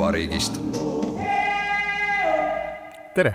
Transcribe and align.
koduvabariigist 0.00 0.60
tere! 3.14 3.34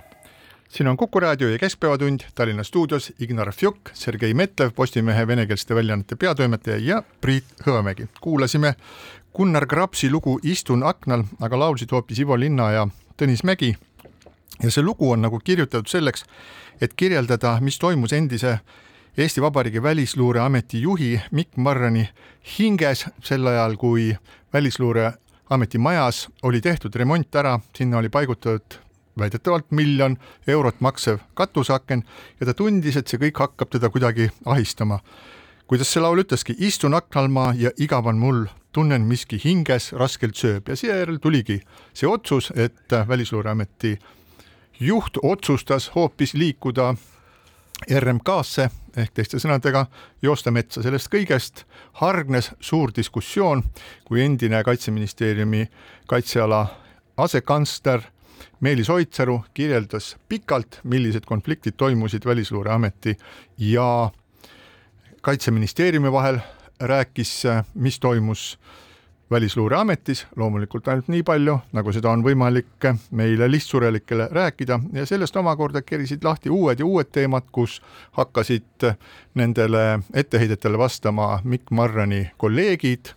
siin 0.70 0.88
on 0.88 0.98
Kuku 0.98 1.20
raadio 1.20 1.50
ja 1.50 1.58
Keskpäevatund 1.58 2.20
Tallinna 2.36 2.64
stuudios 2.64 3.14
Ignar 3.20 3.52
Fjuk, 3.52 3.78
Sergei 3.94 4.34
Metlev, 4.34 4.72
Postimehe 4.76 5.28
venekeelsete 5.28 5.76
väljaannete 5.76 6.16
peatoimetaja 6.16 6.78
ja 6.78 7.04
Priit 7.22 7.44
Hõbemägi. 7.68 8.08
kuulasime 8.22 8.74
Gunnar 9.36 9.66
Grapsi 9.66 10.10
lugu 10.10 10.40
Istun 10.44 10.84
aknal, 10.84 11.24
aga 11.42 11.60
laulsid 11.60 11.92
hoopis 11.92 12.20
Ivo 12.20 12.40
Linna 12.40 12.72
ja 12.72 12.88
Tõnis 13.22 13.44
Mägi. 13.44 13.76
ja 14.64 14.72
see 14.72 14.84
lugu 14.84 15.12
on 15.12 15.22
nagu 15.22 15.40
kirjutatud 15.40 15.88
selleks, 15.88 16.26
et 16.82 16.94
kirjeldada, 16.94 17.60
mis 17.62 17.80
toimus 17.80 18.14
endise 18.14 18.60
Eesti 19.18 19.42
Vabariigi 19.42 19.84
Välisluureameti 19.84 20.82
juhi 20.82 21.22
Mikk 21.32 21.58
Marrani 21.58 22.10
hinges 22.60 23.06
sel 23.24 23.48
ajal, 23.48 23.78
kui 23.78 24.18
Välisluureameti 24.54 25.25
majas 25.78 26.28
oli 26.44 26.62
tehtud 26.62 26.96
remont 26.96 27.36
ära, 27.36 27.60
sinna 27.76 27.98
oli 27.98 28.10
paigutatud 28.10 28.80
väidetavalt 29.20 29.72
miljon 29.72 30.18
eurot 30.48 30.82
maksev 30.82 31.20
katuseaken 31.34 32.04
ja 32.40 32.46
ta 32.46 32.54
tundis, 32.54 32.98
et 32.98 33.08
see 33.08 33.20
kõik 33.20 33.40
hakkab 33.40 33.70
teda 33.72 33.90
kuidagi 33.90 34.30
ahistama. 34.46 35.00
kuidas 35.68 35.88
see 35.94 36.02
laul 36.02 36.20
ütleski, 36.22 36.56
istun 36.58 36.94
aknal 36.94 37.28
ma 37.28 37.54
ja 37.58 37.72
igav 37.78 38.06
on 38.06 38.20
mul, 38.20 38.46
tunnen 38.72 39.02
miski 39.02 39.40
hinges 39.44 39.94
raskelt 39.94 40.36
sööb 40.36 40.68
ja 40.70 40.76
seejärel 40.76 41.18
tuligi 41.18 41.62
see 41.94 42.08
otsus, 42.08 42.52
et 42.56 42.92
Välisluureameti 43.08 43.98
juht 44.80 45.18
otsustas 45.24 45.92
hoopis 45.96 46.34
liikuda 46.34 46.96
RMK-sse 47.90 48.70
ehk 48.98 49.14
teiste 49.14 49.40
sõnadega 49.40 49.86
joosta 50.22 50.52
metsa. 50.52 50.84
sellest 50.84 51.10
kõigest 51.12 51.64
hargnes 52.02 52.52
suur 52.60 52.92
diskussioon, 52.96 53.64
kui 54.06 54.22
endine 54.22 54.64
Kaitseministeeriumi 54.64 55.68
kaitseala 56.08 56.68
asekantsler 57.18 58.02
Meelis 58.60 58.90
Oidsalu 58.90 59.44
kirjeldas 59.54 60.16
pikalt, 60.30 60.80
millised 60.84 61.26
konfliktid 61.26 61.74
toimusid 61.78 62.26
Välisluureameti 62.26 63.18
ja 63.58 64.12
Kaitseministeeriumi 65.22 66.12
vahel, 66.12 66.40
rääkis, 66.80 67.44
mis 67.74 68.00
toimus 68.00 68.60
Välisluureametis, 69.32 70.28
loomulikult 70.36 70.88
ainult 70.88 71.08
nii 71.10 71.24
palju, 71.26 71.56
nagu 71.74 71.94
seda 71.96 72.12
on 72.14 72.22
võimalik 72.22 72.86
meile 73.18 73.48
lihtsurelikele 73.50 74.28
rääkida 74.32 74.78
ja 74.94 75.06
sellest 75.10 75.36
omakorda 75.42 75.82
kerisid 75.82 76.22
lahti 76.24 76.52
uued 76.54 76.80
ja 76.80 76.86
uued 76.86 77.10
teemad, 77.12 77.48
kus 77.52 77.80
hakkasid 78.20 78.86
nendele 79.34 80.00
etteheidetele 80.14 80.78
vastama 80.78 81.40
Mikk 81.44 81.74
Marrani 81.74 82.28
kolleegid, 82.38 83.16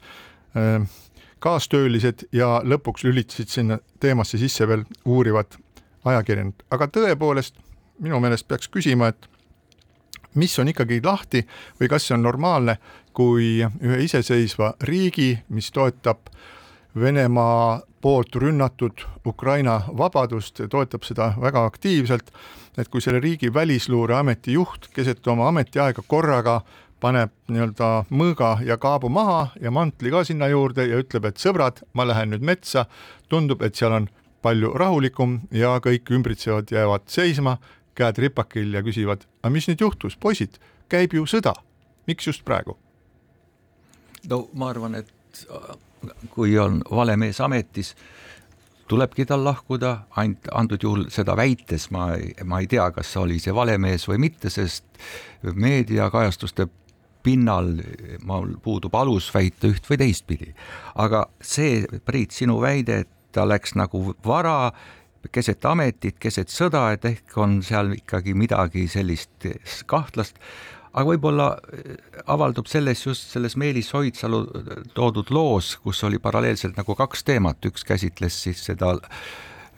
kaastöölised 1.44 2.24
ja 2.32 2.62
lõpuks 2.64 3.04
lülitasid 3.04 3.52
sinna 3.52 3.78
teemasse 4.00 4.40
sisse 4.40 4.68
veel 4.68 4.86
uurivad 5.04 5.60
ajakirjanikud, 6.08 6.64
aga 6.70 6.88
tõepoolest 6.88 7.60
minu 8.00 8.20
meelest 8.20 8.48
peaks 8.48 8.72
küsima, 8.72 9.12
et 9.12 9.28
mis 10.38 10.58
on 10.58 10.68
ikkagi 10.72 11.02
lahti 11.04 11.44
või 11.80 11.88
kas 11.90 12.08
see 12.08 12.16
on 12.16 12.24
normaalne, 12.24 12.78
kui 13.18 13.58
ühe 13.66 13.98
iseseisva 14.04 14.76
riigi, 14.86 15.32
mis 15.50 15.72
toetab 15.74 16.30
Venemaa 16.98 17.80
poolt 18.00 18.36
rünnatud 18.38 19.02
Ukraina 19.26 19.80
vabadust 19.98 20.62
toetab 20.70 21.04
seda 21.06 21.32
väga 21.40 21.64
aktiivselt, 21.66 22.30
et 22.78 22.88
kui 22.88 23.02
selle 23.02 23.20
riigi 23.20 23.50
välisluureameti 23.54 24.54
juht 24.54 24.88
keset 24.94 25.26
oma 25.26 25.50
ametiaega 25.50 26.02
korraga 26.06 26.60
paneb 27.02 27.34
nii-öelda 27.50 27.90
mõõga 28.10 28.54
ja 28.66 28.78
kaabu 28.78 29.10
maha 29.10 29.48
ja 29.62 29.70
mantli 29.74 30.14
ka 30.14 30.24
sinna 30.26 30.48
juurde 30.50 30.86
ja 30.86 31.02
ütleb, 31.02 31.28
et 31.28 31.42
sõbrad, 31.42 31.82
ma 31.94 32.06
lähen 32.06 32.34
nüüd 32.34 32.46
metsa, 32.46 32.86
tundub, 33.28 33.62
et 33.62 33.78
seal 33.78 33.94
on 33.98 34.10
palju 34.42 34.72
rahulikum 34.78 35.40
ja 35.54 35.76
kõik 35.82 36.10
ümbritsevad 36.14 36.70
jäävad 36.74 37.06
seisma, 37.10 37.58
käed 37.98 38.18
ripakil 38.22 38.74
ja 38.78 38.82
küsivad, 38.86 39.26
aga 39.42 39.54
mis 39.54 39.70
nüüd 39.70 39.86
juhtus, 39.86 40.18
poisid, 40.18 40.58
käib 40.90 41.18
ju 41.18 41.26
sõda, 41.26 41.54
miks 42.06 42.30
just 42.30 42.46
praegu? 42.46 42.78
No 44.30 44.48
ma 44.54 44.70
arvan, 44.72 44.94
et 44.98 45.44
kui 46.30 46.58
on 46.58 46.80
vale 46.90 47.16
mees 47.16 47.40
ametis, 47.40 47.94
tulebki 48.88 49.26
tal 49.28 49.44
lahkuda, 49.44 49.94
ainult 50.16 50.48
antud 50.56 50.82
juhul 50.82 51.06
seda 51.12 51.36
väites 51.36 51.90
ma, 51.94 52.10
ma 52.44 52.60
ei 52.62 52.68
tea, 52.70 52.88
kas 52.96 53.16
oli 53.20 53.38
see 53.42 53.54
vale 53.54 53.76
mees 53.78 54.08
või 54.08 54.20
mitte, 54.28 54.50
sest 54.50 54.84
meediakajastuste 55.42 56.68
pinnal 57.22 57.74
mul 58.24 58.54
puudub 58.62 58.94
alus 58.94 59.28
väita 59.34 59.68
üht 59.68 59.88
või 59.90 59.98
teistpidi. 60.00 60.54
aga 60.94 61.26
see, 61.40 61.84
Priit, 62.04 62.32
sinu 62.32 62.60
väide, 62.62 63.02
et 63.04 63.10
ta 63.32 63.44
läks 63.44 63.74
nagu 63.76 64.14
vara 64.24 64.72
keset 65.32 65.64
ametit, 65.68 66.16
keset 66.18 66.48
sõda, 66.48 66.92
et 66.94 67.04
ehk 67.04 67.36
on 67.36 67.58
seal 67.62 67.92
ikkagi 67.98 68.34
midagi 68.38 68.86
sellist 68.88 69.44
kahtlast, 69.86 70.38
aga 70.98 71.06
võib-olla 71.12 71.48
avaldub 72.26 72.66
selles 72.70 73.04
just 73.06 73.30
selles 73.34 73.54
Meelis 73.60 73.92
Oidsalu 73.94 74.42
toodud 74.96 75.30
loos, 75.34 75.76
kus 75.84 76.02
oli 76.08 76.18
paralleelselt 76.22 76.78
nagu 76.78 76.96
kaks 76.98 77.22
teemat, 77.28 77.62
üks 77.70 77.86
käsitles 77.86 78.42
siis 78.48 78.64
seda 78.66 78.96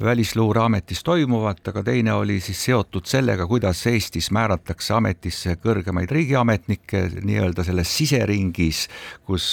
Välisluureametis 0.05 1.03
toimuvat, 1.05 1.59
aga 1.69 1.83
teine 1.85 2.13
oli 2.17 2.39
siis 2.41 2.63
seotud 2.65 3.05
sellega, 3.05 3.45
kuidas 3.47 3.83
Eestis 3.87 4.31
määratakse 4.33 4.95
ametisse 4.97 5.59
kõrgemaid 5.61 6.09
riigiametnikke 6.17 7.03
nii-öelda 7.21 7.65
selles 7.67 7.93
siseringis, 7.99 8.87
kus, 9.29 9.49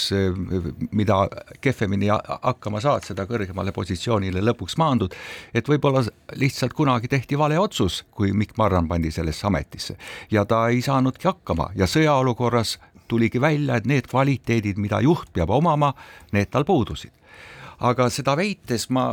mida 0.96 1.18
kehvemini 1.60 2.08
hakkama 2.14 2.80
saad, 2.80 3.04
seda 3.04 3.26
kõrgemale 3.28 3.74
positsioonile 3.76 4.40
lõpuks 4.48 4.78
maandud. 4.80 5.12
et 5.52 5.68
võib-olla 5.68 6.06
lihtsalt 6.40 6.72
kunagi 6.72 7.08
tehti 7.08 7.38
vale 7.38 7.58
otsus, 7.58 8.04
kui 8.10 8.32
Mikk 8.32 8.56
Marran 8.56 8.88
pandi 8.88 9.10
sellesse 9.12 9.46
ametisse. 9.46 9.98
Ja 10.30 10.44
ta 10.44 10.68
ei 10.68 10.80
saanudki 10.82 11.28
hakkama. 11.28 11.70
Ja 11.76 11.84
sõjaolukorras 11.84 12.78
tuligi 13.08 13.40
välja, 13.40 13.76
et 13.76 13.86
need 13.86 14.08
kvaliteedid, 14.08 14.80
mida 14.80 15.00
juht 15.00 15.28
peab 15.32 15.50
omama, 15.50 15.92
need 16.32 16.48
tal 16.48 16.64
puudusid 16.64 17.17
aga 17.78 18.08
seda 18.10 18.34
väites 18.38 18.88
ma 18.94 19.06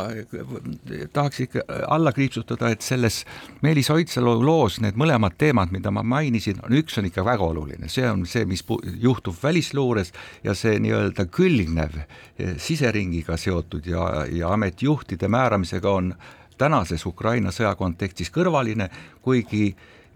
tahaks 1.13 1.41
ikka 1.45 1.63
alla 1.91 2.11
kriipsutada, 2.15 2.71
et 2.73 2.85
selles 2.85 3.21
Meelis 3.61 3.91
Oidsalu 3.93 4.35
loos 4.41 4.79
need 4.81 4.97
mõlemad 4.97 5.37
teemad, 5.37 5.73
mida 5.75 5.91
ma 5.93 6.03
mainisin, 6.05 6.61
on 6.65 6.73
üks 6.79 6.97
on 6.99 7.09
ikka 7.09 7.25
väga 7.25 7.45
oluline, 7.45 7.89
see 7.91 8.07
on 8.09 8.25
see, 8.29 8.45
mis 8.49 8.65
juhtub 9.01 9.37
välisluures 9.43 10.13
ja 10.43 10.55
see 10.57 10.79
nii-öelda 10.81 11.27
külgnev 11.33 11.99
eh, 12.01 12.55
siseringiga 12.61 13.37
seotud 13.37 13.85
ja, 13.89 14.25
ja 14.31 14.53
ametijuhtide 14.53 15.29
määramisega 15.29 15.91
on 15.91 16.15
tänases 16.57 17.05
Ukraina 17.05 17.51
sõja 17.53 17.75
kontekstis 17.77 18.31
kõrvaline, 18.33 18.89
kuigi 19.21 19.75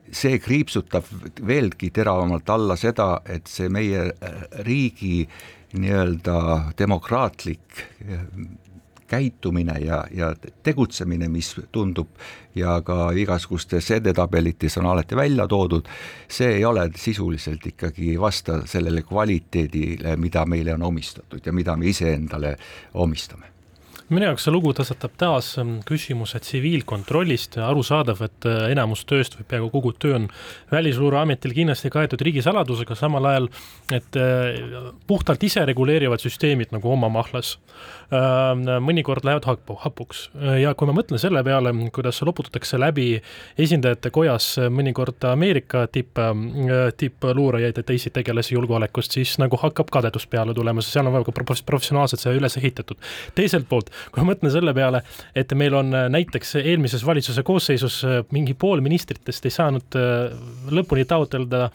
see 0.10 0.40
kriipsutab 0.42 1.06
veelgi 1.46 1.92
teravamalt 1.94 2.50
alla 2.50 2.78
seda, 2.80 3.20
et 3.30 3.48
see 3.48 3.70
meie 3.70 4.10
eh, 4.10 4.44
riigi 4.66 5.28
nii-öelda 5.74 6.72
demokraatlik 6.78 7.84
eh, 8.08 8.20
käitumine 9.10 9.80
ja, 9.80 10.04
ja 10.14 10.36
tegutsemine, 10.64 11.28
mis 11.28 11.56
tundub 11.72 12.08
ja 12.56 12.82
ka 12.86 13.12
igasugustes 13.18 13.92
edetabelites 13.92 14.78
on 14.78 14.86
alati 14.86 15.16
välja 15.16 15.48
toodud, 15.48 15.90
see 16.30 16.56
ei 16.60 16.66
ole 16.66 16.90
sisuliselt 16.96 17.66
ikkagi 17.66 18.20
vasta 18.22 18.62
sellele 18.66 19.02
kvaliteedile, 19.02 20.16
mida 20.16 20.46
meile 20.46 20.74
on 20.74 20.84
omistatud 20.94 21.46
ja 21.46 21.54
mida 21.54 21.76
me 21.76 21.90
iseendale 21.90 22.56
omistame 22.94 23.59
minu 24.10 24.26
jaoks 24.30 24.46
see 24.48 24.54
lugu 24.54 24.72
tõstatab 24.76 25.14
taas 25.22 25.52
ähm, 25.62 25.78
küsimuse 25.88 26.40
tsiviilkontrollist, 26.42 27.60
arusaadav, 27.62 28.24
et 28.26 28.48
äh, 28.50 28.66
enamus 28.74 29.06
tööst 29.10 29.38
või 29.38 29.48
peaaegu 29.50 29.70
kogu 29.74 29.94
töö 29.94 30.16
on 30.18 30.28
Välisluureametil 30.72 31.54
kindlasti 31.58 31.92
kaetud 31.94 32.22
riigisaladusega, 32.26 32.98
samal 32.98 33.30
ajal 33.30 33.50
et 33.94 34.20
äh, 34.20 34.90
puhtalt 35.10 35.44
isereguleerivad 35.46 36.24
süsteemid 36.24 36.74
nagu 36.76 36.92
oma 36.94 37.12
mahlas 37.14 37.58
mõnikord 38.10 39.26
lähevad 39.26 39.46
hapu, 39.46 39.76
hapuks 39.84 40.24
ja 40.62 40.74
kui 40.78 40.88
ma 40.90 40.96
mõtlen 40.98 41.22
selle 41.22 41.44
peale, 41.46 41.72
kuidas 41.94 42.22
loputatakse 42.26 42.80
läbi 42.82 43.20
esindajate 43.60 44.10
kojas 44.14 44.48
mõnikord 44.74 45.22
Ameerika 45.30 45.86
tipp, 45.92 46.18
äh, 46.18 46.80
tippluurajaid 46.98 47.78
ja 47.78 47.84
teisi 47.86 48.10
tegelasi 48.14 48.56
julgeolekust, 48.56 49.14
siis 49.18 49.36
nagu 49.42 49.60
hakkab 49.62 49.92
kadedus 49.94 50.26
peale 50.28 50.56
tulema, 50.58 50.82
sest 50.82 50.98
seal 50.98 51.10
on 51.10 51.18
väga 51.20 51.34
professionaalselt 51.66 52.24
see 52.24 52.34
üles 52.38 52.58
ehitatud. 52.58 52.98
teiselt 53.36 53.70
poolt 53.70 53.92
kui 54.12 54.24
ma 54.24 54.32
mõtlen 54.32 54.54
selle 54.54 54.74
peale, 54.74 55.04
et 55.36 55.54
meil 55.54 55.76
on 55.78 55.94
näiteks 56.10 56.56
eelmises 56.64 57.06
valitsuse 57.06 57.44
koosseisus 57.44 58.02
mingi 58.32 58.54
pool 58.54 58.82
ministritest 58.82 59.46
ei 59.46 59.54
saanud 59.54 60.00
äh, 60.00 60.34
lõpuni 60.74 61.06
taotleda 61.06 61.70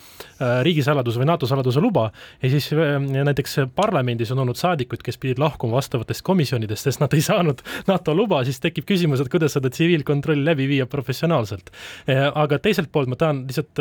riigisaladuse 0.67 1.21
või 1.21 1.29
NATO 1.31 1.47
saladuse 1.47 1.81
luba 1.81 2.09
ja 2.43 2.51
siis 2.51 2.67
näiteks 2.75 3.71
parlamendis 3.77 4.33
on 4.35 4.43
olnud 4.43 4.59
saadikuid, 4.59 5.03
kes 5.05 5.19
pidid 5.21 5.39
lahkuma 5.39 5.79
vastavatest 5.79 6.24
komisjonidest, 6.25 6.89
sest 6.89 7.03
nad 7.03 7.15
ei 7.15 7.23
saanud 7.25 7.63
NATO 7.91 8.15
luba, 8.17 8.43
siis 8.45 8.61
tekib 8.63 8.89
küsimus, 8.89 9.23
et 9.23 9.33
kuidas 9.33 9.57
seda 9.59 9.71
tsiviilkontrolli 9.73 10.45
läbi 10.45 10.69
viia 10.71 10.87
professionaalselt. 10.91 11.71
aga 12.35 12.59
teiselt 12.59 12.91
poolt 12.93 13.09
ma 13.11 13.17
tahan 13.21 13.45
lihtsalt 13.49 13.81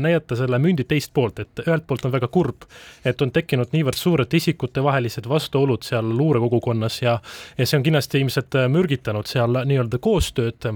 näidata 0.00 0.36
selle 0.36 0.58
mündi 0.62 0.84
teist 0.88 1.12
poolt, 1.14 1.40
et 1.42 1.62
ühelt 1.66 1.86
poolt 1.88 2.04
on 2.06 2.12
väga 2.12 2.28
kurb, 2.32 2.66
et 3.04 3.22
on 3.22 3.32
tekkinud 3.32 3.72
niivõrd 3.74 3.98
suured 3.98 4.34
isikutevahelised 4.40 5.28
vastuolud 5.28 5.84
seal 5.86 6.08
luurekogukonnas 6.16 7.00
ja, 7.02 7.16
ja 7.58 7.66
see 7.66 7.78
on 7.78 7.86
kindlasti 7.86 8.20
ilmselt 8.20 8.56
äh, 8.58 8.68
mürgitanud 8.72 9.28
seal 9.30 9.60
nii-öelda 9.66 10.00
koostööd. 10.02 10.68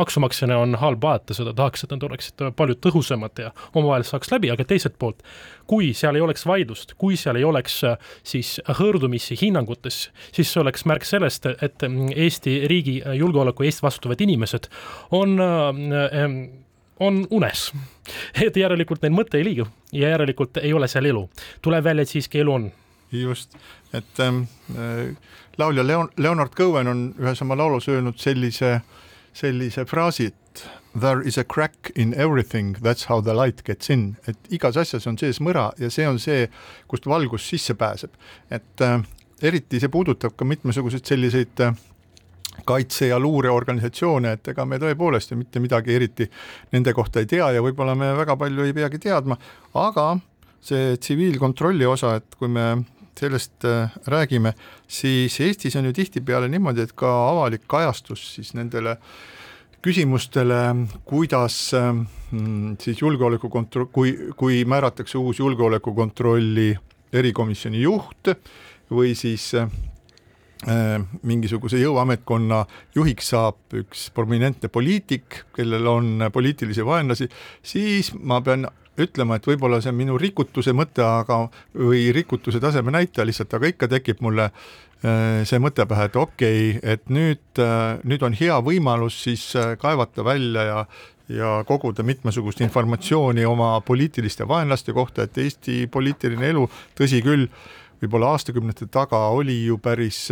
Maksumaksjana 0.00 0.58
on 0.62 0.76
halb 0.80 1.02
vaadata 1.02 1.36
seda, 1.36 1.54
tahaks, 1.56 1.84
et 1.84 1.94
nad 1.94 2.06
oleksid 2.08 2.46
palju 2.56 2.78
tõhusamad 2.86 3.42
ja 3.42 3.52
omavahel 3.74 4.06
saaks 4.06 4.30
läbi, 4.32 4.50
aga 4.52 4.66
teiselt 4.68 4.96
poolt, 4.98 5.22
kui 5.66 5.92
seal 5.96 6.16
ei 6.18 6.24
oleks 6.24 6.46
vaidlust, 6.48 6.94
kui 7.00 7.18
seal 7.20 7.38
ei 7.40 7.46
oleks 7.46 7.80
siis 8.26 8.56
hõõrdumisi 8.78 9.38
hinnangutes, 9.40 10.05
siis 10.32 10.52
see 10.52 10.60
oleks 10.60 10.84
märk 10.88 11.04
sellest, 11.04 11.46
et 11.62 11.82
Eesti 12.16 12.58
riigi 12.68 13.00
julgeoleku 13.18 13.66
eest 13.66 13.82
vastutavad 13.82 14.20
inimesed 14.20 14.70
on 15.10 15.36
on 17.00 17.26
unes. 17.30 17.72
et 18.46 18.56
järelikult 18.56 19.02
neil 19.02 19.14
mõte 19.14 19.40
ei 19.40 19.44
liigu 19.44 19.66
ja 19.92 20.12
järelikult 20.14 20.60
ei 20.62 20.72
ole 20.72 20.88
seal 20.88 21.10
elu. 21.12 21.28
tuleb 21.62 21.84
välja, 21.84 22.02
et 22.02 22.08
siiski 22.08 22.40
elu 22.40 22.52
on. 22.52 22.70
just, 23.12 23.54
et 23.92 24.20
ähm, 24.20 24.42
äh, 24.70 25.16
laulja 25.58 25.86
Leon, 25.86 26.08
Leonard 26.16 26.54
Cohen 26.56 26.88
on 26.88 27.14
ühes 27.18 27.42
oma 27.42 27.56
laulus 27.56 27.88
öelnud 27.88 28.18
sellise, 28.18 28.80
sellise 29.32 29.84
fraasi, 29.84 30.26
et 30.26 30.64
there 31.00 31.22
is 31.24 31.38
a 31.38 31.44
crack 31.44 31.90
in 31.94 32.14
everything, 32.14 32.76
that's 32.82 33.06
how 33.08 33.20
the 33.22 33.34
light 33.34 33.62
gets 33.64 33.90
in, 33.90 34.16
et 34.26 34.36
igas 34.50 34.76
asjas 34.76 35.06
on 35.06 35.18
sees 35.18 35.40
mõra 35.40 35.70
ja 35.78 35.90
see 35.90 36.08
on 36.08 36.18
see, 36.18 36.48
kust 36.88 37.06
valgus 37.06 37.48
sisse 37.48 37.74
pääseb. 37.74 38.10
et 38.50 38.80
äh, 38.80 39.00
eriti 39.42 39.80
see 39.80 39.92
puudutab 39.92 40.36
ka 40.36 40.46
mitmesuguseid 40.48 41.04
selliseid 41.04 41.60
äh, 41.64 41.76
kaitse- 42.64 43.10
ja 43.10 43.18
luureorganisatsioone, 43.20 44.32
et 44.32 44.48
ega 44.48 44.64
me 44.64 44.78
tõepoolest 44.80 45.32
ju 45.32 45.38
mitte 45.40 45.60
midagi 45.60 45.94
eriti 45.94 46.28
nende 46.72 46.94
kohta 46.96 47.20
ei 47.20 47.28
tea 47.30 47.50
ja 47.52 47.64
võib-olla 47.64 47.96
me 47.98 48.12
väga 48.16 48.36
palju 48.40 48.64
ei 48.64 48.74
peagi 48.76 49.00
teadma, 49.02 49.36
aga 49.76 50.14
see 50.66 50.96
tsiviilkontrolli 50.96 51.86
osa, 51.86 52.16
et 52.18 52.38
kui 52.38 52.48
me 52.48 52.66
sellest 53.16 53.64
äh, 53.64 53.92
räägime, 54.12 54.52
siis 54.88 55.40
Eestis 55.40 55.76
on 55.76 55.88
ju 55.88 55.94
tihtipeale 55.96 56.48
niimoodi, 56.52 56.84
et 56.84 56.92
ka 56.96 57.12
avalik 57.30 57.64
kajastus 57.68 58.24
siis 58.34 58.52
nendele 58.56 58.96
küsimustele, 59.84 60.60
kuidas 61.06 61.56
mm, 61.76 62.76
siis 62.82 63.00
julgeolekukontroll, 63.00 63.88
kui, 63.92 64.12
kui 64.36 64.64
määratakse 64.68 65.18
uus 65.18 65.38
julgeolekukontrolli 65.38 66.72
erikomisjoni 67.16 67.84
juht 67.84 68.32
või 68.90 69.14
siis 69.18 69.50
äh, 69.58 69.68
mingisuguse 71.22 71.80
jõuametkonna 71.80 72.64
juhiks 72.94 73.32
saab 73.34 73.76
üks 73.76 74.08
prominentne 74.14 74.70
poliitik, 74.72 75.44
kellel 75.56 75.86
on 75.90 76.26
poliitilisi 76.32 76.84
vaenlasi, 76.86 77.28
siis 77.62 78.12
ma 78.16 78.40
pean 78.40 78.68
ütlema, 79.00 79.36
et 79.36 79.46
võib-olla 79.46 79.80
see 79.82 79.92
on 79.92 79.98
minu 79.98 80.16
rikutuse 80.20 80.72
mõte, 80.76 81.04
aga, 81.04 81.46
või 81.76 82.08
rikutuse 82.16 82.60
taseme 82.62 82.94
näitaja 82.94 83.26
lihtsalt, 83.28 83.52
aga 83.58 83.70
ikka 83.72 83.88
tekib 83.92 84.22
mulle 84.24 84.48
äh, 84.48 85.42
see 85.48 85.60
mõte 85.62 85.86
pähe, 85.88 86.08
et 86.08 86.16
okei 86.16 86.70
okay,, 86.76 86.94
et 86.94 87.12
nüüd, 87.12 87.44
äh, 87.60 88.00
nüüd 88.08 88.24
on 88.26 88.36
hea 88.36 88.56
võimalus 88.64 89.20
siis 89.26 89.50
äh, 89.58 89.74
kaevata 89.80 90.24
välja 90.24 90.70
ja 90.70 90.80
ja 91.26 91.64
koguda 91.66 92.04
mitmesugust 92.06 92.60
informatsiooni 92.62 93.42
oma 93.50 93.80
poliitiliste 93.82 94.46
vaenlaste 94.46 94.92
kohta, 94.94 95.24
et 95.26 95.38
Eesti 95.42 95.88
poliitiline 95.90 96.52
elu, 96.52 96.68
tõsi 96.94 97.18
küll, 97.24 97.48
võib-olla 98.06 98.32
aastakümnete 98.36 98.88
taga 98.88 99.26
oli 99.36 99.64
ju 99.66 99.76
päris 99.82 100.30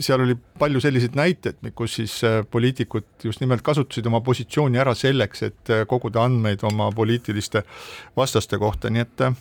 seal 0.00 0.22
oli 0.22 0.36
palju 0.58 0.80
selliseid 0.82 1.16
näiteid, 1.18 1.60
kus 1.76 1.98
siis 1.98 2.18
äh, 2.26 2.40
poliitikud 2.50 3.06
just 3.24 3.40
nimelt 3.40 3.62
kasutasid 3.66 4.06
oma 4.06 4.20
positsiooni 4.24 4.78
ära 4.78 4.94
selleks, 4.98 5.42
et 5.46 5.72
äh, 5.72 5.84
koguda 5.88 6.24
andmeid 6.28 6.62
oma 6.68 6.90
poliitiliste 6.94 7.62
vastaste 8.16 8.58
kohta, 8.58 8.90
nii 8.92 9.04
et 9.04 9.24
äh, 9.28 9.32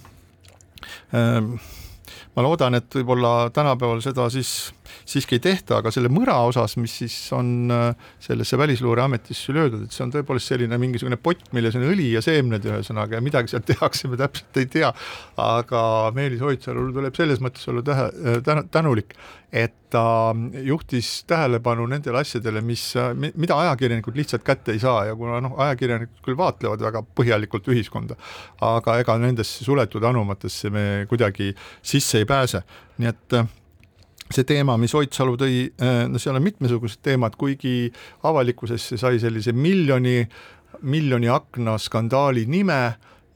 ma 2.36 2.46
loodan, 2.46 2.80
et 2.80 3.00
võib-olla 3.00 3.50
tänapäeval 3.54 4.02
seda 4.06 4.30
siis 4.34 4.72
siiski 5.06 5.38
ei 5.38 5.44
tehta, 5.44 5.82
aga 5.82 5.92
selle 5.94 6.12
mõra 6.14 6.38
osas, 6.48 6.78
mis 6.82 6.98
siis 7.04 7.16
on 7.36 7.72
äh, 7.74 8.12
sellesse 8.24 8.60
Välisluureametisse 8.60 9.56
löödud, 9.56 9.86
et 9.88 9.96
see 9.96 10.06
on 10.06 10.14
tõepoolest 10.14 10.54
selline 10.54 10.80
mingisugune 10.82 11.20
pott, 11.22 11.50
milles 11.58 11.78
on 11.80 11.88
õli 11.90 12.12
ja 12.16 12.24
seemned 12.26 12.66
ühesõnaga 12.68 13.20
ja 13.20 13.24
midagi 13.26 13.54
seal 13.54 13.66
tehakse, 13.72 14.12
me 14.12 14.20
täpselt 14.20 14.62
ei 14.62 14.70
tea. 14.78 14.94
aga 15.42 15.82
Meelis 16.16 16.44
Oidsalul 16.44 16.94
tuleb 16.96 17.18
selles 17.18 17.44
mõttes 17.44 17.68
olla 17.72 17.84
tähe, 17.86 18.10
äh, 18.38 18.64
tänulik, 18.72 19.16
et 19.52 19.76
ta 19.90 20.36
juhtis 20.64 21.24
tähelepanu 21.28 21.86
nendele 21.88 22.20
asjadele, 22.20 22.62
mis, 22.62 22.84
mida 23.16 23.60
ajakirjanikud 23.64 24.18
lihtsalt 24.20 24.44
kätte 24.44 24.76
ei 24.76 24.82
saa 24.84 25.06
ja 25.08 25.16
kuna 25.16 25.40
noh, 25.44 25.56
ajakirjanikud 25.64 26.26
küll 26.26 26.40
vaatlevad 26.40 26.84
väga 26.84 27.04
põhjalikult 27.16 27.70
ühiskonda, 27.72 28.18
aga 28.62 28.98
ega 29.02 29.16
nendesse 29.22 29.64
suletud 29.66 30.04
anumatesse 30.04 30.72
me 30.74 30.84
kuidagi 31.10 31.54
sisse 31.82 32.24
ei 32.24 32.28
pääse, 32.28 32.64
nii 33.00 33.14
et 33.14 33.40
see 34.34 34.48
teema, 34.48 34.78
mis 34.80 34.96
Oidsalu 34.98 35.38
tõi, 35.40 35.60
äh, 35.82 36.06
no 36.12 36.20
seal 36.22 36.38
on 36.38 36.46
mitmesugused 36.46 37.02
teemad, 37.06 37.38
kuigi 37.40 37.92
avalikkusesse 38.28 39.00
sai 39.00 39.22
sellise 39.24 39.54
miljoni, 39.56 40.22
miljoni 40.82 41.30
akna 41.32 41.78
skandaali 41.82 42.46
nime 42.50 42.82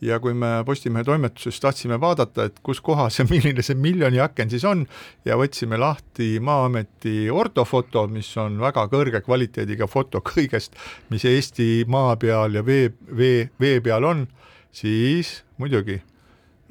ja 0.01 0.17
kui 0.19 0.33
me 0.33 0.63
Postimehe 0.65 1.05
toimetuses 1.05 1.59
tahtsime 1.61 1.99
vaadata, 2.01 2.47
et 2.49 2.59
kus 2.65 2.81
kohas 2.81 3.19
ja 3.19 3.25
milline 3.31 3.63
see 3.65 3.77
miljoni 3.77 4.21
aken 4.23 4.51
siis 4.51 4.65
on 4.67 4.85
ja 5.25 5.37
võtsime 5.39 5.79
lahti 5.79 6.33
Maa-ameti 6.43 7.29
ortofoto, 7.31 8.07
mis 8.11 8.29
on 8.41 8.59
väga 8.61 8.87
kõrge 8.91 9.23
kvaliteediga 9.25 9.87
foto 9.91 10.23
kõigest, 10.25 10.77
mis 11.13 11.25
Eesti 11.29 11.85
maa 11.87 12.15
peal 12.19 12.57
ja 12.59 12.65
vee, 12.65 12.89
vee, 13.17 13.49
vee 13.61 13.81
peal 13.85 14.07
on, 14.07 14.25
siis 14.71 15.41
muidugi 15.61 16.01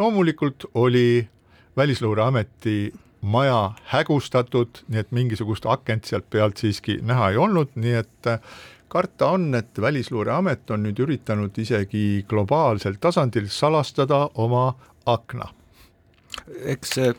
loomulikult 0.00 0.70
oli 0.74 1.28
Välisluureameti 1.76 2.90
maja 3.20 3.72
hägustatud, 3.92 4.82
nii 4.88 5.00
et 5.04 5.10
mingisugust 5.12 5.66
akent 5.66 6.08
sealt 6.08 6.28
pealt 6.30 6.60
siiski 6.60 6.98
näha 7.02 7.30
ei 7.30 7.40
olnud, 7.40 7.72
nii 7.74 7.94
et 8.00 8.30
äh, 8.30 8.40
karta 8.88 9.30
on, 9.36 9.54
et 9.54 9.80
Välisluureamet 9.80 10.70
on 10.70 10.82
nüüd 10.86 10.98
üritanud 11.04 11.58
isegi 11.58 12.24
globaalsel 12.28 12.96
tasandil 13.00 13.48
salastada 13.52 14.28
oma 14.34 14.72
akna. 15.06 15.52
eks 16.64 16.96
see 16.96 17.12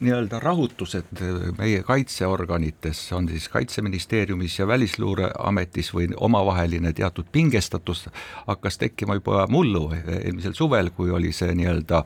nii-öelda 0.00 0.40
rahutused 0.40 1.20
meie 1.58 1.82
kaitseorganites, 1.82 3.00
on 3.16 3.28
siis 3.28 3.48
Kaitseministeeriumis 3.48 4.58
ja 4.58 4.66
Välisluureametis 4.68 5.92
või 5.94 6.08
omavaheline 6.16 6.92
teatud 6.92 7.30
pingestatus 7.32 8.06
hakkas 8.46 8.78
tekkima 8.78 9.16
juba 9.16 9.46
mullu 9.50 9.88
eelmisel 9.96 10.52
suvel, 10.56 10.90
kui 10.90 11.10
oli 11.10 11.32
see 11.32 11.54
nii-öelda 11.56 12.02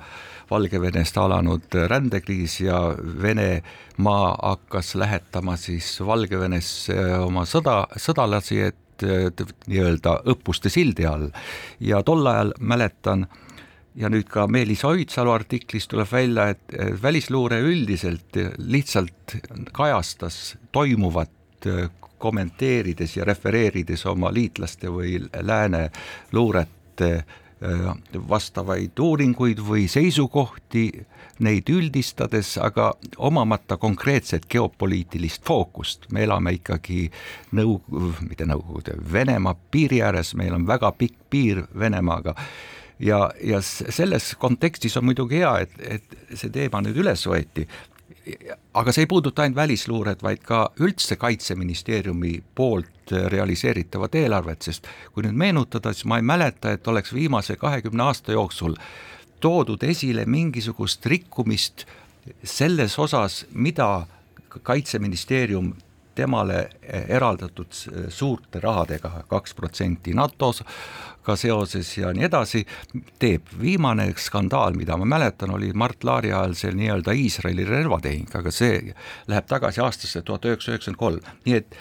Valgevenest 0.50 1.19
alanud 1.19 1.75
rändekriis 1.90 2.61
ja 2.61 2.80
Venemaa 3.23 4.37
hakkas 4.42 4.95
lähetama 4.95 5.57
siis 5.57 5.97
Valgevenesse 6.07 6.97
oma 7.19 7.47
sõda, 7.47 7.85
sõdalasi, 7.97 8.62
et 8.71 9.07
nii-öelda 9.66 10.21
õppuste 10.28 10.71
sildi 10.71 11.07
all. 11.09 11.30
Ja 11.80 12.02
tol 12.07 12.26
ajal 12.26 12.54
mäletan 12.61 13.26
ja 13.94 14.11
nüüd 14.12 14.28
ka 14.30 14.47
Meelis 14.47 14.85
Oidsalu 14.85 15.32
artiklis 15.32 15.88
tuleb 15.90 16.09
välja, 16.12 16.49
et 16.54 16.76
välisluure 17.02 17.61
üldiselt 17.61 18.37
lihtsalt 18.59 19.37
kajastas 19.73 20.56
toimuvat 20.73 21.66
äh, 21.66 21.90
kommenteerides 22.20 23.16
ja 23.16 23.25
refereerides 23.25 24.06
oma 24.06 24.32
liitlaste 24.32 24.92
või 24.92 25.16
lääne 25.42 25.88
luurete 26.32 27.11
äh, 27.16 27.87
vastavaid 28.28 28.99
uuringuid 29.00 29.62
või 29.64 29.87
seisukohti, 29.88 30.85
neid 31.40 31.68
üldistades, 31.73 32.54
aga 32.61 32.92
omamata 33.16 33.76
konkreetset 33.80 34.47
geopoliitilist 34.50 35.44
fookust, 35.47 36.11
me 36.12 36.25
elame 36.28 36.52
ikkagi 36.59 37.06
nõu-, 37.56 37.80
mitte 38.28 38.47
Nõukogude, 38.47 38.99
Venemaa 39.12 39.56
piiri 39.70 40.02
ääres, 40.04 40.35
meil 40.37 40.54
on 40.54 40.68
väga 40.68 40.92
pikk 40.92 41.16
piir 41.30 41.64
Venemaaga 41.78 42.37
ja, 43.00 43.30
ja 43.45 43.61
selles 43.62 44.35
kontekstis 44.38 44.97
on 44.97 45.09
muidugi 45.09 45.40
hea, 45.40 45.54
et, 45.64 45.78
et 45.80 46.19
see 46.35 46.52
teema 46.52 46.83
nüüd 46.85 47.00
üles 47.02 47.25
võeti, 47.26 47.66
aga 48.75 48.92
see 48.92 49.07
ei 49.07 49.11
puuduta 49.11 49.42
ainult 49.42 49.57
välisluuret, 49.57 50.23
vaid 50.23 50.42
ka 50.47 50.64
üldse 50.85 51.16
Kaitseministeeriumi 51.21 52.35
poolt 52.54 53.14
realiseeritavat 53.33 54.14
eelarvet, 54.21 54.69
sest 54.69 54.87
kui 55.14 55.25
nüüd 55.26 55.38
meenutada, 55.38 55.95
siis 55.95 56.07
ma 56.11 56.21
ei 56.21 56.26
mäleta, 56.26 56.75
et 56.76 56.88
oleks 56.88 57.14
viimase 57.14 57.57
kahekümne 57.57 58.04
aasta 58.07 58.37
jooksul 58.37 58.76
toodud 59.40 59.83
esile 59.88 60.26
mingisugust 60.28 61.07
rikkumist 61.07 61.87
selles 62.45 62.99
osas, 62.99 63.45
mida 63.52 64.07
kaitseministeerium 64.62 65.73
temale 66.21 66.61
eraldatud 67.09 67.73
suurte 68.12 68.61
rahadega, 68.62 69.25
kaks 69.31 69.57
protsenti 69.57 70.15
NATO-s 70.17 70.65
ka 71.25 71.37
seoses 71.37 71.91
ja 71.99 72.12
nii 72.17 72.27
edasi, 72.29 72.65
teeb. 73.21 73.49
viimane 73.61 74.09
skandaal, 74.17 74.77
mida 74.79 74.97
ma 74.97 75.09
mäletan, 75.09 75.53
oli 75.55 75.73
Mart 75.77 76.05
Laari 76.05 76.33
ajal 76.33 76.57
see 76.57 76.73
nii-öelda 76.77 77.15
Iisraeli 77.17 77.67
relvatehing, 77.69 78.31
aga 78.41 78.53
see 78.55 78.95
läheb 79.29 79.49
tagasi 79.49 79.83
aastasse 79.85 80.23
tuhat 80.23 80.49
üheksasada 80.49 80.77
üheksakümmend 80.77 81.00
kolm, 81.00 81.41
nii 81.47 81.59
et 81.61 81.81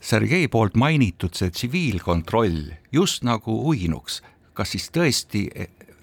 Sergei 0.00 0.48
poolt 0.48 0.78
mainitud 0.80 1.36
see 1.36 1.52
tsiviilkontroll 1.52 2.70
just 2.92 3.24
nagu 3.26 3.58
uinuks, 3.68 4.22
kas 4.56 4.72
siis 4.72 4.88
tõesti 4.94 5.44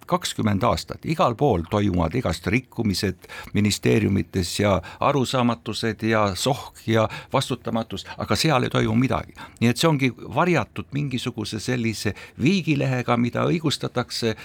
kakskümmend 0.08 0.64
aastat, 0.64 1.06
igal 1.06 1.36
pool 1.36 1.66
toimuvad 1.70 2.16
igast 2.16 2.48
rikkumised 2.48 3.28
ministeeriumites 3.54 4.60
ja 4.60 4.78
arusaamatused 5.00 6.04
ja 6.08 6.32
sohk 6.36 6.88
ja 6.88 7.08
vastutamatus, 7.34 8.06
aga 8.18 8.36
seal 8.36 8.64
ei 8.64 8.74
toimu 8.74 8.96
midagi. 8.96 9.34
nii 9.60 9.70
et 9.70 9.78
see 9.78 9.90
ongi 9.90 10.12
varjatud 10.36 10.90
mingisuguse 10.92 11.60
sellise 11.60 12.16
viigilehega, 12.42 13.18
mida 13.18 13.46
õigustatakse 13.48 14.36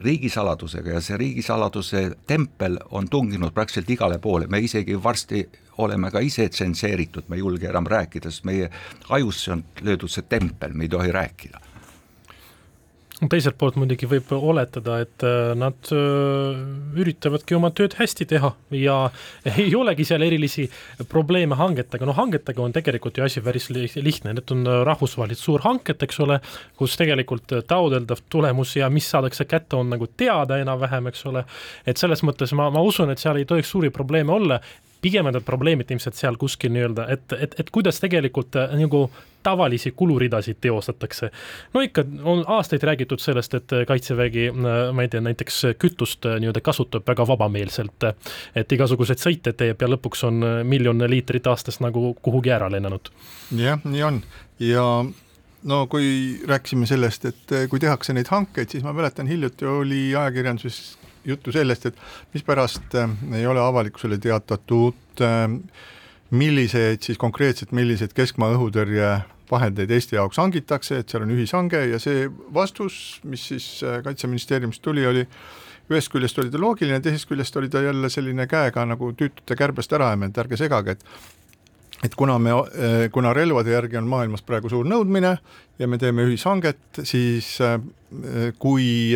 riigisaladusega 0.00 0.96
ja 0.96 1.00
see 1.00 1.16
riigisaladuse 1.16 2.02
tempel 2.26 2.78
on 2.90 3.08
tunginud 3.08 3.54
praktiliselt 3.54 3.90
igale 3.90 4.18
poole, 4.18 4.46
me 4.46 4.60
isegi 4.60 4.98
varsti 5.02 5.46
oleme 5.78 6.10
ka 6.10 6.20
ise 6.24 6.48
tsenseeritud, 6.48 7.28
me 7.28 7.36
ei 7.36 7.44
julge 7.44 7.68
enam 7.68 7.86
rääkida, 7.86 8.30
sest 8.30 8.44
meie 8.48 8.70
ajusse 9.08 9.52
on 9.52 9.64
löödud 9.80 10.10
see 10.10 10.26
tempel, 10.28 10.74
me 10.74 10.88
ei 10.88 10.92
tohi 10.92 11.12
rääkida 11.12 11.65
teiselt 13.16 13.56
poolt 13.56 13.78
muidugi 13.80 14.08
võib 14.10 14.28
oletada, 14.36 14.98
et 15.00 15.24
äh, 15.24 15.54
nad 15.56 15.90
äh, 15.94 16.58
üritavadki 17.00 17.56
oma 17.56 17.70
tööd 17.76 17.96
hästi 17.96 18.26
teha 18.28 18.50
ja 18.76 18.96
ei 19.54 19.70
olegi 19.78 20.04
seal 20.04 20.24
erilisi 20.26 20.66
probleeme 21.08 21.56
hangetega, 21.56 22.08
no 22.08 22.12
hangetega 22.16 22.62
on 22.62 22.74
tegelikult 22.76 23.16
ju 23.16 23.24
asi 23.24 23.40
päris 23.44 23.70
lihtne, 23.72 24.34
need 24.36 24.52
on 24.52 24.68
rahvusvahelised 24.88 25.42
suurhanked, 25.42 26.04
eks 26.04 26.20
ole, 26.26 26.40
kus 26.76 26.98
tegelikult 27.00 27.56
taodeldav 27.68 28.20
tulemus 28.32 28.76
ja 28.76 28.90
mis 28.92 29.08
saadakse 29.12 29.48
kätte, 29.48 29.78
on 29.80 29.94
nagu 29.94 30.10
teada 30.12 30.60
enam-vähem, 30.60 31.08
eks 31.12 31.24
ole, 31.32 31.46
et 31.88 31.96
selles 32.00 32.20
mõttes 32.26 32.52
ma, 32.56 32.68
ma 32.74 32.84
usun, 32.84 33.12
et 33.12 33.22
seal 33.22 33.40
ei 33.40 33.48
tohiks 33.48 33.72
suuri 33.72 33.92
probleeme 33.94 34.36
olla 34.36 34.60
pigem 35.00 35.26
on 35.26 35.36
need 35.36 35.44
probleemid 35.46 35.90
ilmselt 35.90 36.18
seal 36.18 36.36
kuskil 36.40 36.72
nii-öelda, 36.74 37.06
et, 37.12 37.32
et, 37.38 37.56
et 37.60 37.70
kuidas 37.72 38.00
tegelikult 38.02 38.56
äh, 38.58 38.72
nagu 38.78 39.06
tavalisi 39.46 39.92
kuluridasid 39.96 40.58
teostatakse. 40.60 41.30
no 41.74 41.80
ikka 41.80 42.04
on 42.24 42.44
aastaid 42.46 42.82
räägitud 42.82 43.22
sellest, 43.22 43.54
et 43.54 43.76
Kaitsevägi, 43.88 44.48
äh, 44.48 44.80
ma 44.92 45.06
ei 45.06 45.12
tea, 45.12 45.22
näiteks 45.24 45.62
kütust 45.78 46.26
äh, 46.26 46.40
nii-öelda 46.40 46.62
kasutab 46.64 47.06
väga 47.06 47.26
vabameelselt, 47.28 48.08
et 48.56 48.72
igasuguseid 48.72 49.22
sõite 49.22 49.52
teeb 49.52 49.82
ja 49.82 49.90
lõpuks 49.92 50.26
on 50.26 50.42
miljon 50.64 51.06
liitrit 51.10 51.46
aastas 51.46 51.80
nagu 51.84 52.14
kuhugi 52.22 52.54
ära 52.56 52.70
lennanud. 52.72 53.12
jah, 53.56 53.80
nii 53.84 54.02
on 54.02 54.20
ja 54.58 54.84
no 55.66 55.86
kui 55.90 56.40
rääkisime 56.46 56.86
sellest, 56.86 57.24
et 57.24 57.58
kui 57.70 57.80
tehakse 57.82 58.14
neid 58.16 58.30
hankeid, 58.30 58.70
siis 58.70 58.84
ma 58.86 58.94
mäletan, 58.96 59.28
hiljuti 59.30 59.66
oli 59.66 60.02
ajakirjanduses 60.14 60.96
juttu 61.26 61.52
sellest, 61.52 61.86
et 61.86 61.98
mispärast 62.34 62.94
äh, 62.94 63.10
ei 63.34 63.46
ole 63.46 63.60
avalikkusele 63.60 64.18
teatatud, 64.22 65.22
äh, 65.24 65.46
milliseid 66.30 67.02
siis 67.06 67.18
konkreetselt, 67.18 67.72
milliseid 67.76 68.14
keskmaa 68.16 68.54
õhutõrje 68.56 69.12
vahendeid 69.50 69.90
Eesti 69.94 70.18
jaoks 70.18 70.40
hangitakse, 70.42 71.00
et 71.00 71.12
seal 71.12 71.22
on 71.26 71.34
ühishange 71.36 71.84
ja 71.92 72.00
see 72.02 72.26
vastus, 72.54 73.20
mis 73.24 73.46
siis 73.52 73.68
äh, 73.86 74.00
Kaitseministeeriumist 74.04 74.82
tuli, 74.82 75.06
oli 75.06 75.26
ühest 75.86 76.10
küljest 76.10 76.38
oli 76.42 76.50
ta 76.50 76.58
loogiline, 76.58 76.98
teisest 77.02 77.28
küljest 77.30 77.56
oli 77.60 77.70
ta 77.70 77.82
jälle 77.84 78.10
selline 78.10 78.48
käega 78.50 78.82
nagu 78.86 79.12
tüütute 79.14 79.58
kärbest 79.58 79.92
ära 79.94 80.10
ajamine, 80.10 80.32
et 80.34 80.44
ärge 80.44 80.58
segage, 80.58 80.96
et 80.96 81.34
et 82.04 82.12
kuna 82.12 82.34
me, 82.38 82.52
kuna 83.08 83.30
relvade 83.32 83.72
järgi 83.72 83.96
on 83.96 84.08
maailmas 84.10 84.42
praegu 84.44 84.68
suur 84.68 84.84
nõudmine 84.84 85.30
ja 85.78 85.86
me 85.88 85.96
teeme 85.98 86.26
ühishanget, 86.28 87.00
siis 87.08 87.54
kui 88.60 89.14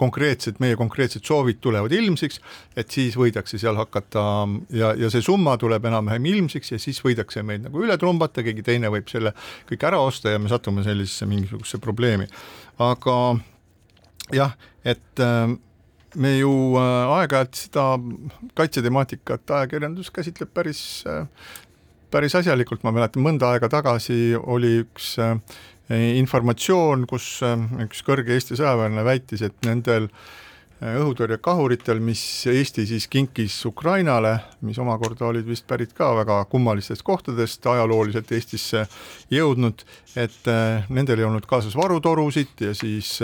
konkreetsed, 0.00 0.58
meie 0.62 0.78
konkreetsed 0.80 1.26
soovid 1.26 1.60
tulevad 1.60 1.92
ilmsiks, 1.96 2.40
et 2.78 2.90
siis 2.90 3.18
võidakse 3.20 3.60
seal 3.60 3.78
hakata 3.80 4.24
ja, 4.74 4.94
ja 4.98 5.12
see 5.12 5.24
summa 5.24 5.56
tuleb 5.60 5.86
enam-vähem 5.90 6.28
ilmsiks 6.32 6.74
ja 6.74 6.80
siis 6.82 7.02
võidakse 7.04 7.44
meid 7.46 7.66
nagu 7.68 7.84
üle 7.84 7.96
trumbata, 8.00 8.44
keegi 8.46 8.64
teine 8.66 8.90
võib 8.92 9.08
selle 9.12 9.34
kõik 9.68 9.88
ära 9.90 10.00
osta 10.02 10.34
ja 10.34 10.42
me 10.42 10.52
satume 10.52 10.84
sellisesse 10.86 11.28
mingisugusesse 11.30 11.82
probleemi. 11.82 12.28
aga 12.80 13.16
jah, 14.32 14.54
et 14.84 15.20
äh, 15.20 15.58
me 16.16 16.36
ju 16.38 16.52
äh, 16.78 17.16
aeg-ajalt 17.18 17.58
seda 17.66 17.84
kaitsetemaatikat 18.58 19.50
ajakirjandus 19.60 20.10
käsitleb 20.14 20.50
päris, 20.54 20.82
äh, 21.06 21.26
päris 22.10 22.34
asjalikult, 22.38 22.82
ma 22.86 22.92
mäletan, 22.94 23.22
mõnda 23.24 23.52
aega 23.54 23.70
tagasi 23.70 24.34
oli 24.40 24.80
üks 24.84 25.12
äh, 25.22 25.36
informatsioon, 25.90 27.06
kus 27.10 27.40
üks 27.82 28.04
kõrge 28.06 28.36
Eesti 28.36 28.58
sõjaväelane 28.58 29.04
väitis, 29.06 29.42
et 29.42 29.56
nendel 29.66 30.06
õhutõrjekahuritel, 30.80 31.98
mis 32.00 32.22
Eesti 32.48 32.86
siis 32.88 33.04
kinkis 33.10 33.58
Ukrainale, 33.68 34.36
mis 34.64 34.78
omakorda 34.80 35.26
olid 35.28 35.48
vist 35.48 35.66
pärit 35.68 35.92
ka 35.96 36.12
väga 36.16 36.38
kummalistest 36.48 37.04
kohtadest 37.04 37.66
ajalooliselt 37.66 38.32
Eestisse 38.32 38.86
jõudnud, 39.34 39.84
et 40.16 40.52
nendel 40.88 41.20
ei 41.20 41.28
olnud 41.28 41.48
kaasas 41.50 41.76
varutorusid 41.76 42.64
ja 42.64 42.72
siis 42.74 43.18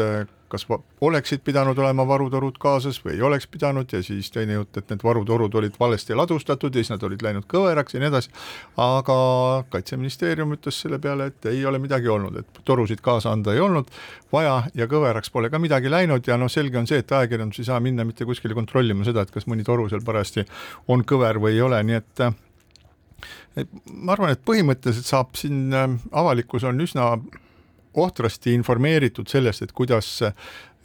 kas 0.49 0.67
oleksid 1.01 1.43
pidanud 1.45 1.79
olema 1.79 2.07
varutorud 2.09 2.59
kaasas 2.63 2.99
või 3.05 3.17
ei 3.17 3.23
oleks 3.27 3.49
pidanud 3.51 3.93
ja 3.93 4.03
siis 4.05 4.31
teine 4.35 4.59
jutt, 4.59 4.77
et 4.77 4.91
need 4.91 5.03
varutorud 5.05 5.55
olid 5.61 5.79
valesti 5.81 6.15
ladustatud 6.15 6.75
ja 6.75 6.83
siis 6.83 6.93
nad 6.95 7.03
olid 7.07 7.23
läinud 7.23 7.49
kõveraks 7.51 7.97
ja 7.97 8.03
nii 8.03 8.11
edasi, 8.11 8.33
aga 8.81 9.19
Kaitseministeerium 9.73 10.55
ütles 10.57 10.81
selle 10.83 10.99
peale, 11.03 11.31
et 11.33 11.51
ei 11.51 11.65
ole 11.67 11.81
midagi 11.83 12.09
olnud, 12.13 12.39
et 12.41 12.63
torusid 12.65 13.03
kaasa 13.05 13.33
anda 13.35 13.55
ei 13.55 13.61
olnud 13.61 13.91
vaja 14.33 14.63
ja 14.75 14.89
kõveraks 14.91 15.33
pole 15.33 15.51
ka 15.51 15.61
midagi 15.63 15.91
läinud 15.91 16.27
ja 16.27 16.39
noh, 16.41 16.51
selge 16.53 16.79
on 16.79 16.89
see, 16.89 17.03
et 17.03 17.13
ajakirjandus 17.13 17.63
ei 17.63 17.71
saa 17.71 17.81
minna 17.83 18.07
mitte 18.07 18.27
kuskile 18.29 18.55
kontrollima 18.55 19.07
seda, 19.07 19.27
et 19.27 19.35
kas 19.35 19.49
mõni 19.51 19.67
toru 19.67 19.89
seal 19.91 20.05
parajasti 20.07 20.47
on 20.93 21.05
kõver 21.07 21.41
või 21.43 21.57
ei 21.57 21.65
ole, 21.67 21.83
nii 21.87 21.99
et 22.03 22.27
et 23.57 23.73
ma 23.89 24.13
arvan, 24.13 24.35
et 24.35 24.45
põhimõtteliselt 24.45 25.09
saab 25.09 25.35
siin, 25.39 25.71
avalikkus 26.13 26.67
on 26.69 26.81
üsna 26.85 27.15
ohtrasti 27.97 28.55
informeeritud 28.55 29.29
sellest, 29.31 29.63
et 29.67 29.73
kuidas 29.77 30.19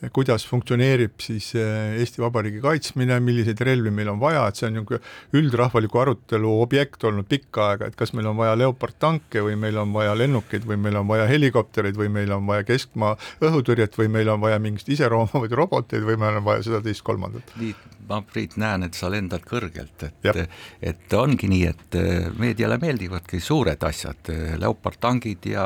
kuidas 0.09 0.45
funktsioneerib 0.49 1.21
siis 1.21 1.51
eh, 1.59 1.99
Eesti 2.01 2.23
Vabariigi 2.23 2.61
kaitsmine, 2.63 3.19
milliseid 3.21 3.59
relvi 3.61 3.91
meil 3.93 4.09
on 4.09 4.19
vaja, 4.21 4.47
et 4.49 4.57
see 4.57 4.65
on 4.69 4.75
niisugune 4.79 5.37
üldrahvaliku 5.37 6.01
arutelu 6.01 6.55
objekt 6.63 7.05
olnud 7.05 7.29
pikka 7.29 7.67
aega, 7.69 7.91
et 7.91 7.99
kas 7.99 8.15
meil 8.17 8.31
on 8.31 8.39
vaja 8.39 8.55
Leopard 8.57 8.97
tanke 9.01 9.43
või 9.45 9.59
meil 9.61 9.77
on 9.81 9.93
vaja 9.93 10.15
lennukeid 10.17 10.65
või 10.67 10.79
meil 10.81 10.97
on 11.03 11.09
vaja 11.11 11.29
helikoptereid 11.29 11.99
või 12.01 12.09
meil 12.13 12.33
on 12.33 12.49
vaja 12.49 12.65
keskmaa 12.65 13.13
õhutõrjet 13.45 13.97
või 14.01 14.09
meil 14.17 14.33
on 14.33 14.41
vaja 14.41 14.57
mingit 14.63 14.89
iseroomavaid 14.89 15.53
roboteid 15.61 16.07
või 16.07 16.17
meil 16.17 16.41
on 16.41 16.47
vaja 16.49 16.65
seda, 16.69 16.81
teist, 16.85 17.05
kolmandat. 17.05 17.53
nii, 17.61 17.75
ma 18.09 18.21
Priit 18.25 18.55
näen, 18.59 18.85
et 18.85 18.97
sa 18.97 19.09
lendad 19.11 19.43
kõrgelt, 19.47 20.05
et, 20.05 20.39
et 20.81 21.13
ongi 21.17 21.49
nii, 21.51 21.65
et 21.67 21.97
eh, 21.99 22.27
meediale 22.39 22.77
meeldivadki 22.81 23.39
suured 23.43 23.83
asjad, 23.87 24.31
eh, 24.33 24.55
Leopard 24.61 24.99
tangid 25.01 25.45
ja 25.49 25.65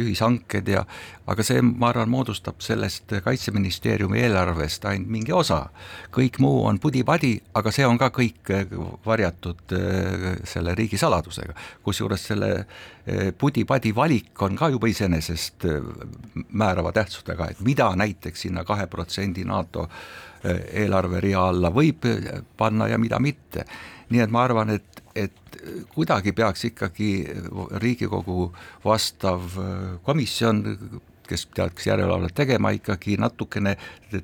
ühishanked 0.00 0.68
ja 0.72 0.84
aga 1.32 1.44
see, 1.46 1.62
ma 1.62 1.92
arvan, 1.92 2.10
moodustab 2.12 2.62
sellest 2.64 3.14
Kaitseministeeriumi 3.24 4.22
eelarvest 4.24 4.86
ainult 4.90 5.12
mingi 5.12 5.32
osa. 5.32 5.62
kõik 6.12 6.38
muu 6.42 6.64
on 6.66 6.78
pudi-padi, 6.78 7.34
aga 7.54 7.72
see 7.72 7.86
on 7.86 7.98
ka 8.00 8.10
kõik 8.14 8.52
eh, 8.52 8.76
varjatud 9.06 9.76
selle 10.44 10.74
riigisaladusega, 10.78 11.54
kusjuures 11.82 12.26
selle 12.32 12.52
pudi-padi 13.38 13.94
valik 13.94 14.42
on 14.42 14.56
ka 14.56 14.68
juba 14.70 14.86
iseenesest 14.86 15.66
määrava 16.52 16.92
tähtsusega, 16.92 17.48
et 17.50 17.60
mida 17.60 17.88
näiteks 17.98 18.46
sinna 18.46 18.64
kahe 18.64 18.86
protsendi 18.86 19.44
NATO 19.44 19.88
eelarverea 20.44 21.48
alla 21.48 21.70
võib 21.74 22.06
panna 22.56 22.88
ja 22.88 22.98
mida 22.98 23.18
mitte. 23.18 23.64
nii 24.10 24.20
et 24.20 24.30
ma 24.30 24.42
arvan, 24.44 24.70
et, 24.70 25.02
et 25.16 25.58
kuidagi 25.94 26.32
peaks 26.32 26.64
ikkagi 26.64 27.12
Riigikogu 27.80 28.52
vastav 28.84 29.40
komisjon 30.02 30.62
kes 31.32 31.46
peaks 31.46 31.86
järelevalvet 31.86 32.34
tegema, 32.34 32.72
ikkagi 32.76 33.16
natukene 33.20 33.76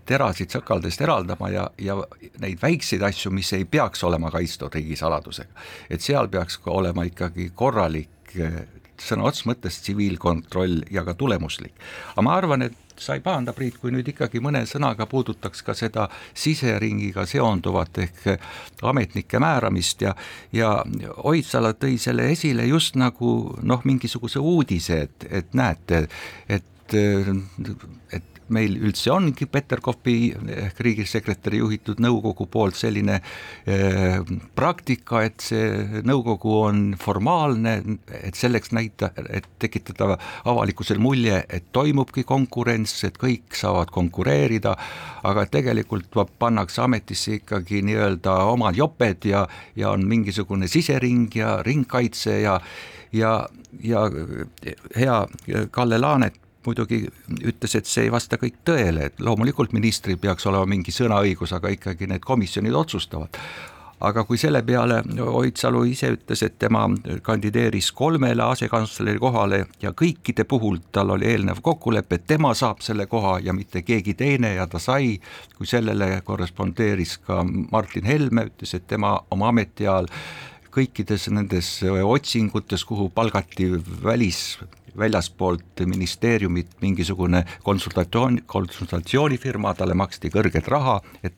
terasid 0.06 0.52
sõkaldest 0.52 1.00
eraldama 1.04 1.48
ja, 1.52 1.64
ja 1.80 1.96
neid 2.42 2.60
väikseid 2.62 3.02
asju, 3.06 3.32
mis 3.34 3.52
ei 3.56 3.64
peaks 3.64 4.04
olema 4.04 4.30
kaitstud 4.34 4.74
riigisaladusega. 4.74 5.66
et 5.90 6.04
seal 6.04 6.28
peaks 6.28 6.60
olema 6.66 7.06
ikkagi 7.08 7.50
korralik 7.54 8.17
sõna 8.98 9.28
otseses 9.28 9.46
mõttes 9.46 9.80
tsiviilkontroll 9.82 10.82
ja 10.90 11.04
ka 11.06 11.14
tulemuslik. 11.14 11.74
aga 12.14 12.22
ma 12.22 12.36
arvan, 12.36 12.62
et 12.62 12.76
sa 12.98 13.14
ei 13.14 13.20
pahanda, 13.20 13.52
Priit, 13.54 13.78
kui 13.78 13.92
nüüd 13.94 14.08
ikkagi 14.10 14.40
mõne 14.42 14.64
sõnaga 14.66 15.06
puudutaks 15.06 15.62
ka 15.62 15.74
seda 15.74 16.08
siseringiga 16.34 17.26
seonduvat 17.26 17.98
ehk 17.98 18.26
ametnike 18.82 19.38
määramist 19.38 20.02
ja 20.02 20.14
ja 20.52 20.72
Oidsalu 21.30 21.74
tõi 21.78 21.98
selle 21.98 22.30
esile 22.32 22.66
just 22.66 22.96
nagu 22.96 23.54
noh, 23.62 23.84
mingisuguse 23.84 24.38
uudise, 24.38 25.00
et, 25.06 25.28
et 25.30 25.54
näete, 25.54 26.08
et 26.48 26.64
et 26.88 28.37
meil 28.54 28.76
üldse 28.78 29.12
ongi 29.12 29.46
Peterkopi 29.50 30.16
ehk 30.54 30.80
riigisekretäri 30.84 31.60
juhitud 31.62 32.00
nõukogu 32.02 32.48
poolt 32.50 32.78
selline 32.78 33.18
eh, 33.18 34.18
praktika, 34.58 35.22
et 35.26 35.44
see 35.44 36.02
nõukogu 36.08 36.56
on 36.62 36.82
formaalne, 37.00 37.76
et 38.22 38.38
selleks 38.38 38.72
näita, 38.76 39.12
et 39.28 39.48
tekitada 39.58 40.16
avalikkusel 40.48 41.00
mulje, 41.02 41.42
et 41.48 41.70
toimubki 41.72 42.24
konkurents, 42.28 42.96
et 43.08 43.18
kõik 43.20 43.56
saavad 43.58 43.92
konkureerida, 43.94 44.76
aga 45.28 45.46
tegelikult 45.50 46.14
pannakse 46.38 46.82
ametisse 46.84 47.38
ikkagi 47.40 47.82
nii-öelda 47.86 48.36
omad 48.52 48.78
joped 48.78 49.26
ja, 49.28 49.46
ja 49.76 49.92
on 49.94 50.06
mingisugune 50.08 50.68
sisering 50.68 51.34
ja 51.36 51.58
ringkaitse 51.66 52.40
ja 52.42 52.60
ja, 53.12 53.48
ja 53.80 54.10
hea 54.96 55.26
Kalle 55.70 55.98
Laanet 55.98 56.34
muidugi 56.68 57.02
ütles, 57.40 57.74
et 57.78 57.88
see 57.88 58.06
ei 58.06 58.12
vasta 58.12 58.38
kõik 58.40 58.60
tõele, 58.68 59.08
et 59.08 59.24
loomulikult 59.24 59.74
ministril 59.76 60.20
peaks 60.20 60.46
olema 60.46 60.68
mingi 60.68 60.94
sõnaõigus, 60.94 61.56
aga 61.56 61.72
ikkagi 61.74 62.10
need 62.10 62.24
komisjonid 62.24 62.76
otsustavad. 62.76 63.40
Aga 63.98 64.22
kui 64.22 64.38
selle 64.38 64.60
peale 64.62 65.00
Oidsalu 65.26 65.80
ise 65.90 66.12
ütles, 66.14 66.44
et 66.46 66.54
tema 66.62 66.84
kandideeris 67.26 67.88
kolmele 67.98 68.44
asekantsleri 68.44 69.18
kohale 69.18 69.64
ja 69.82 69.90
kõikide 69.90 70.44
puhul 70.46 70.78
tal 70.94 71.10
oli 71.16 71.26
eelnev 71.26 71.58
kokkulepe, 71.66 72.20
et 72.20 72.28
tema 72.30 72.52
saab 72.54 72.84
selle 72.86 73.08
koha 73.10 73.40
ja 73.42 73.52
mitte 73.52 73.82
keegi 73.82 74.14
teine 74.14 74.52
ja 74.54 74.68
ta 74.70 74.78
sai, 74.78 75.16
kui 75.56 75.66
sellele 75.66 76.20
korrespondeeris 76.24 77.16
ka 77.26 77.42
Martin 77.72 78.06
Helme, 78.06 78.46
ütles, 78.52 78.76
et 78.78 78.86
tema 78.86 79.16
oma 79.34 79.50
ametiajal 79.50 80.06
kõikides 80.74 81.28
nendes 81.32 81.70
otsingutes, 81.84 82.84
kuhu 82.88 83.08
palgati 83.14 83.70
välis 84.04 84.58
väljaspoolt 84.98 85.84
ministeeriumit 85.86 86.72
mingisugune 86.82 87.44
konsultatsioon, 87.62 88.40
konsultatsioonifirma, 88.46 89.74
talle 89.78 89.94
maksti 89.94 90.30
kõrget 90.34 90.68
raha, 90.68 90.98
et 91.22 91.36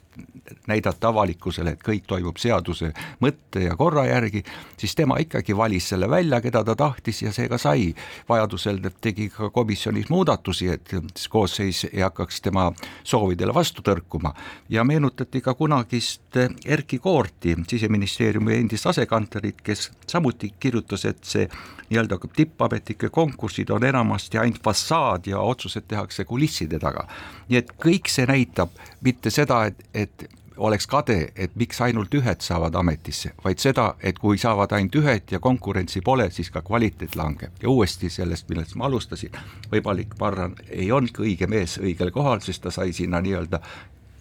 näidata 0.67 1.09
avalikkusele, 1.09 1.75
et 1.75 1.83
kõik 1.85 2.07
toimub 2.07 2.39
seaduse 2.41 2.93
mõtte 3.21 3.65
ja 3.65 3.77
korra 3.77 4.07
järgi, 4.07 4.43
siis 4.81 4.95
tema 4.99 5.19
ikkagi 5.23 5.57
valis 5.57 5.89
selle 5.93 6.11
välja, 6.11 6.41
keda 6.41 6.65
ta 6.65 6.77
tahtis 6.77 7.23
ja 7.23 7.33
see 7.33 7.49
ka 7.49 7.59
sai. 7.59 7.95
vajadusel 8.29 8.81
tegi 9.01 9.29
ka 9.29 9.51
komisjonis 9.51 10.09
muudatusi, 10.09 10.69
et 10.69 10.95
koosseis 11.29 11.85
ei 11.93 12.01
hakkaks 12.01 12.41
tema 12.41 12.71
soovidele 13.05 13.55
vastu 13.55 13.83
tõrkuma 13.83 14.35
ja 14.69 14.85
meenutati 14.85 15.41
ka 15.41 15.55
kunagist 15.55 16.37
Erkki 16.65 16.99
Koorti, 16.99 17.57
siseministeeriumi 17.69 18.57
endist 18.57 18.87
asekantslerit, 18.87 19.61
kes 19.63 19.91
samuti 20.07 20.55
kirjutas, 20.61 21.05
et 21.05 21.25
see 21.25 21.49
nii-öelda 21.91 22.19
tippametnike 22.37 23.09
konkursid 23.09 23.71
on 23.71 23.85
enamasti 23.85 24.39
ainult 24.39 24.63
fassaad 24.63 25.27
ja 25.27 25.41
otsused 25.41 25.89
tehakse 25.89 26.25
kulisside 26.25 26.79
taga. 26.79 27.07
nii 27.49 27.59
et 27.59 27.73
kõik 27.83 28.09
see 28.09 28.27
näitab 28.27 28.71
mitte 29.03 29.31
seda, 29.31 29.65
et, 29.67 29.83
et 29.95 30.29
oleks 30.61 30.87
kade, 30.87 31.19
et 31.37 31.55
miks 31.57 31.81
ainult 31.81 32.15
ühed 32.15 32.45
saavad 32.45 32.75
ametisse, 32.77 33.33
vaid 33.45 33.63
seda, 33.63 33.95
et 34.05 34.19
kui 34.21 34.39
saavad 34.39 34.73
ainult 34.77 35.01
ühed 35.01 35.33
ja 35.33 35.41
konkurentsi 35.41 36.03
pole, 36.05 36.29
siis 36.31 36.51
ka 36.53 36.63
kvaliteet 36.63 37.17
langeb. 37.17 37.57
Ja 37.63 37.73
uuesti 37.73 38.11
sellest, 38.13 38.49
millest 38.53 38.77
ma 38.77 38.89
alustasin, 38.91 39.37
võimalik, 39.73 40.17
ma 40.21 40.29
arvan, 40.31 40.57
ei 40.69 40.91
olnudki 40.93 41.25
õige 41.25 41.49
mees 41.51 41.79
õigel 41.81 42.13
kohal, 42.15 42.45
sest 42.45 42.67
ta 42.67 42.75
sai 42.75 42.93
sinna 42.97 43.23
nii-öelda 43.25 43.63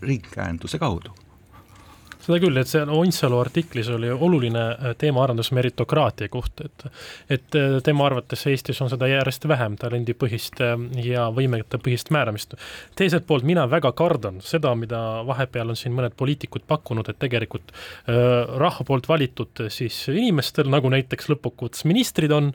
ringkäenduse 0.02 0.80
kaudu 0.80 1.12
seda 2.30 2.39
küll, 2.44 2.58
et 2.62 2.70
seal 2.70 2.89
Oinsalu 2.94 3.39
artiklis 3.42 3.89
oli 3.89 4.10
oluline 4.13 4.62
äh, 4.62 4.94
teemaarendus 4.98 5.52
meritokraatia 5.58 6.30
kohta, 6.30 6.68
et 6.68 6.86
et 7.30 7.56
äh, 7.58 7.78
tema 7.84 8.06
arvates 8.06 8.46
Eestis 8.50 8.82
on 8.82 8.89
seda 8.92 9.08
järjest 9.10 9.48
vähem, 9.50 9.76
talendipõhist 9.82 10.62
äh, 10.62 10.76
ja 11.06 11.30
võimetepõhist 11.34 12.12
määramist. 12.13 12.54
teiselt 12.96 13.26
poolt 13.28 13.48
mina 13.48 13.65
väga 13.70 13.92
kardan 13.98 14.42
seda, 14.46 14.76
mida 14.76 15.24
vahepeal 15.26 15.74
on 15.74 15.80
siin 15.80 15.96
mõned 15.96 16.13
poliitikud 16.18 16.65
pakkunud, 16.68 17.10
et 17.10 17.20
tegelikult 17.20 17.72
rahva 18.08 18.84
poolt 18.86 19.08
valitud 19.10 19.63
siis 19.72 19.96
inimestel, 20.10 20.70
nagu 20.70 20.89
näiteks 20.92 21.30
lõppkokkuvõttes 21.32 21.86
ministrid 21.89 22.32
on 22.34 22.52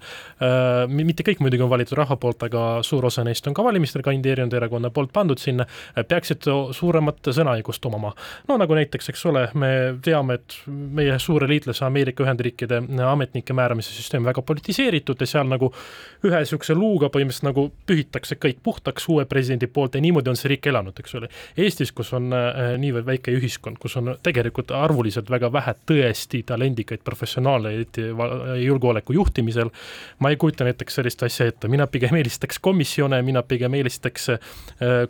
mitte 0.88 1.24
kõik 1.26 1.40
muidugi 1.42 1.64
on 1.64 1.70
valitud 1.70 1.96
rahva 1.98 2.16
poolt, 2.20 2.42
aga 2.46 2.64
suur 2.86 3.06
osa 3.06 3.24
neist 3.24 3.46
on 3.48 3.54
ka 3.56 3.64
valimistel 3.64 4.04
kandideerinud 4.06 4.54
erakonna 4.54 4.90
poolt 4.94 5.12
pandud 5.14 5.40
sinna, 5.40 5.66
peaksid 6.08 6.46
suuremat 6.76 7.30
sõnaõigust 7.30 7.86
omama. 7.88 8.14
no 8.48 8.58
nagu 8.60 8.78
näiteks, 8.78 9.08
eks 9.14 9.26
ole, 9.30 9.46
me 9.64 9.98
teame, 10.04 10.38
et 10.38 10.56
meie 10.68 11.16
suure 11.22 11.48
liitlase 11.48 11.84
Ameerika 11.86 12.24
Ühendriikide 12.24 12.80
ametnike 13.08 13.54
määramise 13.56 13.94
süsteem 13.94 14.24
väga 14.26 14.42
politiseeritud 14.46 15.20
ja 15.20 15.28
seal 15.28 15.48
nagu 15.50 15.70
ühe 16.24 16.40
niisuguse 16.40 16.76
luuga 16.76 17.10
põhimõtteliselt 17.12 17.48
nagu 17.48 17.66
pühitakse 17.88 18.38
kõik 18.40 18.60
puhtaks 18.64 19.08
uue 19.12 19.26
presidendi 19.30 19.68
poolt 19.70 19.96
ja 19.96 20.02
niimoodi 20.04 20.32
on 20.32 20.38
see 20.38 20.52
riik 20.54 20.68
elanud, 20.70 20.98
eks 21.00 21.16
ole. 21.18 21.30
Eestis, 21.60 21.92
kus 21.96 22.12
on 22.16 22.32
äh, 22.36 22.74
niivõrd 22.80 23.08
väike 23.08 23.34
ühiskond, 23.38 23.78
kus 23.82 23.96
on 24.00 24.14
tegelikult 24.24 24.74
arvuliselt 24.74 25.30
väga 25.32 25.50
vähe 25.54 25.76
tõesti 25.88 26.42
talendikaid 26.46 27.04
professionaale, 27.06 27.74
eriti 27.78 28.06
julgeoleku 28.64 29.16
juhtimisel, 29.16 29.72
ma 30.24 30.32
ei 30.32 30.40
kujuta 30.40 30.66
näiteks 30.68 31.00
sellist 31.00 31.22
asja 31.26 31.48
ette, 31.52 31.70
mina 31.72 31.86
pigem 31.90 32.16
eelistaks 32.18 32.60
komisjone, 32.64 33.20
mina 33.26 33.44
pigem 33.46 33.74
eelistaks 33.78 34.30
äh, 34.34 34.40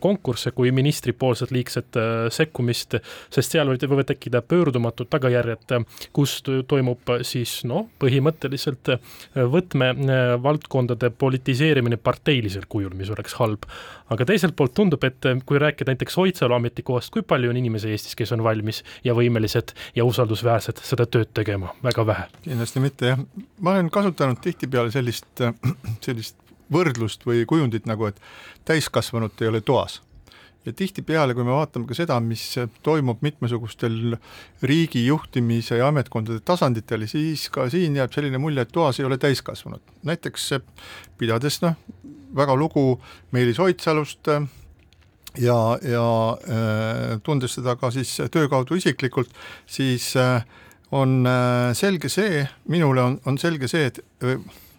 konkursse 0.01 0.55
kui 0.57 0.73
ministripoolset 0.75 1.55
liigset 1.55 2.01
äh, 2.01 2.13
sekkumist, 2.35 2.99
sest 3.35 3.55
seal 3.55 3.71
võivad 3.71 4.05
võivad 4.05 4.11
tekkida 4.13 4.44
pöördumatud 4.49 5.09
tagajärjed, 5.11 5.75
kus 6.13 6.39
to- 6.43 6.63
toimub 6.69 7.15
siis 7.27 7.57
noh, 7.69 7.89
põhimõtteliselt 8.03 8.95
äh, 8.95 9.01
võtmevaldkondade 9.35 11.11
politiseerimine 11.19 11.97
parteilisel 11.97 12.69
kujul, 12.69 12.95
mis 12.99 13.11
oleks 13.15 13.37
halb. 13.41 13.67
aga 14.11 14.25
teiselt 14.29 14.57
poolt 14.57 14.75
tundub, 14.75 15.05
et 15.05 15.27
äh, 15.27 15.41
kui 15.47 15.59
rääkida 15.59 15.93
näiteks 15.93 16.19
Oidsalu 16.19 16.55
ametikohast, 16.55 17.13
kui 17.15 17.23
palju 17.23 17.51
on 17.51 17.57
inimesi 17.61 17.91
Eestis, 17.91 18.15
kes 18.15 18.33
on 18.33 18.45
valmis 18.45 18.83
ja 19.05 19.15
võimelised 19.15 19.75
ja 19.97 20.05
usaldusväärsed 20.05 20.83
seda 20.85 21.07
tööd 21.07 21.33
tegema, 21.35 21.75
väga 21.83 22.07
vähe. 22.07 22.31
kindlasti 22.45 22.81
mitte 22.85 23.13
jah, 23.13 23.27
ma 23.61 23.77
olen 23.77 23.91
kasutanud 23.91 24.41
tihtipeale 24.45 24.91
sellist, 24.95 25.29
sellist 26.07 26.37
võrdlust 26.73 27.27
või 27.27 27.45
kujundit 27.47 27.87
nagu, 27.87 28.09
et 28.09 28.21
täiskasvanut 28.65 29.43
ei 29.43 29.53
ole 29.53 29.61
toas 29.61 30.01
ja 30.65 30.73
tihtipeale, 30.73 31.35
kui 31.37 31.45
me 31.45 31.53
vaatame 31.55 31.89
ka 31.89 31.97
seda, 31.97 32.17
mis 32.25 32.43
toimub 32.87 33.23
mitmesugustel 33.25 34.17
riigi 34.65 35.05
juhtimise 35.07 35.79
ja 35.81 35.91
ametkondade 35.93 36.41
tasanditel, 36.45 37.07
siis 37.11 37.49
ka 37.53 37.69
siin 37.73 37.97
jääb 38.01 38.15
selline 38.17 38.41
mulje, 38.41 38.65
et 38.65 38.73
toas 38.73 39.01
ei 39.01 39.09
ole 39.09 39.19
täiskasvanud. 39.21 39.83
näiteks 40.05 40.53
pidades 41.19 41.61
noh, 41.63 41.77
väga 42.37 42.57
lugu 42.57 43.01
Meelis 43.33 43.61
Oidsalust 43.61 44.29
äh, 44.29 44.43
ja, 45.39 45.79
ja 45.83 46.09
äh, 46.49 47.21
tundes 47.23 47.57
seda 47.59 47.77
ka 47.77 47.91
siis 47.95 48.17
töö 48.31 48.49
kaudu 48.49 48.79
isiklikult, 48.81 49.31
siis 49.67 50.15
äh, 50.17 50.43
on 50.95 51.25
selge 51.75 52.09
see, 52.13 52.45
minule 52.71 53.03
on, 53.03 53.17
on 53.27 53.39
selge 53.41 53.67
see, 53.67 53.89
et 53.89 53.99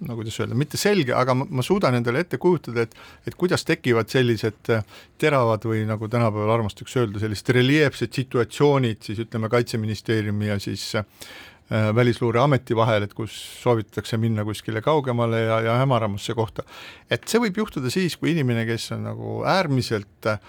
no 0.04 0.18
kuidas 0.18 0.38
öelda, 0.42 0.58
mitte 0.60 0.80
selge, 0.80 1.14
aga 1.16 1.36
ma, 1.38 1.48
ma 1.60 1.66
suudan 1.66 1.96
endale 1.98 2.26
ette 2.26 2.40
kujutada, 2.42 2.86
et 2.86 2.96
et 3.30 3.38
kuidas 3.40 3.66
tekivad 3.68 4.12
sellised 4.12 4.72
äh, 4.74 4.84
teravad 5.22 5.66
või 5.68 5.86
nagu 5.88 6.10
tänapäeval 6.12 6.58
armastatakse 6.58 7.04
öelda, 7.04 7.22
sellised 7.24 7.52
reljeefsed 7.56 8.14
situatsioonid 8.20 9.04
siis 9.06 9.24
ütleme, 9.26 9.50
Kaitseministeeriumi 9.50 10.52
ja 10.52 10.60
siis 10.60 10.92
äh, 11.00 11.06
Välisluureameti 11.96 12.76
vahel, 12.78 13.08
et 13.08 13.16
kus 13.18 13.34
soovitatakse 13.64 14.20
minna 14.22 14.44
kuskile 14.46 14.84
kaugemale 14.86 15.40
ja, 15.48 15.60
ja 15.66 15.80
hämaramasse 15.82 16.36
kohta. 16.38 16.64
et 17.10 17.26
see 17.28 17.42
võib 17.42 17.58
juhtuda 17.64 17.90
siis, 17.94 18.20
kui 18.20 18.36
inimene, 18.36 18.68
kes 18.70 18.92
on 18.94 19.08
nagu 19.08 19.42
äärmiselt 19.50 20.30
äh, 20.30 20.40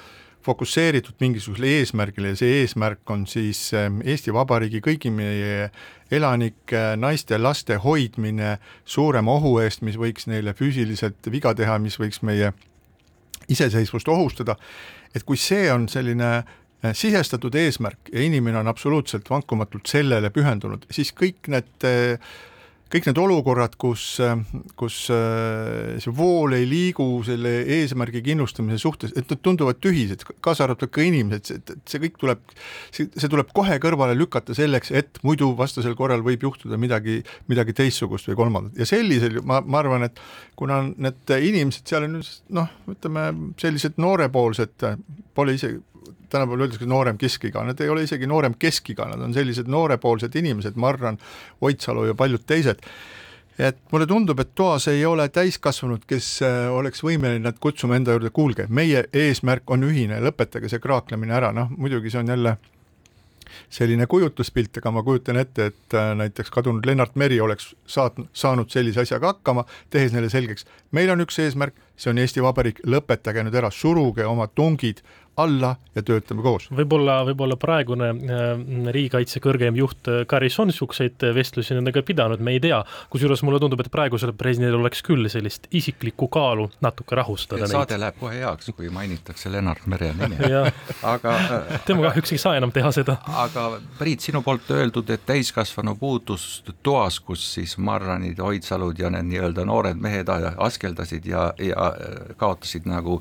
fokusseeritud 0.46 1.18
mingisugusele 1.20 1.72
eesmärgile 1.80 2.32
ja 2.34 2.38
see 2.38 2.60
eesmärk 2.60 3.10
on 3.10 3.24
siis 3.30 3.68
ähm, 3.74 3.98
Eesti 4.06 4.34
Vabariigi 4.34 4.82
kõigi 4.84 5.10
meie 5.14 5.70
elanike, 6.10 6.82
naiste, 6.96 7.38
laste 7.38 7.78
hoidmine 7.82 8.56
suurema 8.84 9.36
ohu 9.38 9.56
eest, 9.62 9.82
mis 9.86 9.98
võiks 9.98 10.28
neile 10.30 10.54
füüsiliselt 10.54 11.30
viga 11.32 11.54
teha, 11.54 11.78
mis 11.82 11.98
võiks 12.00 12.22
meie 12.26 12.52
iseseisvust 13.48 14.08
ohustada, 14.08 14.56
et 15.14 15.24
kui 15.26 15.38
see 15.38 15.70
on 15.72 15.88
selline 15.90 16.30
äh, 16.36 16.92
sisestatud 16.94 17.54
eesmärk 17.54 18.12
ja 18.12 18.22
inimene 18.22 18.60
on 18.62 18.70
absoluutselt 18.70 19.30
vankumatult 19.30 19.86
sellele 19.90 20.30
pühendunud, 20.34 20.86
siis 20.90 21.12
kõik 21.16 21.50
need 21.52 21.86
äh, 21.86 22.18
kõik 22.92 23.08
need 23.08 23.18
olukorrad, 23.18 23.74
kus, 23.80 24.04
kus 24.78 24.98
äh, 25.14 25.96
see 26.02 26.12
vool 26.14 26.54
ei 26.56 26.66
liigu 26.68 27.06
selle 27.26 27.52
eesmärgi 27.78 28.22
kindlustamise 28.26 28.78
suhtes, 28.82 29.14
et 29.18 29.26
nad 29.32 29.42
tunduvad 29.42 29.80
tühised, 29.82 30.22
kaasa 30.44 30.66
arvatud 30.66 30.92
ka 30.94 31.02
inimesed, 31.02 31.50
et, 31.58 31.74
et 31.74 31.94
see 31.94 32.02
kõik 32.04 32.20
tuleb, 32.22 32.54
see, 32.94 33.08
tuleb 33.26 33.50
kohe 33.56 33.80
kõrvale 33.82 34.14
lükata 34.18 34.54
selleks, 34.56 34.92
et 34.94 35.20
muidu 35.26 35.50
vastasel 35.58 35.96
korral 35.98 36.22
võib 36.26 36.46
juhtuda 36.46 36.78
midagi, 36.80 37.18
midagi 37.50 37.74
teistsugust 37.76 38.30
või 38.30 38.38
kolmandat. 38.44 38.78
Ja 38.78 38.88
sellisel, 38.88 39.40
ma, 39.46 39.60
ma 39.66 39.82
arvan, 39.82 40.06
et 40.06 40.22
kuna 40.58 40.84
need 40.86 41.36
inimesed 41.36 41.90
seal 41.90 42.06
on 42.06 42.20
noh, 42.54 42.70
ütleme 42.94 43.28
sellised 43.60 43.98
noorepoolsed, 44.02 44.86
pole 45.36 45.58
isegi 45.58 45.82
tänapäeval 46.32 46.66
öeldakse 46.66 46.88
noorem 46.88 47.18
keskiga, 47.18 47.64
nad 47.66 47.80
ei 47.80 47.90
ole 47.92 48.06
isegi 48.06 48.26
noorem 48.30 48.56
keskiga, 48.58 49.08
nad 49.10 49.22
on 49.22 49.34
sellised 49.34 49.68
noorepoolsed 49.72 50.34
inimesed, 50.36 50.78
Marran, 50.80 51.18
Oidsalu 51.60 52.06
ja 52.10 52.14
paljud 52.18 52.44
teised, 52.46 52.82
et 53.58 53.78
mulle 53.92 54.06
tundub, 54.06 54.40
et 54.40 54.54
toas 54.54 54.88
ei 54.92 55.04
ole 55.08 55.28
täiskasvanud, 55.32 56.04
kes 56.08 56.30
äh, 56.44 56.62
oleks 56.72 57.04
võimeline 57.04 57.46
nad 57.48 57.60
kutsuma 57.62 57.96
enda 57.96 58.16
juurde, 58.16 58.30
kuulge, 58.34 58.68
meie 58.68 59.06
eesmärk 59.12 59.70
on 59.72 59.86
ühine, 59.88 60.20
lõpetage 60.24 60.70
see 60.72 60.82
kraaklemine 60.82 61.36
ära, 61.38 61.52
noh 61.56 61.72
muidugi 61.76 62.12
see 62.12 62.24
on 62.24 62.34
jälle 62.34 62.56
selline 63.70 64.06
kujutluspilt, 64.10 64.80
aga 64.80 64.90
ma 64.92 65.02
kujutan 65.06 65.38
ette, 65.40 65.70
et 65.70 65.96
äh, 65.96 66.12
näiteks 66.18 66.50
kadunud 66.52 66.86
Lennart 66.86 67.16
Meri 67.16 67.40
oleks 67.40 67.72
saatnud, 67.86 68.28
saanud 68.36 68.70
sellise 68.72 69.04
asjaga 69.06 69.34
hakkama, 69.34 69.64
tehes 69.90 70.14
neile 70.14 70.30
selgeks, 70.32 70.66
meil 70.96 71.10
on 71.14 71.24
üks 71.24 71.38
eesmärk, 71.42 71.78
see 71.96 72.12
on 72.12 72.18
Eesti 72.20 72.44
Vabariik, 72.44 72.82
lõpetage 72.86 73.44
nüüd 73.46 73.56
ära, 73.56 73.70
suruge 73.72 74.26
oma 74.28 74.48
tungid 74.48 75.02
alla 75.36 75.76
ja 75.94 76.02
töötame 76.04 76.42
koos. 76.44 76.68
võib-olla, 76.72 77.18
võib-olla 77.28 77.56
praegune 77.60 78.08
äh, 78.08 78.44
riigikaitse 78.92 79.40
kõrgeim 79.44 79.76
juht 79.76 80.08
äh, 80.08 80.22
Karis 80.28 80.56
on 80.60 80.70
niisuguseid 80.70 81.20
vestlusi 81.36 81.76
nendega 81.76 82.00
pidanud, 82.06 82.40
me 82.40 82.54
ei 82.56 82.60
tea. 82.60 82.78
kusjuures 83.12 83.42
mulle 83.44 83.60
tundub, 83.60 83.80
et 83.84 83.90
praegusel 83.92 84.32
presidendil 84.36 84.78
oleks 84.80 85.02
küll 85.04 85.28
sellist 85.32 85.68
isiklikku 85.76 86.28
kaalu 86.32 86.70
natuke 86.84 87.18
rahustada 87.18 87.68
saade 87.68 87.98
läheb 88.00 88.16
kohe 88.20 88.38
heaks, 88.40 88.70
kui 88.76 88.88
mainitakse 88.92 89.52
Lennart 89.52 89.84
Mere 89.86 90.12
nime 90.16 90.40
aga 91.14 91.36
äh, 91.36 91.76
tema 91.88 92.08
kahjuks 92.08 92.32
ei 92.32 92.40
saa 92.40 92.56
enam 92.60 92.72
teha 92.72 92.92
seda. 92.96 93.18
aga 93.44 93.66
Priit, 94.00 94.24
sinu 94.24 94.40
poolt 94.44 94.70
öeldud, 94.72 95.12
et 95.12 95.28
täiskasvanu 95.28 95.96
puudus 96.00 96.64
toas, 96.82 97.20
kus 97.20 97.44
siis 97.58 97.76
Marranid, 97.76 98.40
Oidsalud 98.40 98.98
ja 98.98 99.12
need 99.12 99.28
nii-öelda 99.34 99.68
noored 99.68 100.00
mehed 100.00 100.32
askeldasid 100.32 101.28
ja, 101.28 101.50
ja 101.60 101.85
kaotasid 102.36 102.88
nagu 102.88 103.20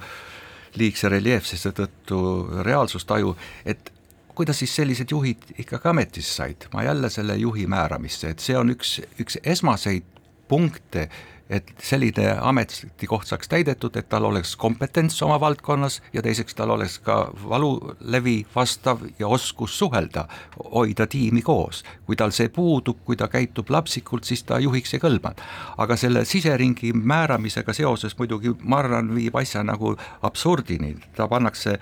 liigse 0.80 1.10
reljeefsuse 1.10 1.72
tõttu 1.76 2.20
reaalsustaju, 2.66 3.36
et 3.66 3.92
kuidas 4.36 4.60
siis 4.60 4.74
sellised 4.76 5.12
juhid 5.12 5.46
ikkagi 5.58 5.90
ametisse 5.90 6.42
said, 6.42 6.68
ma 6.74 6.84
jälle 6.84 7.10
selle 7.10 7.38
juhi 7.40 7.68
määramisse, 7.72 8.34
et 8.34 8.44
see 8.44 8.58
on 8.60 8.74
üks, 8.74 8.98
üks 9.22 9.40
esmaseid 9.44 10.08
punkte, 10.52 11.08
et 11.50 11.72
selline 11.82 12.32
ametikoht 12.42 13.28
saaks 13.30 13.50
täidetud, 13.52 13.96
et 13.96 14.08
tal 14.10 14.26
oleks 14.26 14.56
kompetents 14.58 15.22
oma 15.26 15.38
valdkonnas 15.40 16.02
ja 16.14 16.24
teiseks 16.26 16.56
tal 16.58 16.74
oleks 16.74 16.98
ka 17.06 17.18
valulevi 17.50 18.46
vastav 18.56 19.04
ja 19.20 19.28
oskus 19.28 19.78
suhelda, 19.80 20.28
hoida 20.74 21.08
tiimi 21.08 21.42
koos. 21.42 21.84
kui 22.06 22.16
tal 22.16 22.32
see 22.32 22.50
puudub, 22.50 22.98
kui 23.06 23.16
ta 23.16 23.28
käitub 23.28 23.70
lapsikult, 23.70 24.24
siis 24.24 24.44
ta 24.44 24.60
juhiks 24.60 24.94
ei 24.94 25.00
kõlba. 25.00 25.36
aga 25.78 25.96
selle 25.96 26.26
siseringi 26.26 26.94
määramisega 26.94 27.74
seoses 27.74 28.18
muidugi 28.18 28.56
Marran 28.64 29.16
viib 29.16 29.36
asja 29.36 29.64
nagu 29.64 29.96
absurdini, 30.22 30.96
ta 31.16 31.28
pannakse 31.28 31.80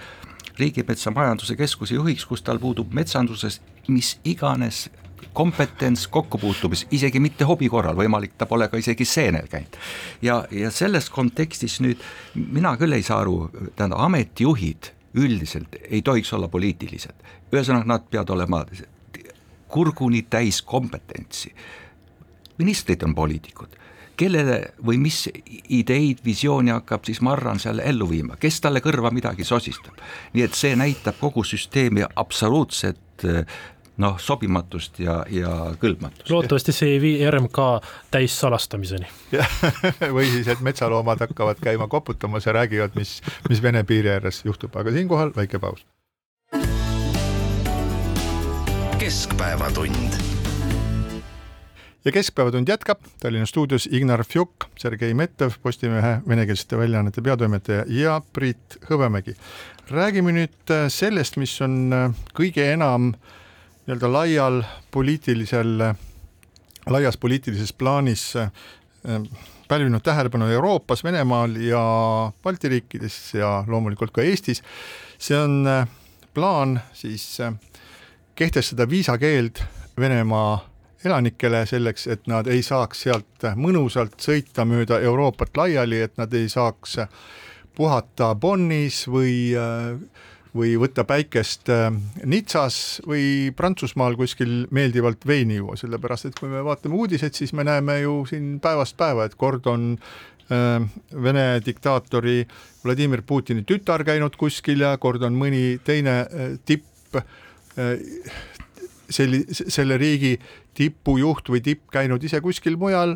riigimetsa 0.59 1.11
majanduse 1.11 1.55
keskuse 1.55 1.95
juhiks, 1.95 2.25
kus 2.25 2.41
tal 2.41 2.59
puudub 2.59 2.93
metsanduses 2.93 3.61
mis 3.87 4.17
iganes 4.23 4.89
kompetents 5.33 6.07
kokkupuutumis, 6.07 6.87
isegi 6.91 7.19
mitte 7.19 7.47
hobi 7.47 7.69
korral, 7.69 7.95
võimalik, 7.97 8.35
ta 8.37 8.47
pole 8.49 8.67
ka 8.71 8.77
isegi 8.77 9.05
seenel 9.05 9.47
käinud. 9.51 9.77
ja, 10.21 10.43
ja 10.51 10.71
selles 10.71 11.09
kontekstis 11.09 11.79
nüüd 11.83 12.01
mina 12.35 12.75
küll 12.77 12.93
ei 12.93 13.03
saa 13.03 13.21
aru, 13.23 13.49
tähendab 13.75 14.01
ametijuhid 14.07 14.91
üldiselt 15.13 15.77
ei 15.89 16.01
tohiks 16.01 16.33
olla 16.33 16.47
poliitilised, 16.47 17.15
ühesõnaga 17.53 17.87
nad 17.87 18.09
peavad 18.09 18.33
olema 18.33 18.65
kurguni 19.67 20.25
täis 20.29 20.61
kompetentsi. 20.61 21.53
ministrid 22.57 23.03
on 23.03 23.15
poliitikud 23.15 23.83
kellele 24.17 24.59
või 24.85 24.99
mis 25.01 25.23
ideid, 25.73 26.21
visiooni 26.25 26.71
hakkab 26.73 27.05
siis 27.05 27.21
Marran 27.25 27.59
seal 27.59 27.81
ellu 27.83 28.07
viima, 28.09 28.37
kes 28.39 28.59
talle 28.61 28.81
kõrva 28.83 29.11
midagi 29.11 29.43
sosistab. 29.43 29.97
nii 30.33 30.43
et 30.43 30.53
see 30.53 30.75
näitab 30.75 31.17
kogu 31.19 31.43
süsteemi 31.43 32.05
absoluutset 32.15 33.25
noh, 33.97 34.17
sobimatust 34.19 34.99
ja, 34.99 35.19
ja 35.29 35.53
kõlbmatust. 35.81 36.29
loodetavasti 36.31 36.75
see 36.75 36.95
ei 36.95 37.01
vii 37.01 37.29
RMK 37.29 37.67
täissalastamiseni. 38.13 39.07
või 40.15 40.27
siis, 40.31 40.47
et 40.47 40.63
metsaloomad 40.65 41.21
hakkavad 41.27 41.61
käima 41.61 41.87
koputamas 41.87 42.45
ja 42.49 42.57
räägivad, 42.57 42.97
mis, 42.99 43.19
mis 43.49 43.61
Vene 43.63 43.83
piiri 43.83 44.15
ääres 44.17 44.43
juhtub, 44.45 44.75
aga 44.75 44.91
siinkohal 44.91 45.33
väike 45.35 45.59
paus. 45.59 45.85
keskpäevatund 49.03 50.33
ja 52.05 52.11
Keskpäevatund 52.11 52.67
jätkab 52.67 52.99
Tallinna 53.19 53.45
stuudios 53.45 53.89
Ignar 53.91 54.23
Fjuk, 54.23 54.65
Sergei 54.77 55.13
Mettev, 55.13 55.51
Postimehe 55.61 56.17
venekeelsete 56.27 56.77
väljaannete 56.77 57.21
peatoimetaja 57.21 57.85
ja 57.87 58.21
Priit 58.33 58.77
Hõbemägi. 58.89 59.35
räägime 59.91 60.31
nüüd 60.31 60.71
äh, 60.71 60.87
sellest, 60.87 61.37
mis 61.37 61.61
on 61.61 61.93
äh, 61.93 62.11
kõige 62.33 62.65
enam 62.73 63.13
nii-öelda 63.85 64.11
laial 64.13 64.63
poliitilisel, 64.91 65.81
laias 66.89 67.17
poliitilises 67.17 67.73
plaanis 67.73 68.33
pälvinud 69.67 70.01
tähelepanu 70.01 70.47
Euroopas, 70.47 71.03
Venemaal 71.03 71.55
ja 71.55 71.83
Balti 72.43 72.69
riikides 72.69 73.33
ja 73.33 73.63
loomulikult 73.67 74.11
ka 74.11 74.21
Eestis. 74.21 74.63
see 75.17 75.37
on 75.37 75.67
plaan 76.33 76.81
siis 76.93 77.37
kehtestada 78.35 78.89
viisakeeld 78.89 79.59
Venemaa 79.99 80.69
elanikele 81.05 81.65
selleks, 81.65 82.07
et 82.07 82.27
nad 82.27 82.47
ei 82.47 82.63
saaks 82.63 83.01
sealt 83.01 83.45
mõnusalt 83.55 84.15
sõita 84.21 84.65
mööda 84.65 84.99
Euroopat 84.99 85.57
laiali, 85.57 86.01
et 86.01 86.17
nad 86.17 86.33
ei 86.33 86.49
saaks 86.49 86.97
puhata 87.75 88.35
Bonnis 88.35 89.07
või 89.07 89.51
või 90.53 90.75
võtta 90.77 91.05
päikest 91.07 91.69
Nitsas 92.29 93.01
või 93.09 93.51
Prantsusmaal 93.57 94.17
kuskil 94.19 94.67
meeldivalt 94.73 95.25
veini 95.27 95.57
juua, 95.57 95.77
sellepärast 95.79 96.29
et 96.29 96.37
kui 96.37 96.51
me 96.51 96.61
vaatame 96.65 96.97
uudiseid, 96.99 97.33
siis 97.33 97.55
me 97.57 97.65
näeme 97.65 97.99
ju 98.03 98.19
siin 98.29 98.59
päevast 98.63 98.97
päeva, 98.99 99.25
et 99.25 99.35
kord 99.39 99.67
on 99.71 99.95
Vene 101.23 101.61
diktaatori 101.65 102.43
Vladimir 102.83 103.23
Putini 103.25 103.63
tütar 103.65 104.03
käinud 104.05 104.35
kuskil 104.37 104.83
ja 104.83 104.91
kord 105.01 105.23
on 105.23 105.37
mõni 105.39 105.79
teine 105.87 106.17
tipp 106.67 107.17
selli-, 109.09 109.45
selle 109.49 109.97
riigi 109.97 110.35
tipujuht 110.77 111.49
või 111.49 111.63
tipp 111.63 111.87
käinud 111.93 112.23
ise 112.27 112.41
kuskil 112.43 112.77
mujal, 112.77 113.15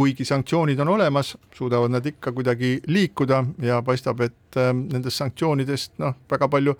kuigi 0.00 0.24
sanktsioonid 0.24 0.78
on 0.80 0.88
olemas, 0.88 1.34
suudavad 1.52 1.92
nad 1.92 2.06
ikka 2.06 2.32
kuidagi 2.32 2.78
liikuda 2.86 3.42
ja 3.62 3.82
paistab, 3.84 4.22
et 4.24 4.56
äh, 4.56 4.70
nendest 4.72 5.20
sanktsioonidest 5.20 5.98
noh, 6.00 6.14
väga 6.30 6.48
palju 6.48 6.72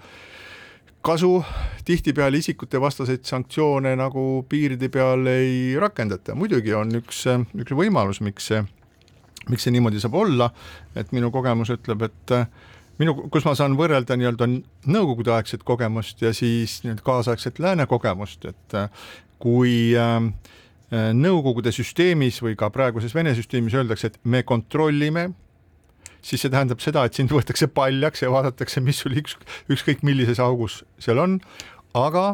kasu, 1.05 1.35
tihtipeale 1.85 2.41
isikute 2.41 2.81
vastaseid 2.81 3.27
sanktsioone 3.29 3.93
nagu 4.01 4.25
piiride 4.49 4.89
peal 4.93 5.29
ei 5.29 5.77
rakendata, 5.81 6.33
muidugi 6.37 6.73
on 6.77 6.97
üks, 7.03 7.27
üks 7.61 7.77
võimalus, 7.77 8.23
miks 8.25 8.49
see, 8.53 8.63
miks 9.53 9.69
see 9.69 9.75
niimoodi 9.77 10.01
saab 10.01 10.17
olla, 10.23 10.49
et 10.97 11.13
minu 11.13 11.29
kogemus 11.35 11.75
ütleb, 11.77 12.07
et 12.09 12.35
äh, 12.39 12.49
minu, 13.03 13.19
kus 13.29 13.45
ma 13.45 13.53
saan 13.59 13.77
võrrelda 13.77 14.17
nii-öelda 14.17 14.49
nõukogudeaegset 14.89 15.69
kogemust 15.69 16.25
ja 16.25 16.33
siis 16.37 16.81
nüüd 16.89 17.05
kaasaegset 17.05 17.61
lääne 17.61 17.85
kogemust, 17.91 18.49
et 18.49 18.81
äh, 18.81 18.89
kui 19.45 19.93
ähm, 20.01 20.33
äh, 20.33 20.57
Nõukogude 20.91 21.71
süsteemis 21.71 22.41
või 22.43 22.57
ka 22.59 22.67
praeguses 22.75 23.15
Vene 23.15 23.31
süsteemis 23.39 23.77
öeldakse, 23.79 24.11
et 24.11 24.19
me 24.27 24.43
kontrollime, 24.43 25.29
siis 26.23 26.43
see 26.43 26.51
tähendab 26.51 26.83
seda, 26.83 27.05
et 27.07 27.15
sind 27.15 27.31
võetakse 27.31 27.69
paljaks 27.71 28.25
ja 28.25 28.31
vaadatakse, 28.33 28.83
mis 28.83 28.99
sul 29.03 29.15
üks, 29.21 29.37
ükskõik 29.71 30.03
millises 30.07 30.41
augus 30.43 30.81
seal 30.99 31.21
on, 31.23 31.39
aga 31.95 32.25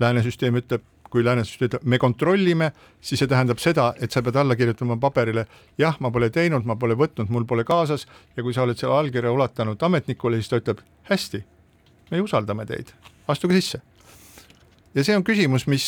lääne 0.00 0.22
süsteem 0.22 0.60
ütleb, 0.60 0.84
kui 1.10 1.24
lääne 1.24 1.44
süsteem 1.46 1.72
ütleb, 1.72 1.86
me 1.90 1.98
kontrollime, 2.02 2.70
siis 3.02 3.22
see 3.22 3.30
tähendab 3.30 3.58
seda, 3.62 3.92
et 4.02 4.14
sa 4.14 4.22
pead 4.22 4.38
alla 4.40 4.56
kirjutama 4.58 4.96
paberile, 5.02 5.46
jah, 5.78 5.98
ma 6.02 6.10
pole 6.14 6.30
teinud, 6.34 6.66
ma 6.66 6.76
pole 6.78 6.96
võtnud, 6.98 7.30
mul 7.34 7.46
pole 7.50 7.64
kaasas. 7.66 8.06
Ja 8.36 8.42
kui 8.46 8.54
sa 8.54 8.64
oled 8.64 8.78
selle 8.78 8.94
allkirja 8.98 9.32
ulatanud 9.34 9.82
ametnikule, 9.82 10.38
siis 10.38 10.50
ta 10.50 10.62
ütleb, 10.62 10.82
hästi, 11.10 11.42
me 12.10 12.22
usaldame 12.24 12.66
teid, 12.70 12.94
astuge 13.30 13.58
sisse. 13.58 13.82
ja 14.94 15.04
see 15.04 15.16
on 15.18 15.26
küsimus, 15.26 15.66
mis 15.66 15.86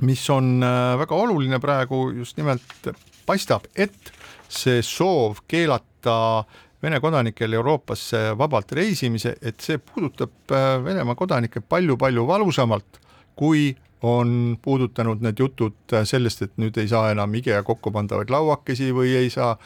mis 0.00 0.30
on 0.30 0.62
äh, 0.62 0.98
väga 0.98 1.14
oluline 1.14 1.60
praegu 1.62 2.10
just 2.16 2.36
nimelt 2.36 2.90
paistab, 3.26 3.66
et 3.76 4.12
see 4.48 4.82
soov 4.84 5.44
keelata 5.48 6.44
Vene 6.82 6.98
kodanikel 7.00 7.54
Euroopasse 7.56 8.18
vabalt 8.38 8.72
reisimise, 8.76 9.32
et 9.42 9.64
see 9.64 9.78
puudutab 9.80 10.52
äh, 10.52 10.76
Venemaa 10.84 11.16
kodanikke 11.16 11.62
palju-palju 11.64 12.26
valusamalt, 12.28 13.00
kui 13.34 13.70
on 14.06 14.58
puudutanud 14.62 15.24
need 15.24 15.40
jutud 15.40 15.96
äh, 15.96 16.04
sellest, 16.06 16.44
et 16.44 16.52
nüüd 16.60 16.76
ei 16.78 16.88
saa 16.88 17.10
enam 17.14 17.32
IKEA 17.40 17.62
kokku 17.66 17.90
pandavaid 17.90 18.30
lauakesi 18.30 18.92
või 18.94 19.16
ei 19.16 19.32
saa, 19.32 19.56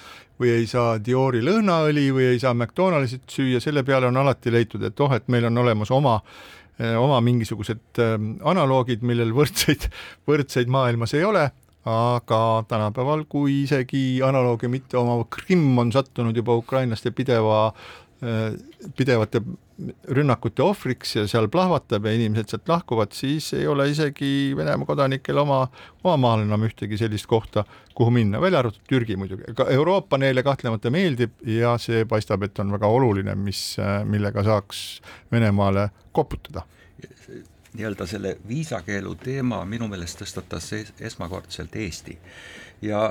või 0.41 0.55
ei 0.61 0.71
saa 0.71 1.01
Diori 1.03 1.43
lõhnaõli 1.45 2.07
või 2.15 2.31
ei 2.31 2.41
saa 2.41 2.55
McDonaldsit 2.55 3.27
süüa, 3.29 3.61
selle 3.61 3.83
peale 3.85 4.07
on 4.07 4.23
alati 4.23 4.55
leitud, 4.55 4.87
et 4.87 5.03
oh, 5.03 5.13
et 5.13 5.29
meil 5.29 5.51
on 5.51 5.65
olemas 5.67 5.91
oma 5.91 6.15
äh, 6.23 6.60
oma 7.01 7.21
mingisugused 7.25 8.01
ähm, 8.01 8.35
analoogid, 8.47 9.03
millel 9.07 9.35
võrdseid, 9.37 9.89
võrdseid 10.29 10.71
maailmas 10.73 11.15
ei 11.19 11.25
ole, 11.29 11.49
aga 11.89 12.41
tänapäeval, 12.69 13.25
kui 13.29 13.63
isegi 13.65 14.21
analoogi 14.25 14.69
mitte 14.69 14.99
omav 15.01 15.27
Krimm 15.33 15.79
on 15.81 15.93
sattunud 15.93 16.37
juba 16.37 16.57
ukrainlaste 16.61 17.13
pideva, 17.17 17.71
pidevate 18.97 19.41
rünnakute 20.13 20.63
ohvriks 20.63 21.15
ja 21.17 21.23
seal 21.31 21.49
plahvatab 21.53 22.05
ja 22.05 22.13
inimesed 22.13 22.53
sealt 22.53 22.69
lahkuvad, 22.69 23.15
siis 23.17 23.47
ei 23.57 23.67
ole 23.71 23.87
isegi 23.91 24.53
Venemaa 24.57 24.89
kodanikel 24.89 25.41
oma, 25.41 25.63
oma 26.05 26.17
maal 26.21 26.45
enam 26.45 26.67
ühtegi 26.69 26.99
sellist 27.01 27.29
kohta, 27.31 27.65
kuhu 27.97 28.13
minna, 28.13 28.41
välja 28.43 28.61
arvatud 28.61 28.85
Türgi 28.89 29.17
muidugi, 29.17 29.49
aga 29.55 29.71
Euroopa 29.73 30.19
neile 30.21 30.45
kahtlemata 30.45 30.93
meeldib 30.93 31.41
ja 31.49 31.77
see 31.81 32.05
paistab, 32.09 32.45
et 32.45 32.61
on 32.61 32.77
väga 32.77 32.91
oluline, 32.93 33.35
mis, 33.41 33.63
millega 34.05 34.45
saaks 34.45 34.85
Venemaale 35.33 35.89
koputada. 36.13 36.67
Nii-öelda 37.71 38.07
selle 38.11 38.37
viisakeelu 38.49 39.15
teema 39.23 39.63
minu 39.65 39.89
meelest 39.89 40.21
tõstatas 40.21 40.73
esmakordselt 41.01 41.77
Eesti. 41.79 42.19
Ja 42.83 43.07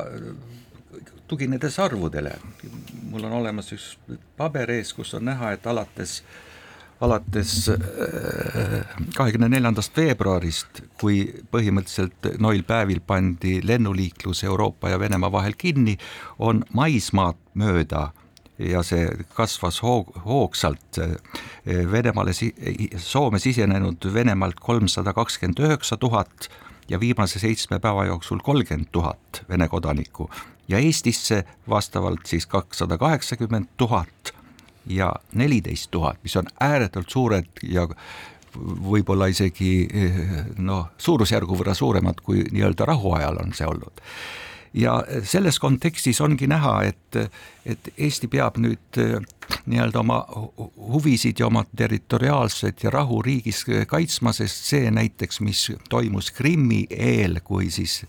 tuginedes 1.28 1.80
arvudele, 1.80 2.36
mul 3.10 3.23
on 3.30 3.39
olemas 3.41 3.73
üks 3.75 3.95
paber 4.38 4.71
ees, 4.73 4.93
kus 4.97 5.13
on 5.17 5.28
näha, 5.30 5.54
et 5.56 5.67
alates 5.67 6.19
alates 6.99 7.69
äh, 7.69 8.95
kahekümne 9.15 9.47
neljandast 9.49 9.95
veebruarist, 9.97 10.82
kui 10.99 11.21
põhimõtteliselt 11.52 12.34
noil 12.43 12.65
päevil 12.67 12.99
pandi 12.99 13.60
lennuliiklus 13.63 14.43
Euroopa 14.43 14.91
ja 14.91 14.99
Venemaa 14.99 15.32
vahel 15.32 15.56
kinni, 15.58 15.95
on 16.39 16.65
maismaad 16.75 17.39
mööda 17.56 18.10
ja 18.60 18.84
see 18.84 19.08
kasvas 19.36 19.80
hoog, 19.84 20.12
hoogsalt 20.25 20.99
äh, 20.99 21.15
Venemaale, 21.91 22.36
Soome 22.99 23.39
sisenenud 23.39 24.12
Venemaalt 24.13 24.60
kolmsada 24.60 25.15
kakskümmend 25.15 25.63
üheksa 25.63 25.97
tuhat 25.97 26.49
ja 26.89 26.99
viimase 26.99 27.39
seitsme 27.39 27.80
päeva 27.80 28.10
jooksul 28.12 28.43
kolmkümmend 28.43 28.91
tuhat 28.91 29.45
Vene 29.49 29.67
kodanikku 29.71 30.30
ja 30.69 30.77
Eestisse 30.77 31.43
vastavalt 31.69 32.25
siis 32.25 32.45
kakssada 32.45 32.97
kaheksakümmend 32.97 33.67
tuhat 33.77 34.34
ja 34.89 35.13
neliteist 35.34 35.91
tuhat, 35.91 36.19
mis 36.23 36.36
on 36.36 36.47
ääretult 36.60 37.10
suured 37.10 37.63
ja 37.63 37.88
võib-olla 38.89 39.29
isegi 39.29 39.88
noh, 40.58 40.88
suurusjärgu 40.97 41.58
võrra 41.58 41.75
suuremad 41.77 42.21
kui 42.25 42.43
nii-öelda 42.51 42.88
rahuajal 42.89 43.41
on 43.43 43.53
see 43.53 43.67
olnud 43.69 44.01
ja 44.73 45.03
selles 45.23 45.60
kontekstis 45.60 46.21
ongi 46.21 46.47
näha, 46.47 46.75
et, 46.89 47.19
et 47.65 47.91
Eesti 47.97 48.27
peab 48.27 48.58
nüüd 48.62 48.99
nii-öelda 49.65 49.99
oma 50.03 50.19
huvisid 50.93 51.39
ja 51.39 51.47
oma 51.47 51.63
territoriaalset 51.75 52.84
ja 52.84 52.93
rahu 52.93 53.21
riigis 53.25 53.63
kaitsma, 53.88 54.34
sest 54.34 54.69
see 54.71 54.91
näiteks, 54.91 55.41
mis 55.45 55.69
toimus 55.89 56.32
Krimmi 56.32 56.86
eel, 56.89 57.41
kui 57.43 57.71
siis 57.73 58.03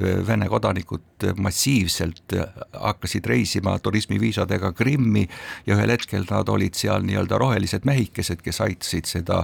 Vene 0.00 0.46
kodanikud 0.48 1.24
massiivselt 1.42 2.32
hakkasid 2.72 3.26
reisima 3.26 3.74
turismiviisadega 3.82 4.70
Krimmi 4.72 5.24
ja 5.66 5.74
ühel 5.74 5.90
hetkel 5.92 6.24
nad 6.30 6.48
olid 6.48 6.78
seal 6.78 7.02
nii-öelda 7.04 7.38
rohelised 7.42 7.84
mehikesed, 7.84 8.40
kes 8.40 8.62
aitasid 8.64 9.10
seda 9.10 9.42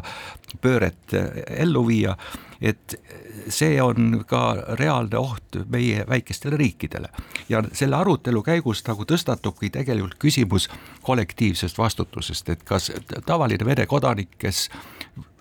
pööret 0.62 1.12
ellu 1.50 1.82
viia, 1.88 2.14
et 2.60 2.96
see 3.48 3.80
on 3.82 4.24
ka 4.28 4.42
reaalne 4.80 5.18
oht 5.18 5.58
meie 5.70 6.04
väikestele 6.08 6.56
riikidele. 6.56 7.08
ja 7.48 7.62
selle 7.72 7.96
arutelu 7.96 8.42
käigus 8.42 8.84
nagu 8.88 9.04
tõstatubki 9.04 9.70
tegelikult 9.70 10.18
küsimus 10.18 10.68
kollektiivsest 11.02 11.78
vastutusest, 11.78 12.48
et 12.48 12.62
kas 12.62 12.92
tavaline 13.26 13.64
Vene 13.66 13.86
kodanik, 13.86 14.38
kes 14.38 14.68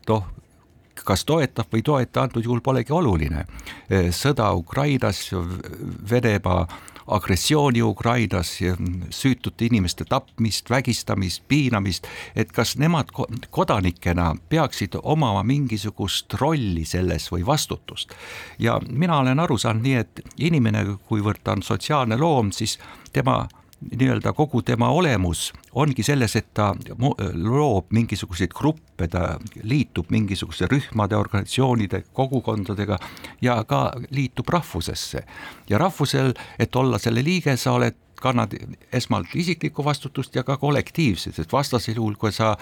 noh, 0.10 0.25
kas 1.04 1.25
toetab 1.25 1.71
või 1.71 1.82
ei 1.84 1.84
toeta, 1.84 2.23
antud 2.23 2.43
juhul 2.43 2.62
polegi 2.62 2.93
oluline. 2.93 3.45
sõda 4.12 4.54
Ukrainas, 4.54 5.32
Venemaa 6.10 6.67
agressiooni 7.07 7.81
Ukrainas, 7.83 8.59
süütute 9.09 9.65
inimeste 9.65 10.05
tapmist, 10.09 10.69
vägistamist, 10.69 11.43
piinamist, 11.47 12.07
et 12.35 12.51
kas 12.51 12.77
nemad 12.77 13.11
ko- 13.13 13.27
kodanikena 13.49 14.35
peaksid 14.49 14.97
omama 15.03 15.43
mingisugust 15.43 16.33
rolli 16.41 16.85
selles 16.85 17.31
või 17.31 17.45
vastutust. 17.45 18.13
ja 18.59 18.79
mina 18.89 19.19
olen 19.19 19.39
aru 19.39 19.57
saanud 19.57 19.83
nii, 19.83 19.95
et 19.95 20.21
inimene, 20.37 20.85
kuivõrd 21.07 21.43
ta 21.43 21.51
on 21.51 21.63
sotsiaalne 21.63 22.17
loom, 22.17 22.51
siis 22.51 22.79
tema 23.13 23.47
nii-öelda 23.91 24.34
kogu 24.34 24.62
tema 24.62 24.89
olemus 24.89 25.54
ongi 25.74 26.04
selles, 26.04 26.36
et 26.36 26.48
ta 26.54 26.71
loob 27.34 27.91
mingisuguseid 27.93 28.54
gruppe, 28.56 29.08
ta 29.08 29.36
liitub 29.63 30.10
mingisuguste 30.10 30.69
rühmade, 30.71 31.17
organisatsioonide, 31.17 32.04
kogukondadega 32.13 33.00
ja 33.41 33.63
ka 33.63 33.91
liitub 34.10 34.50
rahvusesse. 34.50 35.24
ja 35.69 35.78
rahvusel, 35.78 36.34
et 36.60 36.76
olla 36.76 36.98
selle 36.98 37.24
liige, 37.24 37.58
sa 37.58 37.71
oled, 37.71 37.95
kannad 38.21 38.56
esmalt 38.93 39.36
isiklikku 39.36 39.86
vastutust 39.86 40.36
ja 40.36 40.43
ka 40.43 40.58
kollektiivset, 40.58 41.39
et 41.39 41.52
vastasel 41.52 41.95
juhul, 41.95 42.15
kui 42.15 42.32
sa 42.32 42.56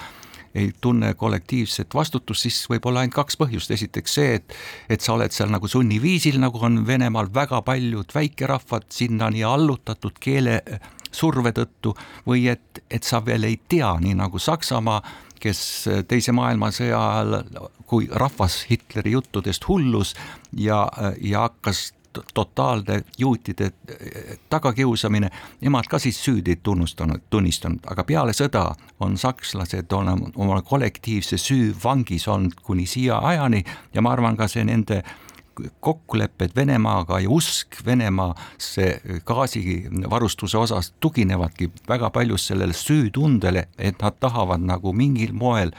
ei 0.56 0.72
tunne 0.82 1.14
kollektiivset 1.14 1.94
vastutust, 1.94 2.42
siis 2.46 2.58
võib 2.70 2.86
olla 2.86 3.02
ainult 3.02 3.16
kaks 3.16 3.38
põhjust, 3.42 3.72
esiteks 3.74 4.18
see, 4.20 4.36
et 4.40 4.58
et 4.90 5.02
sa 5.02 5.16
oled 5.16 5.34
seal 5.34 5.50
nagu 5.50 5.68
sunniviisil, 5.68 6.38
nagu 6.42 6.62
on 6.62 6.84
Venemaal 6.88 7.32
väga 7.34 7.62
paljud 7.66 8.14
väikerahvad 8.14 8.86
sinnani 8.94 9.44
allutatud 9.44 10.20
keele 10.20 10.62
surve 11.14 11.54
tõttu 11.56 11.94
või 12.28 12.48
et, 12.52 12.84
et 12.92 13.04
sa 13.04 13.22
veel 13.26 13.48
ei 13.48 13.60
tea, 13.70 13.94
nii 14.02 14.16
nagu 14.20 14.40
Saksamaa, 14.40 15.02
kes 15.44 15.64
Teise 16.08 16.32
maailmasõja 16.32 17.00
ajal, 17.00 17.60
kui 17.88 18.08
rahvas 18.12 18.64
Hitleri 18.70 19.12
juttudest 19.12 19.68
hullus 19.68 20.16
ja, 20.56 20.86
ja 21.22 21.48
hakkas 21.48 21.92
totaalne 22.34 23.04
juutide 23.18 23.66
eh, 23.66 24.38
tagakiusamine, 24.50 25.30
nemad 25.62 25.90
ka 25.90 26.00
siis 26.00 26.20
süüd 26.26 26.48
ei 26.48 26.56
tunnustanud, 26.64 27.26
tunnistanud, 27.30 27.84
aga 27.90 28.04
peale 28.04 28.36
sõda 28.38 28.68
on 29.04 29.18
sakslased 29.18 29.94
on 29.98 30.14
oma 30.36 30.62
kollektiivse 30.62 31.38
süü 31.38 31.74
vangis 31.84 32.28
olnud 32.28 32.62
kuni 32.64 32.86
siia 32.86 33.18
ajani 33.18 33.64
ja 33.94 34.02
ma 34.02 34.14
arvan 34.14 34.38
ka 34.38 34.48
see 34.48 34.66
nende 34.68 35.02
kokkulepped 35.80 36.56
Venemaaga 36.56 37.20
ja 37.20 37.30
usk 37.30 37.86
Venemaasse 37.86 39.02
gaasivarustuse 39.26 40.58
osas 40.58 40.94
tuginevadki 41.00 41.72
väga 41.90 42.10
palju 42.10 42.38
sellele 42.38 42.74
süütundele, 42.74 43.68
et 43.78 44.02
nad 44.02 44.18
tahavad 44.20 44.62
nagu 44.62 44.94
mingil 44.94 45.34
moel 45.34 45.72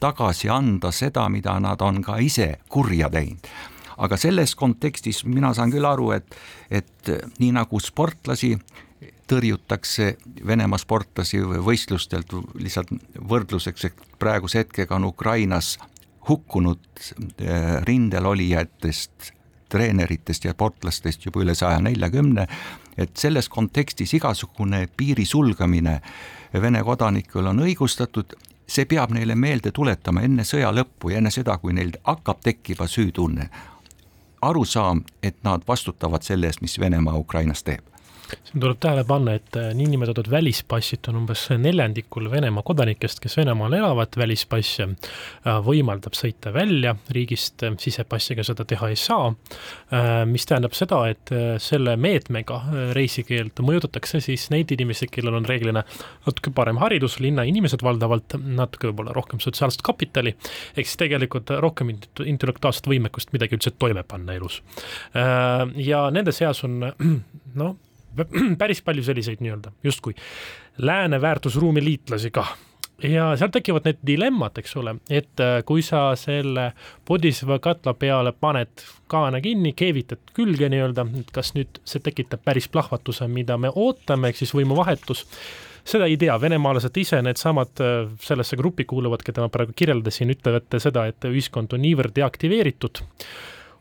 tagasi 0.00 0.48
anda 0.48 0.92
seda, 0.92 1.28
mida 1.28 1.58
nad 1.60 1.80
on 1.80 2.02
ka 2.02 2.18
ise 2.22 2.58
kurja 2.68 3.10
teinud. 3.10 3.50
Aga 3.98 4.16
selles 4.16 4.54
kontekstis 4.54 5.24
mina 5.26 5.50
saan 5.54 5.72
küll 5.74 5.86
aru, 5.86 6.12
et, 6.14 6.36
et 6.70 7.10
nii 7.38 7.50
nagu 7.56 7.80
sportlasi 7.82 8.52
tõrjutakse 9.28 10.12
Venemaa 10.46 10.78
sportlasi 10.78 11.40
võistlustelt 11.42 12.32
lihtsalt 12.58 12.92
võrdluseks, 13.28 13.84
et 13.84 14.04
praeguse 14.18 14.62
hetkega 14.62 14.96
on 14.96 15.10
Ukrainas 15.10 15.76
hukkunud 16.28 16.78
eh, 17.40 17.80
rindel 17.86 18.26
olijatest, 18.26 19.32
treeneritest 19.68 20.44
ja 20.44 20.52
sportlastest 20.52 21.26
juba 21.26 21.42
üle 21.44 21.54
saja 21.54 21.80
neljakümne, 21.84 22.46
et 22.98 23.16
selles 23.16 23.48
kontekstis 23.48 24.14
igasugune 24.18 24.86
piiri 24.96 25.26
sulgemine 25.26 26.00
Vene 26.48 26.80
kodanikul 26.80 27.44
on 27.50 27.58
õigustatud, 27.60 28.32
see 28.64 28.86
peab 28.88 29.12
neile 29.12 29.34
meelde 29.36 29.68
tuletama 29.68 30.22
enne 30.24 30.46
sõja 30.48 30.70
lõppu 30.72 31.10
ja 31.12 31.18
enne 31.20 31.28
seda, 31.30 31.58
kui 31.60 31.74
neil 31.76 31.92
hakkab 32.06 32.40
tekkima 32.40 32.86
süütunne, 32.88 33.50
arusaam, 34.40 35.02
et 35.22 35.36
nad 35.44 35.66
vastutavad 35.68 36.24
selle 36.24 36.48
eest, 36.48 36.62
mis 36.64 36.78
Venemaa 36.80 37.20
Ukrainas 37.20 37.60
teeb 37.68 37.84
siin 38.28 38.60
tuleb 38.62 38.78
tähele 38.80 39.04
panna, 39.08 39.34
et 39.38 39.56
äh, 39.56 39.70
niinimetatud 39.76 40.28
välispassid 40.30 41.08
on 41.10 41.22
umbes 41.22 41.46
neljandikul 41.58 42.30
Venemaa 42.30 42.64
kodanikest, 42.66 43.20
kes 43.24 43.36
Venemaal 43.40 43.76
elavad, 43.78 44.16
välispass 44.20 44.80
äh, 44.84 44.92
võimaldab 45.64 46.16
sõita 46.16 46.52
välja. 46.54 46.94
Riigist, 47.14 47.64
sisepassiga 47.80 48.44
seda 48.46 48.64
teha 48.68 48.90
ei 48.92 48.96
saa, 48.98 49.30
mis 50.28 50.46
tähendab 50.48 50.76
seda, 50.76 51.00
et 51.12 51.32
äh, 51.34 51.56
selle 51.62 51.96
meetmega 52.00 52.60
reisikeeld 52.96 53.62
mõjutatakse 53.64 54.20
siis 54.24 54.48
neid 54.54 54.72
inimesi, 54.74 55.08
kellel 55.12 55.38
on 55.40 55.48
reeglina 55.48 55.84
natuke 56.26 56.52
parem 56.54 56.80
haridus, 56.82 57.18
linnainimesed 57.24 57.84
valdavalt, 57.84 58.38
natuke 58.44 58.90
võib-olla 58.90 59.16
rohkem 59.16 59.42
sotsiaalset 59.44 59.84
kapitali, 59.86 60.34
ehk 60.76 60.88
siis 60.88 61.00
tegelikult 61.00 61.52
rohkem 61.64 61.92
intellektuaalset 61.92 62.88
võimekust 62.90 63.32
midagi 63.36 63.58
üldse 63.58 63.74
toime 63.78 64.04
panna 64.08 64.36
elus. 64.36 64.60
Ja 65.14 66.08
nende 66.14 66.32
seas 66.36 66.62
on 66.66 66.80
noh, 67.60 67.76
päris 68.62 68.82
palju 68.82 69.04
selliseid 69.06 69.44
nii-öelda 69.44 69.74
justkui 69.84 70.14
lääne 70.78 71.20
väärtusruumi 71.20 71.84
liitlasi 71.84 72.30
ka. 72.30 72.46
Ja 73.02 73.28
seal 73.38 73.52
tekivad 73.54 73.84
need 73.86 74.00
dilemmad, 74.06 74.56
eks 74.58 74.72
ole, 74.80 74.96
et 75.06 75.38
äh, 75.38 75.60
kui 75.66 75.84
sa 75.86 76.16
selle 76.18 76.72
podiseva 77.06 77.60
katla 77.62 77.94
peale 77.94 78.32
paned 78.34 78.82
kaane 79.06 79.38
kinni, 79.44 79.70
keevitad 79.78 80.32
külge 80.34 80.66
nii-öelda, 80.72 81.04
et 81.20 81.30
kas 81.34 81.52
nüüd 81.54 81.78
see 81.86 82.02
tekitab 82.02 82.42
päris 82.42 82.66
plahvatuse, 82.74 83.28
mida 83.30 83.54
me 83.54 83.70
ootame, 83.70 84.32
ehk 84.32 84.40
siis 84.40 84.54
võimuvahetus, 84.58 85.22
seda 85.86 86.08
ei 86.10 86.18
tea, 86.18 86.34
venemaalased 86.42 86.98
ise, 86.98 87.22
needsamad 87.22 87.84
äh, 87.86 88.10
sellesse 88.24 88.58
gruppi 88.58 88.88
kuuluvad, 88.90 89.22
keda 89.22 89.46
ma 89.46 89.52
praegu 89.54 89.78
kirjeldasin, 89.78 90.34
ütlevad 90.34 90.80
seda, 90.82 91.06
et 91.06 91.30
ühiskond 91.30 91.78
on 91.78 91.86
niivõrd 91.86 92.18
deaktiveeritud 92.18 93.04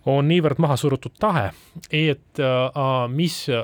on 0.07 0.27
niivõrd 0.29 0.61
maha 0.63 0.77
surutud 0.79 1.15
tahe, 1.19 1.49
et 1.91 2.41
äh, 2.41 2.83
mis 3.11 3.39
äh, 3.51 3.63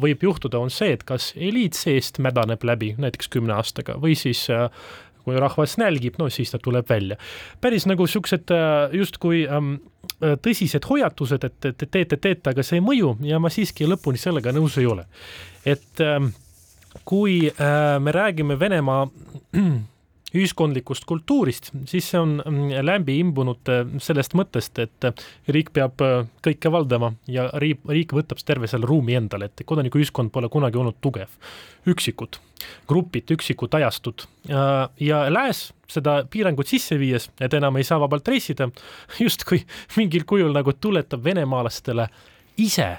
võib 0.00 0.24
juhtuda, 0.26 0.60
on 0.60 0.72
see, 0.72 0.92
et 0.96 1.04
kas 1.08 1.32
eliit 1.36 1.78
seest 1.78 2.20
mädaneb 2.22 2.64
läbi 2.66 2.94
näiteks 3.00 3.30
kümne 3.32 3.56
aastaga 3.56 3.96
või 4.00 4.16
siis 4.18 4.44
äh, 4.52 4.68
kui 5.24 5.36
rahvas 5.40 5.76
nälgib, 5.80 6.16
no 6.18 6.28
siis 6.32 6.52
ta 6.52 6.58
tuleb 6.62 6.88
välja. 6.88 7.16
päris 7.60 7.86
nagu 7.86 8.06
siuksed 8.06 8.52
äh, 8.56 8.94
justkui 8.96 9.46
ähm, 9.48 9.76
tõsised 10.20 10.84
hoiatused, 10.88 11.44
et, 11.44 11.64
et 11.64 11.84
teete, 11.90 12.16
teete, 12.16 12.52
aga 12.52 12.64
see 12.64 12.80
ei 12.80 12.84
mõju 12.84 13.16
ja 13.24 13.40
ma 13.40 13.52
siiski 13.52 13.88
lõpuni 13.88 14.20
sellega 14.20 14.52
nõus 14.52 14.78
ei 14.80 14.88
ole. 14.88 15.06
et 15.64 16.04
ähm, 16.04 16.32
kui 17.04 17.48
äh, 17.48 17.96
me 18.00 18.12
räägime 18.12 18.58
Venemaa 18.60 19.06
ühiskondlikust 20.36 21.06
kultuurist, 21.08 21.70
siis 21.90 22.10
see 22.12 22.20
on 22.20 22.36
mm, 22.38 22.84
läbi 22.86 23.18
imbunud 23.22 23.70
äh, 23.72 23.82
sellest 24.02 24.36
mõttest, 24.38 24.78
et 24.82 25.08
äh, 25.08 25.24
riik 25.50 25.72
peab 25.76 26.02
äh, 26.04 26.22
kõike 26.44 26.72
valdama 26.72 27.12
ja 27.30 27.48
riik, 27.62 27.82
riik 27.90 28.14
võtab 28.14 28.42
terve 28.46 28.70
selle 28.70 28.88
ruumi 28.88 29.18
endale, 29.18 29.50
et 29.50 29.64
kodanikuühiskond 29.66 30.32
pole 30.34 30.50
kunagi 30.52 30.78
olnud 30.80 31.00
tugev. 31.02 31.34
üksikud 31.88 32.36
grupid, 32.88 33.30
üksikud 33.32 33.72
ajastud 33.74 34.26
ja 35.00 35.20
lääs 35.32 35.70
seda 35.88 36.18
piirangut 36.30 36.68
sisse 36.68 36.98
viies, 37.00 37.30
et 37.40 37.54
enam 37.56 37.78
ei 37.80 37.86
saa 37.88 37.96
vabalt 38.00 38.28
reisida, 38.28 38.68
justkui 39.24 39.62
mingil 39.96 40.26
kujul 40.28 40.52
nagu 40.52 40.74
tuletab 40.76 41.24
venemaalastele 41.24 42.06
ise 42.60 42.90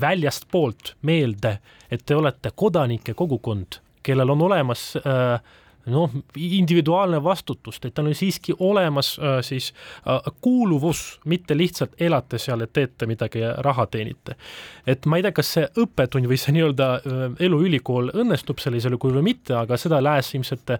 väljastpoolt 0.00 0.94
meelde, 1.02 1.58
et 1.90 2.02
te 2.06 2.16
olete 2.16 2.52
kodanike 2.54 3.14
kogukond, 3.14 3.80
kellel 4.02 4.30
on 4.30 4.42
olemas 4.48 4.94
äh, 4.96 5.40
noh, 5.86 6.10
individuaalne 6.36 7.22
vastutus, 7.24 7.80
et 7.84 7.94
tal 7.94 8.10
on 8.10 8.16
siiski 8.16 8.54
olemas 8.58 9.14
äh, 9.18 9.38
siis 9.44 9.72
äh, 10.06 10.32
kuuluvus, 10.40 11.20
mitte 11.24 11.56
lihtsalt 11.56 11.96
elate 12.00 12.38
seal 12.38 12.60
ja 12.60 12.66
teete 12.66 13.06
midagi 13.06 13.44
ja 13.44 13.54
raha 13.58 13.86
teenite. 13.86 14.36
et 14.86 15.06
ma 15.06 15.16
ei 15.16 15.22
tea, 15.22 15.32
kas 15.32 15.52
see 15.56 15.68
õppetund 15.80 16.28
või 16.28 16.38
see 16.40 16.54
nii-öelda 16.56 16.90
äh, 16.98 17.24
eluülikool 17.46 18.12
õnnestub 18.14 18.60
sellisel 18.60 18.98
kujul 18.98 19.20
või 19.20 19.30
mitte, 19.32 19.54
aga 19.56 19.78
seda 19.80 20.02
lääs 20.02 20.34
ilmselt 20.34 20.76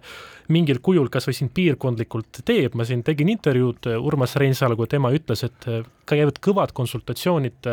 mingil 0.51 0.81
kujul 0.83 1.09
kas 1.11 1.27
või 1.29 1.37
siin 1.37 1.51
piirkondlikult 1.55 2.43
teeb, 2.45 2.75
ma 2.77 2.85
siin 2.87 3.03
tegin 3.07 3.31
intervjuud 3.33 3.89
Urmas 3.99 4.35
Reinsaluga, 4.39 4.87
tema 4.91 5.11
ütles, 5.15 5.45
et 5.47 5.67
käivad 6.09 6.41
kõvad 6.43 6.75
konsultatsioonid 6.77 7.71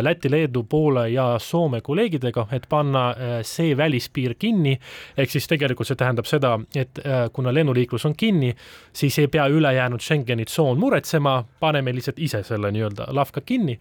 Läti, 0.00 0.30
Leedu, 0.30 0.62
Poola 0.62 1.06
ja 1.08 1.38
Soome 1.38 1.80
kolleegidega, 1.80 2.46
et 2.52 2.64
panna 2.68 3.02
see 3.44 3.74
välispiir 3.76 4.36
kinni, 4.38 4.72
ehk 5.18 5.30
siis 5.30 5.48
tegelikult 5.50 5.90
see 5.90 5.98
tähendab 5.98 6.28
seda, 6.30 6.54
et 6.78 7.00
kuna 7.34 7.52
lennuliiklus 7.52 8.06
on 8.08 8.14
kinni, 8.16 8.54
siis 8.94 9.18
ei 9.18 9.28
pea 9.28 9.48
ülejäänud 9.50 10.00
Schengeni 10.00 10.46
tsoon 10.48 10.78
muretsema, 10.80 11.36
paneme 11.60 11.92
lihtsalt 11.92 12.22
ise 12.22 12.42
selle 12.46 12.70
nii-öelda 12.72 13.10
lavka 13.12 13.40
kinni. 13.44 13.78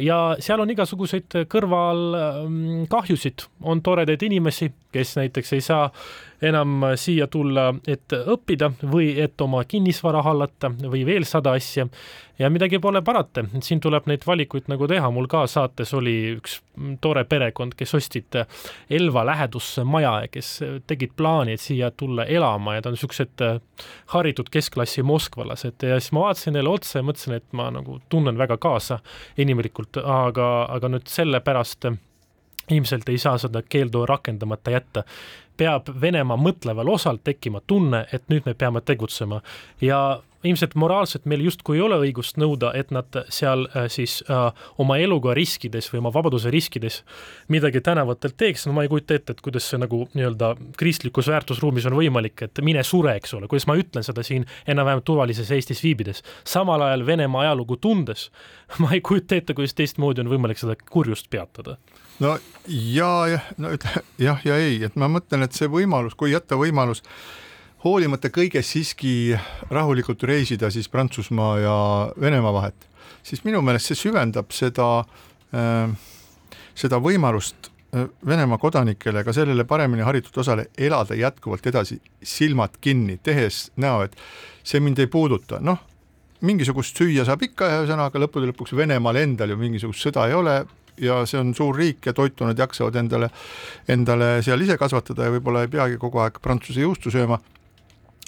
ja 0.00 0.18
seal 0.40 0.60
on 0.60 0.70
igasuguseid 0.70 1.44
kõrvalkahjusid, 1.52 3.46
on 3.62 3.82
toredaid 3.82 4.22
inimesi, 4.22 4.72
kes 4.92 5.16
näiteks 5.16 5.52
ei 5.52 5.60
saa 5.64 5.90
enam 6.42 6.80
siia 6.96 7.26
tulla, 7.28 7.68
et 7.88 8.12
õppida 8.16 8.70
või 8.92 9.12
et 9.20 9.40
oma 9.40 9.62
kinnisvara 9.68 10.22
hallata 10.24 10.70
või 10.70 11.04
veel 11.06 11.26
sada 11.28 11.52
asja. 11.58 11.86
Ja 12.40 12.48
midagi 12.48 12.78
pole 12.80 13.02
parata, 13.04 13.44
siin 13.60 13.82
tuleb 13.84 14.06
neid 14.08 14.24
valikuid 14.26 14.70
nagu 14.72 14.88
teha, 14.88 15.10
mul 15.12 15.28
ka 15.28 15.42
saates 15.50 15.92
oli 15.94 16.38
üks 16.38 16.56
tore 17.04 17.26
perekond, 17.28 17.76
kes 17.76 17.92
ostsid 17.98 18.38
Elva 18.90 19.26
lähedusse 19.28 19.84
maja 19.84 20.14
ja 20.24 20.30
kes 20.32 20.54
tegid 20.88 21.12
plaani, 21.16 21.58
et 21.58 21.60
siia 21.60 21.90
tulla 21.90 22.24
elama. 22.24 22.78
Ja 22.78 22.82
ta 22.82 22.88
on 22.88 22.96
niisugused 22.96 23.44
haritud 24.14 24.48
keskklassi 24.50 25.04
moskvalased 25.04 25.84
ja 25.84 26.00
siis 26.00 26.14
ma 26.16 26.30
vaatasin 26.30 26.56
neile 26.56 26.72
otsa 26.72 27.02
ja 27.02 27.04
mõtlesin, 27.04 27.36
et 27.36 27.52
ma 27.52 27.68
nagu 27.74 28.00
tunnen 28.08 28.40
väga 28.40 28.56
kaasa 28.56 29.02
inimlikult, 29.36 30.00
aga, 30.00 30.48
aga 30.72 30.94
nüüd 30.96 31.12
sellepärast 31.12 31.92
ilmselt 32.70 33.08
ei 33.08 33.18
saa 33.18 33.38
seda 33.38 33.62
keeldu 33.62 34.06
rakendamata 34.06 34.70
jätta. 34.70 35.04
peab 35.56 35.88
Venemaa 36.00 36.36
mõtleval 36.40 36.88
osal 36.88 37.18
tekkima 37.24 37.60
tunne, 37.66 38.06
et 38.12 38.22
nüüd 38.32 38.46
me 38.46 38.54
peame 38.54 38.80
tegutsema 38.80 39.42
ja 39.80 40.20
ilmselt 40.44 40.74
moraalselt 40.74 41.26
meil 41.28 41.42
justkui 41.44 41.76
ei 41.76 41.82
ole 41.84 41.98
õigust 42.00 42.38
nõuda, 42.40 42.72
et 42.78 42.92
nad 42.94 43.20
seal 43.32 43.66
äh, 43.68 43.86
siis 43.92 44.20
äh, 44.30 44.48
oma 44.80 44.96
eluga 45.02 45.34
riskides 45.36 45.90
või 45.92 46.00
oma 46.02 46.12
vabaduse 46.14 46.52
riskides 46.52 47.00
midagi 47.52 47.82
tänavatel 47.84 48.34
teeks, 48.36 48.66
no 48.66 48.74
ma 48.76 48.84
ei 48.86 48.92
kujuta 48.92 49.18
ette, 49.18 49.36
et 49.36 49.42
kuidas 49.44 49.68
see 49.70 49.80
nagu 49.80 50.02
nii-öelda 50.14 50.54
kristlikus 50.80 51.28
väärtusruumis 51.30 51.88
on 51.90 51.98
võimalik, 51.98 52.46
et 52.46 52.62
mine 52.64 52.84
sure, 52.86 53.14
eks 53.20 53.36
ole, 53.36 53.50
kuidas 53.50 53.68
ma 53.70 53.76
ütlen 53.80 54.06
seda 54.06 54.24
siin 54.26 54.46
enam-vähem 54.70 55.04
turvalises 55.04 55.50
Eestis 55.52 55.82
viibides. 55.84 56.24
samal 56.44 56.82
ajal 56.88 57.06
Venemaa 57.06 57.44
ajalugu 57.48 57.76
tundes, 57.76 58.30
ma 58.82 58.94
ei 58.96 59.04
kujuta 59.04 59.36
ette, 59.36 59.54
kuidas 59.54 59.76
teistmoodi 59.76 60.24
on 60.24 60.32
võimalik 60.32 60.60
seda 60.60 60.78
kurjust 60.90 61.30
peatada. 61.30 61.76
No 62.20 62.34
ja, 62.68 63.12
jah, 63.32 63.52
no 63.56 63.76
jah 64.20 64.42
ja 64.44 64.56
ei, 64.60 64.82
et 64.84 64.96
ma 65.00 65.08
mõtlen, 65.08 65.44
et 65.44 65.56
see 65.56 65.68
võimalus, 65.72 66.16
kui 66.16 66.34
jätta 66.34 66.58
võimalus 66.60 67.00
hoolimata 67.84 68.28
kõigest 68.32 68.74
siiski 68.74 69.12
rahulikult 69.72 70.22
reisida 70.28 70.70
siis 70.72 70.88
Prantsusmaa 70.92 71.58
ja 71.58 71.74
Venemaa 72.20 72.52
vahet, 72.52 72.88
siis 73.22 73.44
minu 73.44 73.62
meelest 73.64 73.90
see 73.90 74.00
süvendab 74.04 74.52
seda 74.52 74.88
äh,, 75.56 75.92
seda 76.76 77.00
võimalust 77.00 77.70
äh, 77.94 78.08
Venemaa 78.26 78.60
kodanikele, 78.60 79.24
ka 79.24 79.32
sellele 79.36 79.64
paremini 79.68 80.04
haritud 80.04 80.42
osale 80.42 80.68
elada 80.78 81.16
jätkuvalt 81.16 81.66
edasi 81.66 82.00
silmad 82.22 82.76
kinni, 82.80 83.16
tehes 83.22 83.70
näo, 83.80 84.02
et 84.04 84.18
see 84.64 84.80
mind 84.80 85.00
ei 85.00 85.08
puuduta, 85.10 85.60
noh, 85.64 85.80
mingisugust 86.44 87.00
süüa 87.00 87.24
saab 87.28 87.42
ikka, 87.44 87.68
ühesõnaga 87.80 88.20
lõppude 88.20 88.50
lõpuks 88.52 88.76
Venemaal 88.76 89.20
endal 89.20 89.52
ju 89.52 89.56
mingisugust 89.60 90.04
sõda 90.04 90.26
ei 90.28 90.36
ole, 90.36 90.58
ja 91.00 91.22
see 91.24 91.40
on 91.40 91.54
suur 91.56 91.76
riik 91.76 92.04
ja 92.04 92.12
toitu 92.12 92.44
nad 92.44 92.58
jaksavad 92.60 92.98
endale, 93.00 93.30
endale 93.88 94.28
seal 94.44 94.60
ise 94.60 94.76
kasvatada 94.76 95.24
ja 95.24 95.32
võib-olla 95.32 95.64
ei 95.64 95.72
peagi 95.72 95.96
kogu 96.00 96.20
aeg 96.20 96.36
prantsuse 96.44 96.84
juustu 96.84 97.12
sööma 97.12 97.38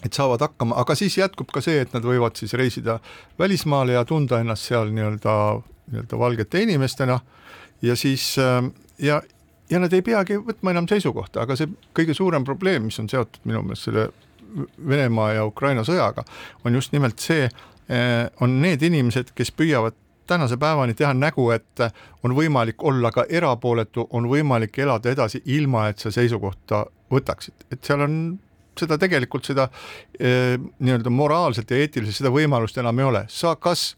et 0.05 0.13
saavad 0.13 0.43
hakkama, 0.43 0.77
aga 0.81 0.97
siis 0.99 1.19
jätkub 1.19 1.53
ka 1.55 1.63
see, 1.65 1.83
et 1.85 1.93
nad 1.95 2.05
võivad 2.07 2.39
siis 2.39 2.55
reisida 2.59 2.99
välismaale 3.39 3.97
ja 3.99 4.05
tunda 4.09 4.41
ennast 4.43 4.67
seal 4.71 4.91
nii-öelda, 4.95 5.37
nii-öelda 5.93 6.19
valgete 6.19 6.63
inimestena. 6.63 7.21
Ja 7.83 7.97
siis 7.99 8.37
ja, 8.99 9.23
ja 9.71 9.81
nad 9.81 9.93
ei 9.93 10.03
peagi 10.03 10.39
võtma 10.43 10.75
enam 10.75 10.89
seisukohta, 10.91 11.43
aga 11.47 11.57
see 11.59 11.71
kõige 11.97 12.15
suurem 12.17 12.45
probleem, 12.45 12.87
mis 12.89 12.99
on 13.03 13.09
seotud 13.11 13.43
minu 13.49 13.65
meelest 13.67 13.91
selle 13.91 14.11
Venemaa 14.89 15.31
ja 15.33 15.45
Ukraina 15.49 15.81
sõjaga, 15.87 16.27
on 16.65 16.75
just 16.77 16.93
nimelt 16.93 17.23
see, 17.25 17.47
eh, 17.89 18.27
on 18.45 18.59
need 18.61 18.83
inimesed, 18.85 19.31
kes 19.35 19.53
püüavad 19.57 19.97
tänase 20.29 20.59
päevani 20.61 20.95
teha 20.95 21.15
nägu, 21.17 21.49
et 21.55 21.81
on 22.23 22.35
võimalik 22.37 22.85
olla 22.85 23.11
ka 23.13 23.25
erapooletu, 23.29 24.07
on 24.11 24.29
võimalik 24.29 24.79
elada 24.79 25.11
edasi, 25.11 25.43
ilma 25.57 25.89
et 25.89 26.05
sa 26.05 26.13
seisukohta 26.13 26.85
võtaksid, 27.13 27.67
et 27.73 27.81
seal 27.85 28.05
on 28.05 28.19
seda 28.79 28.99
tegelikult 29.01 29.49
seda 29.49 29.69
eh, 30.19 30.57
nii-öelda 30.57 31.13
moraalselt 31.13 31.71
ja 31.71 31.81
eetiliselt 31.83 32.23
seda 32.23 32.33
võimalust 32.35 32.79
enam 32.81 32.99
ei 32.99 33.09
ole, 33.09 33.25
sa 33.29 33.57
kas 33.61 33.93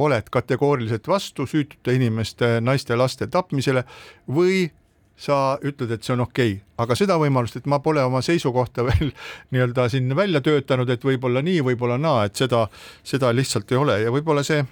oled 0.00 0.30
kategooriliselt 0.32 1.08
vastu 1.08 1.46
süütute 1.46 1.94
inimeste, 1.96 2.58
naiste, 2.64 2.96
laste 2.96 3.28
tapmisele 3.28 3.84
või 4.32 4.68
sa 5.20 5.58
ütled, 5.60 5.90
et 5.92 6.06
see 6.06 6.14
on 6.14 6.24
okei 6.24 6.54
okay., 6.54 6.66
aga 6.80 6.96
seda 6.96 7.18
võimalust, 7.20 7.58
et 7.60 7.66
ma 7.68 7.80
pole 7.84 8.02
oma 8.06 8.22
seisukohta 8.24 8.86
veel 8.88 9.12
nii-öelda 9.52 9.88
siin 9.92 10.16
välja 10.16 10.40
töötanud, 10.44 10.88
et 10.90 11.04
võib-olla 11.04 11.42
nii, 11.44 11.60
võib-olla 11.66 11.98
naa, 12.00 12.24
et 12.28 12.40
seda, 12.40 12.66
seda 13.04 13.34
lihtsalt 13.36 13.72
ei 13.72 13.80
ole 13.80 14.00
ja 14.06 14.14
võib-olla 14.14 14.44
see 14.46 14.64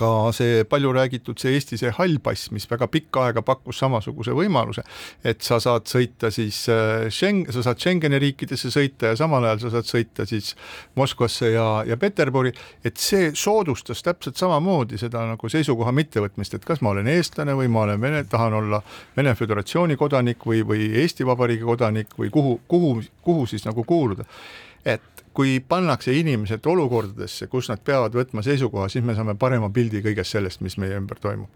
ka 0.00 0.30
see 0.36 0.64
palju 0.68 0.92
räägitud, 0.96 1.38
see 1.40 1.54
Eesti 1.56 1.78
see 1.80 1.92
hall 1.96 2.18
pass, 2.22 2.50
mis 2.54 2.66
väga 2.70 2.88
pikka 2.90 3.26
aega 3.28 3.42
pakkus 3.46 3.80
samasuguse 3.82 4.34
võimaluse, 4.36 4.84
et 5.24 5.42
sa 5.44 5.60
saad 5.62 5.88
sõita 5.90 6.30
siis 6.34 6.62
äh, 6.72 7.08
Schengen, 7.12 7.50
sa 7.52 7.64
saad 7.66 7.80
Schengeni 7.82 8.20
riikidesse 8.22 8.72
sõita 8.72 9.12
ja 9.12 9.18
samal 9.20 9.46
ajal 9.48 9.64
sa 9.64 9.74
saad 9.76 9.90
sõita 9.90 10.26
siis 10.28 10.54
Moskvasse 10.98 11.52
ja, 11.52 11.66
ja 11.88 11.98
Peterburi, 12.00 12.52
et 12.84 13.00
see 13.00 13.30
soodustas 13.36 14.02
täpselt 14.06 14.40
samamoodi 14.40 14.98
seda 15.00 15.26
nagu 15.28 15.52
seisukoha 15.52 15.92
mittevõtmist, 15.96 16.56
et 16.56 16.66
kas 16.66 16.82
ma 16.84 16.94
olen 16.94 17.10
eestlane 17.10 17.56
või 17.58 17.70
ma 17.72 17.86
olen 17.86 18.00
Vene, 18.00 18.24
tahan 18.30 18.56
olla 18.56 18.82
Vene 19.16 19.34
Föderatsiooni 19.36 19.98
kodanik 20.00 20.46
või, 20.46 20.64
või 20.66 20.90
Eesti 21.02 21.26
Vabariigi 21.28 21.66
kodanik 21.66 22.16
või 22.18 22.32
kuhu, 22.32 22.60
kuhu, 22.68 23.00
kuhu 23.22 23.46
siis 23.50 23.66
nagu 23.68 23.84
kuuluda. 23.84 24.24
et 24.84 25.19
kui 25.40 25.56
pannakse 25.64 26.12
inimesed 26.12 26.66
olukordadesse, 26.68 27.48
kus 27.48 27.70
nad 27.72 27.80
peavad 27.80 28.12
võtma 28.12 28.44
seisukoha, 28.44 28.90
siis 28.92 29.04
me 29.06 29.16
saame 29.16 29.32
parema 29.40 29.70
pildi 29.72 30.02
kõigest 30.04 30.36
sellest, 30.36 30.60
mis 30.60 30.76
meie 30.76 30.98
ümber 31.00 31.16
toimub. 31.22 31.48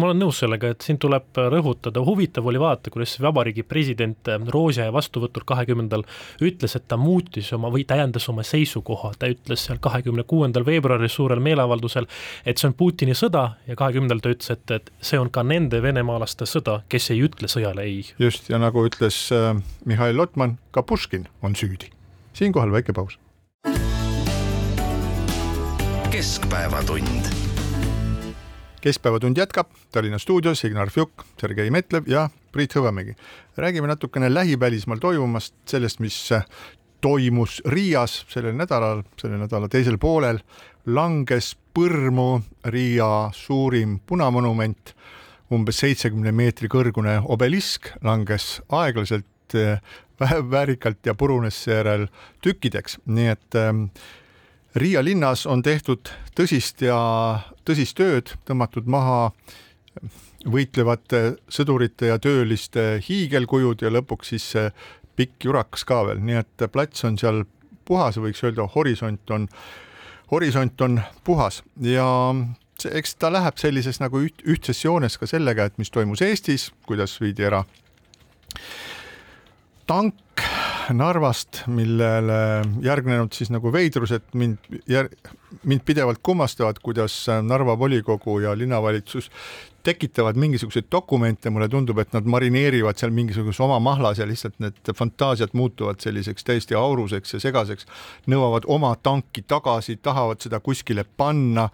Ma 0.00 0.06
olen 0.08 0.22
nõus 0.22 0.38
sellega, 0.40 0.70
et 0.72 0.82
siin 0.82 0.96
tuleb 0.98 1.36
rõhutada, 1.52 2.00
huvitav 2.02 2.46
oli 2.48 2.58
vaadata, 2.58 2.90
kuidas 2.90 3.12
vabariigi 3.20 3.62
president 3.68 4.30
Roosia 4.50 4.88
vastuvõtul 4.90 5.44
kahekümnendal 5.46 6.02
ütles, 6.42 6.74
et 6.78 6.88
ta 6.88 6.96
muutis 6.96 7.52
oma 7.52 7.68
või 7.70 7.84
täiendas 7.86 8.26
oma 8.32 8.42
seisukoha, 8.48 9.12
ta 9.20 9.30
ütles 9.30 9.68
seal 9.68 9.78
kahekümne 9.84 10.24
kuuendal 10.26 10.66
veebruaril 10.66 11.12
suurel 11.12 11.44
meeleavaldusel, 11.44 12.08
et 12.48 12.58
see 12.58 12.72
on 12.72 12.76
Putini 12.80 13.14
sõda 13.14 13.50
ja 13.68 13.78
kahekümnendal 13.78 14.24
ta 14.24 14.32
ütles, 14.34 14.50
et, 14.56 14.78
et 14.80 14.92
see 14.98 15.20
on 15.20 15.30
ka 15.30 15.46
nende 15.46 15.84
venemaalaste 15.84 16.48
sõda, 16.48 16.80
kes 16.88 17.12
ei 17.12 17.22
ütle 17.28 17.52
sõjale 17.52 17.86
ei. 17.86 18.06
just, 18.18 18.48
ja 18.50 18.58
nagu 18.58 18.88
ütles 18.88 19.26
äh, 19.36 19.52
Mihhail 19.84 20.16
Lotman, 20.16 20.56
ka 20.72 20.82
Puškin 20.82 21.28
on 21.44 21.54
süüdi 21.54 21.92
siinkohal 22.32 22.72
väike 22.72 22.92
paus. 22.92 23.18
keskpäevatund. 26.10 27.26
keskpäevatund 28.80 29.36
jätkab 29.36 29.66
Tallinna 29.92 30.18
stuudios 30.18 30.64
Ignar 30.64 30.90
Fjuk, 30.90 31.10
Sergei 31.40 31.70
Metlev 31.70 32.04
ja 32.06 32.30
Priit 32.52 32.74
Hõbemägi. 32.74 33.14
räägime 33.56 33.86
natukene 33.86 34.34
lähivälismaal 34.34 34.98
toimumast, 34.98 35.54
sellest, 35.66 36.00
mis 36.00 36.30
toimus 37.00 37.62
Riias 37.66 38.26
sellel 38.28 38.54
nädalal, 38.54 39.02
selle 39.20 39.38
nädala 39.38 39.68
teisel 39.68 39.98
poolel 39.98 40.38
langes 40.86 41.56
põrmu 41.74 42.42
Riia 42.64 43.30
suurim 43.32 43.98
punamonument, 44.06 44.94
umbes 45.52 45.82
seitsekümne 45.82 46.32
meetri 46.32 46.68
kõrgune 46.68 47.20
obelisk 47.24 47.90
langes 48.02 48.60
aeglaselt 48.68 49.26
väärikalt 50.50 51.06
ja 51.06 51.14
purunes 51.14 51.64
seejärel 51.64 52.06
tükkideks, 52.42 52.98
nii 53.06 53.28
et 53.32 53.58
ähm, 53.58 53.86
Riia 54.74 55.02
linnas 55.04 55.44
on 55.46 55.60
tehtud 55.62 56.08
tõsist 56.38 56.80
ja 56.80 56.96
tõsist 57.68 57.96
tööd, 57.98 58.30
tõmmatud 58.48 58.86
maha 58.88 59.32
võitlevate 60.48 61.36
sõdurite 61.52 62.08
ja 62.08 62.16
tööliste 62.18 62.96
hiigelkujud 63.04 63.84
ja 63.84 63.92
lõpuks 63.92 64.32
siis 64.32 64.46
see 64.54 64.70
pikk 65.16 65.44
jurakas 65.44 65.84
ka 65.84 66.00
veel, 66.08 66.22
nii 66.24 66.40
et 66.40 66.64
plats 66.72 67.04
on 67.04 67.18
seal 67.20 67.44
puhas, 67.84 68.16
võiks 68.16 68.40
öelda, 68.46 68.64
horisont 68.74 69.30
on, 69.36 69.46
horisont 70.32 70.80
on 70.80 71.00
puhas. 71.24 71.60
Ja 71.84 72.06
see, 72.80 72.94
eks 72.96 73.16
ta 73.20 73.28
läheb 73.32 73.60
sellises 73.60 74.00
nagu 74.00 74.24
üht, 74.24 74.40
ühtses 74.48 74.80
joones 74.84 75.18
ka 75.20 75.28
sellega, 75.28 75.68
et 75.68 75.76
mis 75.78 75.92
toimus 75.92 76.24
Eestis, 76.24 76.70
kuidas 76.88 77.18
viidi 77.20 77.44
ära 77.44 77.60
tank 79.86 80.14
Narvast, 80.92 81.62
millele 81.70 82.62
järgnenud 82.82 83.32
siis 83.36 83.52
nagu 83.54 83.70
veidrused 83.72 84.32
mind, 84.34 84.58
mind 85.62 85.84
pidevalt 85.86 86.18
kummastavad, 86.22 86.80
kuidas 86.82 87.14
Narva 87.46 87.76
volikogu 87.78 88.40
ja 88.42 88.56
linnavalitsus 88.58 89.30
tekitavad 89.82 90.36
mingisuguseid 90.38 90.86
dokumente, 90.92 91.50
mulle 91.50 91.68
tundub, 91.68 91.98
et 91.98 92.12
nad 92.14 92.26
marineerivad 92.26 92.98
seal 92.98 93.14
mingisuguse 93.14 93.62
oma 93.62 93.78
mahlas 93.82 94.18
ja 94.18 94.26
lihtsalt 94.26 94.58
need 94.62 94.92
fantaasiad 94.94 95.54
muutuvad 95.58 96.02
selliseks 96.02 96.44
täiesti 96.46 96.78
auruseks 96.78 97.34
ja 97.34 97.42
segaseks, 97.42 97.86
nõuavad 98.30 98.66
oma 98.70 98.94
tanki 99.02 99.42
tagasi, 99.42 99.98
tahavad 100.02 100.42
seda 100.42 100.60
kuskile 100.60 101.04
panna 101.16 101.68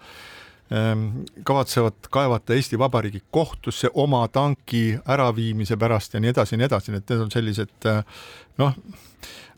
kavatsevad 1.48 2.10
kaevata 2.12 2.52
Eesti 2.54 2.78
Vabariigi 2.78 3.22
kohtusse 3.30 3.88
oma 3.94 4.26
tanki 4.28 4.98
äraviimise 5.08 5.78
pärast 5.80 6.14
ja 6.14 6.20
nii 6.20 6.34
edasi 6.34 6.54
ja 6.54 6.58
nii 6.60 6.66
edasi, 6.68 6.92
nii 6.92 7.00
et 7.00 7.12
need 7.12 7.22
on 7.24 7.30
sellised 7.32 7.88
eh, 7.88 8.02
noh, 8.60 8.74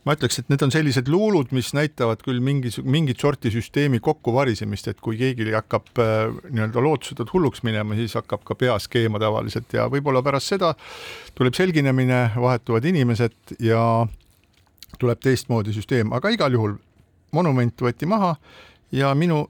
ma 0.06 0.14
ütleks, 0.16 0.40
et 0.40 0.48
need 0.52 0.62
on 0.64 0.72
sellised 0.72 1.08
luulud, 1.12 1.50
mis 1.56 1.72
näitavad 1.76 2.22
küll 2.24 2.40
mingis, 2.44 2.78
mingit 2.84 3.20
sorti 3.20 3.52
süsteemi 3.52 4.00
kokkuvarisemist, 4.04 4.88
et 4.92 5.02
kui 5.04 5.18
keegi 5.20 5.50
hakkab 5.52 5.90
äh, 6.00 6.22
nii-öelda 6.48 6.84
lootusetult 6.84 7.32
hulluks 7.34 7.64
minema, 7.66 7.98
siis 7.98 8.16
hakkab 8.16 8.44
ka 8.48 8.56
peas 8.58 8.88
keema 8.92 9.20
tavaliselt. 9.22 9.68
Ja 9.76 9.88
võib-olla 9.92 10.22
pärast 10.24 10.54
seda 10.54 10.72
tuleb 11.36 11.58
selginemine, 11.58 12.22
vahetuvad 12.40 12.88
inimesed 12.90 13.56
ja 13.66 13.82
tuleb 15.00 15.20
teistmoodi 15.22 15.74
süsteem, 15.76 16.14
aga 16.16 16.32
igal 16.32 16.56
juhul 16.56 16.76
monument 17.36 17.84
võeti 17.84 18.08
maha 18.10 18.34
ja 18.92 19.12
minu 19.14 19.44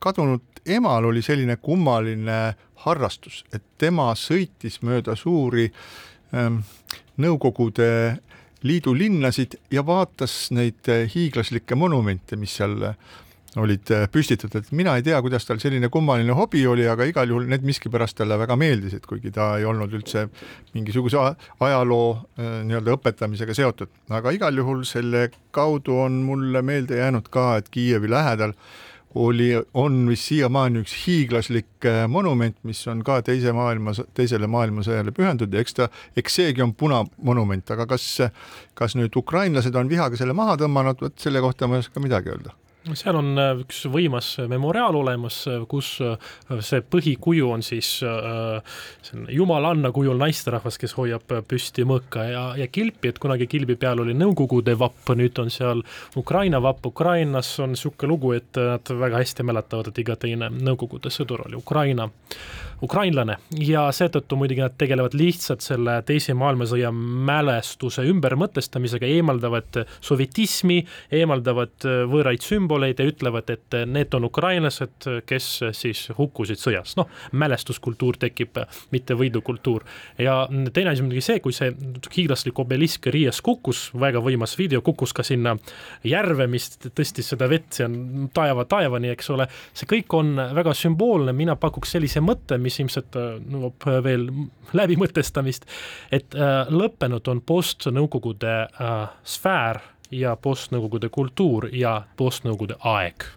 kadunud 0.00 0.62
emal 0.66 1.04
oli 1.08 1.22
selline 1.22 1.56
kummaline 1.56 2.40
harrastus, 2.84 3.44
et 3.52 3.62
tema 3.78 4.10
sõitis 4.16 4.80
mööda 4.82 5.16
suuri 5.16 5.70
ähm, 6.34 6.62
Nõukogude 7.20 8.18
Liidu 8.64 8.92
linnasid 8.96 9.56
ja 9.72 9.82
vaatas 9.84 10.50
neid 10.52 10.88
hiiglaslikke 11.14 11.76
monumente, 11.76 12.36
mis 12.36 12.54
seal 12.56 12.76
olid 13.58 13.90
äh, 13.90 14.04
püstitatud, 14.12 14.62
et 14.62 14.72
mina 14.76 14.94
ei 14.98 15.02
tea, 15.02 15.18
kuidas 15.22 15.46
tal 15.46 15.58
selline 15.62 15.88
kummaline 15.90 16.34
hobi 16.36 16.62
oli, 16.70 16.84
aga 16.88 17.06
igal 17.08 17.32
juhul 17.32 17.48
need 17.50 17.64
miskipärast 17.66 18.18
talle 18.20 18.38
väga 18.38 18.56
meeldisid, 18.60 19.02
kuigi 19.08 19.32
ta 19.34 19.54
ei 19.58 19.66
olnud 19.66 19.94
üldse 19.96 20.28
mingisuguse 20.76 21.18
ajaloo 21.66 22.12
äh, 22.14 22.60
nii-öelda 22.68 22.94
õpetamisega 22.98 23.56
seotud, 23.58 23.90
aga 24.14 24.34
igal 24.36 24.62
juhul 24.62 24.84
selle 24.88 25.28
kaudu 25.56 25.98
on 26.04 26.20
mulle 26.26 26.62
meelde 26.62 27.00
jäänud 27.00 27.26
ka, 27.32 27.56
et 27.58 27.72
Kiievi 27.74 28.10
lähedal 28.10 28.54
oli, 29.14 29.50
on 29.74 30.04
vist 30.08 30.28
siiamaani 30.30 30.84
üks 30.84 30.94
hiiglaslik 31.02 31.86
äh, 31.88 32.04
monument, 32.08 32.56
mis 32.62 32.82
on 32.90 33.02
ka 33.06 33.20
teise 33.26 33.52
maailma, 33.56 33.94
teisele 34.14 34.46
maailmasõjale 34.50 35.14
pühendatud 35.16 35.54
ja 35.54 35.64
eks 35.64 35.78
ta, 35.78 35.90
eks 36.16 36.40
seegi 36.40 36.62
on 36.62 36.74
punamonument, 36.78 37.74
aga 37.74 37.88
kas, 37.90 38.06
kas 38.78 38.94
nüüd 38.98 39.16
ukrainlased 39.18 39.74
on 39.74 39.90
vihaga 39.90 40.20
selle 40.20 40.36
maha 40.36 40.56
tõmmanud, 40.60 41.02
vot 41.02 41.18
selle 41.18 41.42
kohta 41.42 41.66
ma 41.66 41.78
ei 41.78 41.86
oska 41.86 42.02
midagi 42.02 42.34
öelda 42.34 42.54
seal 42.96 43.18
on 43.18 43.34
äh, 43.38 43.50
üks 43.60 43.82
võimas 43.92 44.32
memoriaal 44.48 44.96
olemas, 44.96 45.42
äh, 45.50 45.60
kus 45.68 45.92
äh, 46.04 46.16
see 46.64 46.80
põhikuju 46.80 47.50
on 47.52 47.64
siis 47.64 47.98
äh, 48.06 48.78
selline 49.04 49.34
jumalanna 49.36 49.90
kujul 49.92 50.16
naisterahvas, 50.20 50.78
kes 50.80 50.96
hoiab 50.96 51.26
püsti 51.48 51.84
mõõka 51.88 52.24
ja, 52.30 52.44
ja 52.60 52.68
kilpi, 52.72 53.12
et 53.12 53.20
kunagi 53.20 53.48
kilbi 53.50 53.76
peal 53.80 54.00
oli 54.04 54.16
Nõukogude 54.20 54.74
vapp, 54.80 55.12
nüüd 55.16 55.38
on 55.42 55.52
seal 55.52 55.84
Ukraina 56.16 56.60
vapp, 56.62 56.86
Ukrainas 56.88 57.52
on 57.60 57.74
niisugune 57.74 58.10
lugu, 58.10 58.32
et 58.36 58.56
nad 58.56 58.96
väga 59.04 59.20
hästi 59.22 59.46
mäletavad, 59.46 59.92
et 59.92 60.02
iga 60.02 60.16
teine 60.20 60.50
Nõukogude 60.50 61.12
sõdur 61.12 61.46
oli 61.46 61.60
Ukraina 61.60 62.08
ukrainlane. 62.80 63.36
Ja 63.60 63.82
seetõttu 63.92 64.38
muidugi 64.40 64.62
nad 64.64 64.76
tegelevad 64.80 65.12
lihtsalt 65.18 65.60
selle 65.64 65.98
teise 66.08 66.32
maailmasõja 66.38 66.88
mälestuse 66.94 68.06
ümbermõtestamisega, 68.08 69.08
eemaldavad 69.18 69.82
sovjetismi, 70.00 70.78
eemaldavad 71.20 71.88
võõraid 72.08 72.44
sümboleid 72.44 72.69
ja 73.00 73.08
ütlevad, 73.10 73.50
et 73.50 73.76
need 73.86 74.14
on 74.14 74.26
ukrainlased, 74.28 75.08
kes 75.26 75.48
siis 75.76 76.06
hukkusid 76.16 76.60
sõjas, 76.60 76.94
noh, 76.98 77.08
mälestuskultuur 77.32 78.18
tekib, 78.20 78.60
mitte 78.94 79.16
võidukultuur. 79.18 79.84
ja 80.18 80.48
teine 80.72 80.90
asi 80.90 81.02
muidugi 81.02 81.24
see, 81.24 81.40
kui 81.40 81.52
see 81.56 81.72
hiiglaslik 82.14 82.58
obelisk 82.58 83.06
Riias 83.10 83.40
kukkus, 83.44 83.90
väga 84.00 84.22
võimas 84.24 84.56
video, 84.58 84.82
kukkus 84.82 85.12
ka 85.16 85.24
sinna 85.26 85.56
järve, 86.04 86.46
mis 86.50 86.70
tõstis 86.88 87.32
seda 87.32 87.48
vett, 87.50 87.80
on 87.84 88.28
taeva 88.34 88.64
taevani, 88.68 89.10
eks 89.14 89.30
ole, 89.34 89.46
see 89.76 89.88
kõik 89.90 90.16
on 90.18 90.34
väga 90.56 90.74
sümboolne, 90.76 91.34
mina 91.36 91.56
pakuks 91.60 91.96
sellise 91.96 92.22
mõtte, 92.24 92.58
mis 92.62 92.78
ilmselt 92.82 93.16
äh, 93.18 93.38
nõuab 93.50 93.88
veel 94.04 94.28
läbimõtestamist, 94.76 95.66
et 96.14 96.36
äh, 96.36 96.68
lõppenud 96.70 97.30
on 97.32 97.42
postnõukogude 97.46 98.56
äh, 98.66 99.00
sfäär 99.24 99.82
ja 100.10 100.36
postnõukogude 100.36 101.08
kultuur 101.08 101.68
ja 101.72 102.02
postnõukogude 102.16 102.80
aeg 102.80 103.28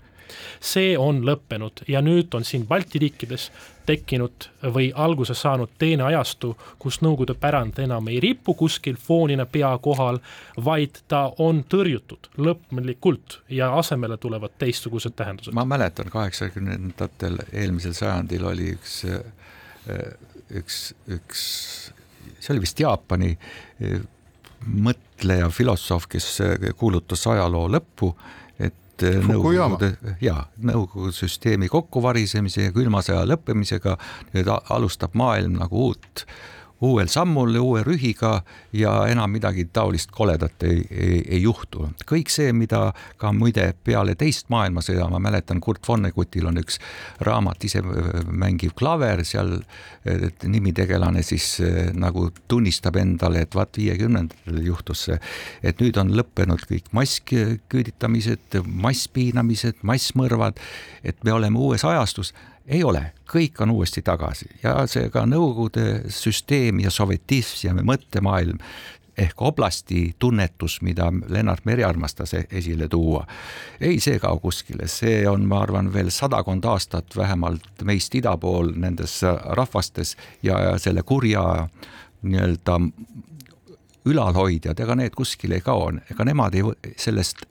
see 0.63 0.93
on 0.97 1.21
lõppenud 1.25 1.83
ja 1.87 2.01
nüüd 2.01 2.33
on 2.33 2.45
siin 2.47 2.65
Balti 2.67 2.99
riikides 3.01 3.49
tekkinud 3.85 4.47
või 4.73 4.91
alguse 4.95 5.35
saanud 5.35 5.73
teine 5.79 6.05
ajastu, 6.07 6.53
kus 6.79 7.01
Nõukogude 7.03 7.35
pärand 7.39 7.79
enam 7.83 8.07
ei 8.07 8.21
ripu 8.23 8.55
kuskil 8.57 8.95
foonina 8.99 9.45
pea 9.45 9.73
kohal, 9.83 10.21
vaid 10.63 11.01
ta 11.11 11.25
on 11.43 11.63
tõrjutud 11.69 12.31
lõplikult 12.37 13.41
ja 13.51 13.73
asemele 13.77 14.17
tulevad 14.17 14.55
teistsugused 14.57 15.15
tähendused. 15.15 15.53
ma 15.53 15.65
mäletan, 15.65 16.09
kaheksakümnendatel 16.09 17.41
eelmisel 17.51 17.93
sajandil 17.97 18.47
oli 18.47 18.71
üks, 18.77 19.03
üks, 20.61 20.81
üks, 21.11 21.45
see 22.39 22.55
oli 22.55 22.63
vist 22.63 22.79
Jaapani 22.79 23.35
mõtleja, 24.65 25.49
filosoof, 25.53 26.07
kes 26.11 26.29
kuulutas 26.79 27.27
ajaloo 27.27 27.67
lõppu 27.71 28.13
et 29.03 29.05
Nõukogude, 29.27 29.89
jaa, 30.21 30.45
Nõukogude 30.63 31.15
süsteemi 31.17 31.67
kokkuvarisemise 31.71 32.67
ja 32.67 32.73
külma 32.75 33.01
sõja 33.05 33.23
lõppemisega 33.27 33.97
nüüd 34.35 34.51
alustab 34.53 35.15
maailm 35.17 35.57
nagu 35.59 35.87
uut, 35.89 36.25
uuel 36.83 37.07
sammul, 37.11 37.55
uue 37.61 37.83
rühiga 37.85 38.41
ja 38.75 38.93
enam 39.11 39.31
midagi 39.31 39.65
taolist 39.73 40.11
koledat 40.11 40.63
ei, 40.67 40.83
ei, 40.91 41.19
ei 41.37 41.41
juhtu. 41.43 41.87
kõik 42.09 42.31
see, 42.33 42.51
mida 42.53 42.91
ka 43.17 43.31
muide 43.35 43.69
peale 43.83 44.15
teist 44.19 44.49
maailmasõda, 44.53 45.07
ma 45.11 45.21
mäletan, 45.23 45.61
Kurt 45.63 45.87
Vonnegutil 45.87 46.47
on 46.49 46.59
üks 46.61 46.79
raamat, 47.23 47.63
ise 47.63 47.83
mängiv 48.27 48.75
klaver, 48.79 49.23
seal 49.27 49.55
nimitegelane 50.43 51.23
siis 51.23 51.57
nagu 51.95 52.29
tunnistab 52.51 52.97
endale, 52.99 53.45
et 53.45 53.55
vaat 53.55 53.79
viiekümnendatel 53.79 54.63
juhtus 54.67 55.07
see, 55.07 55.19
et 55.63 55.79
nüüd 55.83 55.97
on 56.01 56.11
lõppenud 56.17 56.65
kõik 56.69 56.91
massküüditamised, 56.95 58.59
masspiinamised, 58.87 59.83
massmõrvad, 59.87 60.59
et 61.03 61.23
me 61.23 61.35
oleme 61.35 61.59
uues 61.59 61.85
ajastus 61.87 62.33
ei 62.67 62.83
ole, 62.83 63.11
kõik 63.29 63.61
on 63.63 63.71
uuesti 63.73 64.01
tagasi. 64.01 64.49
Ja 64.63 64.87
see 64.87 65.09
ka 65.13 65.25
Nõukogude 65.27 66.03
süsteem 66.13 66.79
ja 66.83 66.91
sovjetism 66.91 67.67
ja 67.67 67.85
mõttemaailm 67.85 68.59
ehk 69.17 69.41
oblasti 69.45 70.15
tunnetus, 70.19 70.79
mida 70.81 71.11
Lennart 71.29 71.65
Meri 71.65 71.83
armastas 71.83 72.33
esile 72.33 72.87
tuua, 72.89 73.25
ei, 73.81 73.99
see 74.01 74.17
kao 74.19 74.39
kuskile, 74.41 74.87
see 74.89 75.21
on, 75.29 75.45
ma 75.49 75.61
arvan, 75.61 75.91
veel 75.93 76.09
sadakond 76.09 76.65
aastat 76.65 77.13
vähemalt 77.17 77.85
meist 77.85 78.15
ida 78.15 78.33
pool 78.41 78.73
nendes 78.73 79.19
rahvastes 79.59 80.15
ja, 80.43 80.57
ja 80.59 80.77
selle 80.81 81.03
kurja 81.05 81.67
nii-öelda 82.23 82.79
ülalhoidjad, 84.09 84.79
ega 84.79 84.95
need 84.97 85.13
kuskile 85.15 85.59
ei 85.59 85.63
kao, 85.63 85.91
ega 86.11 86.25
nemad 86.25 86.57
ei, 86.57 86.93
sellest 86.97 87.45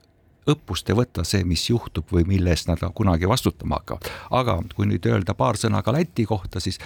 õppust 0.50 0.90
ei 0.90 0.96
võta 0.98 1.24
see, 1.26 1.44
mis 1.46 1.62
juhtub 1.68 2.10
või 2.12 2.24
mille 2.26 2.50
eest 2.50 2.68
nad 2.70 2.82
kunagi 2.94 3.28
vastutama 3.30 3.78
hakkavad. 3.78 4.08
aga 4.30 4.56
kui 4.74 4.88
nüüd 4.90 5.06
öelda 5.06 5.34
paar 5.38 5.58
sõna 5.60 5.82
ka 5.82 5.92
Läti 5.94 6.24
kohta, 6.26 6.60
siis 6.60 6.80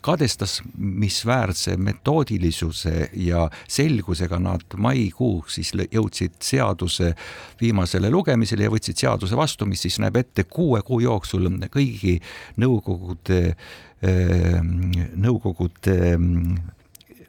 kadestasmisväärse 0.00 1.76
metoodilisuse 1.76 3.10
ja 3.26 3.48
selgusega 3.68 4.38
nad 4.38 4.64
maikuuks 4.76 5.58
siis 5.60 5.72
jõudsid 5.92 6.38
seaduse 6.40 7.12
viimasele 7.60 8.10
lugemisele 8.10 8.64
ja 8.64 8.72
võtsid 8.72 8.96
seaduse 8.96 9.36
vastu, 9.36 9.66
mis 9.66 9.82
siis 9.84 9.98
näeb 10.00 10.16
ette 10.16 10.44
kuue 10.44 10.82
kuu 10.82 11.00
jooksul 11.04 11.50
kõigi 11.72 12.18
nõukogude, 12.56 13.56
nõukogude 15.16 15.98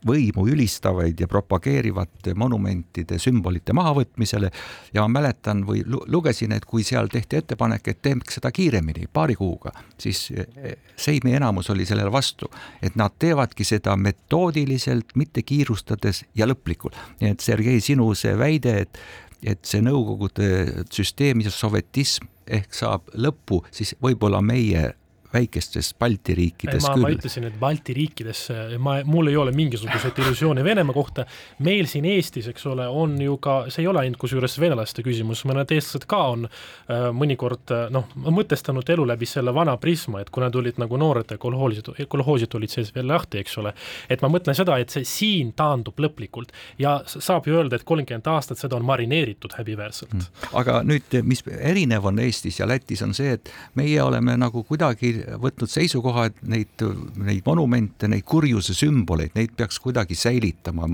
võimu 0.07 0.45
ülistavaid 0.51 1.19
ja 1.19 1.27
propageerivate 1.27 2.33
monumentide 2.35 3.19
sümbolite 3.21 3.73
mahavõtmisele 3.73 4.51
ja 4.93 5.05
ma 5.05 5.19
mäletan 5.19 5.63
või 5.67 5.83
lugesin, 5.87 6.51
et 6.55 6.65
kui 6.65 6.83
seal 6.83 7.09
tehti 7.11 7.41
ettepanek, 7.41 7.87
et 7.87 8.01
teeks 8.01 8.39
seda 8.39 8.51
kiiremini, 8.53 9.07
paari 9.13 9.35
kuuga, 9.39 9.73
siis 9.97 10.29
eh, 10.35 10.77
Seimi 11.03 11.33
enamus 11.33 11.69
oli 11.73 11.85
sellele 11.89 12.11
vastu, 12.13 12.47
et 12.81 12.95
nad 12.99 13.15
teevadki 13.19 13.65
seda 13.65 13.95
metoodiliselt, 13.97 15.15
mitte 15.19 15.41
kiirustades 15.41 16.23
ja 16.37 16.47
lõplikult. 16.47 16.95
nii 17.21 17.33
et 17.33 17.41
Sergei, 17.41 17.81
sinu 17.81 18.13
see 18.15 18.37
väide, 18.37 18.79
et 18.85 18.99
et 19.43 19.65
see 19.67 19.81
Nõukogude 19.83 20.85
süsteem 20.87 21.41
ja 21.43 21.51
sovjetism 21.51 22.29
ehk 22.47 22.75
saab 22.75 23.09
lõpu, 23.15 23.61
siis 23.75 23.93
võib-olla 24.03 24.41
meie 24.43 24.93
väikestes 25.33 25.93
Balti 25.99 26.35
riikides 26.37 26.83
ma, 26.85 26.93
küll. 26.93 27.05
ma 27.05 27.11
ütlesin, 27.15 27.47
et 27.49 27.55
Balti 27.59 27.95
riikides, 27.97 28.43
ma, 28.83 28.99
mul 29.07 29.31
ei 29.31 29.37
ole 29.39 29.53
mingisuguseid 29.55 30.19
illusioone 30.23 30.63
Venemaa 30.63 30.95
kohta, 30.95 31.25
meil 31.65 31.89
siin 31.89 32.05
Eestis, 32.09 32.47
eks 32.51 32.65
ole, 32.69 32.87
on 32.87 33.15
ju 33.21 33.37
ka, 33.43 33.57
see 33.73 33.83
ei 33.83 33.89
ole 33.89 34.03
ainult 34.03 34.21
kusjuures 34.21 34.57
venelaste 34.61 35.05
küsimus, 35.05 35.43
mõned 35.49 35.73
eestlased 35.73 36.07
ka 36.09 36.21
on 36.33 36.47
äh, 36.47 37.09
mõnikord 37.15 37.73
noh, 37.93 38.09
mõtestanud 38.29 38.89
elu 38.95 39.07
läbi 39.13 39.29
selle 39.29 39.53
vana 39.55 39.75
prisma, 39.81 40.21
et 40.23 40.31
kui 40.33 40.43
nad 40.43 40.55
olid 40.55 40.79
nagu 40.81 40.99
noored 40.99 41.33
ja 41.33 41.39
kolhoosid, 41.41 41.93
kolhoosid 42.09 42.57
olid 42.59 42.73
sees 42.73 42.93
veel 42.95 43.09
lahti, 43.09 43.41
eks 43.43 43.57
ole, 43.61 43.73
et 44.11 44.23
ma 44.23 44.31
mõtlen 44.33 44.57
seda, 44.57 44.77
et 44.81 44.93
see 44.93 45.07
siin 45.07 45.53
taandub 45.57 45.99
lõplikult 46.03 46.53
ja 46.81 46.99
saab 47.07 47.47
ju 47.49 47.57
öelda, 47.57 47.79
et 47.79 47.87
kolmkümmend 47.87 48.29
aastat 48.29 48.61
seda 48.61 48.77
on 48.77 48.85
marineeritud 48.87 49.57
häbiväärselt. 49.57 50.13
Mm.. 50.13 50.29
aga 50.61 50.79
nüüd, 50.87 51.19
mis 51.27 51.43
erinev 51.57 52.05
on 52.09 52.21
Eestis 52.23 52.59
ja 52.59 52.67
Lätis, 52.69 53.01
on 53.05 53.15
see, 53.17 53.35
et 53.37 53.51
meie 53.79 54.01
oleme 54.03 54.35
nagu 54.39 54.63
kuidagi 54.67 55.22
võtnud 55.41 55.71
seisukoha, 55.71 56.25
et 56.29 56.41
neid, 56.49 56.83
neid 57.19 57.43
monumente, 57.45 58.07
neid 58.11 58.25
kurjuse 58.27 58.75
sümboleid, 58.77 59.33
neid 59.37 59.53
peaks 59.57 59.79
kuidagi 59.83 60.15
säilitama, 60.17 60.89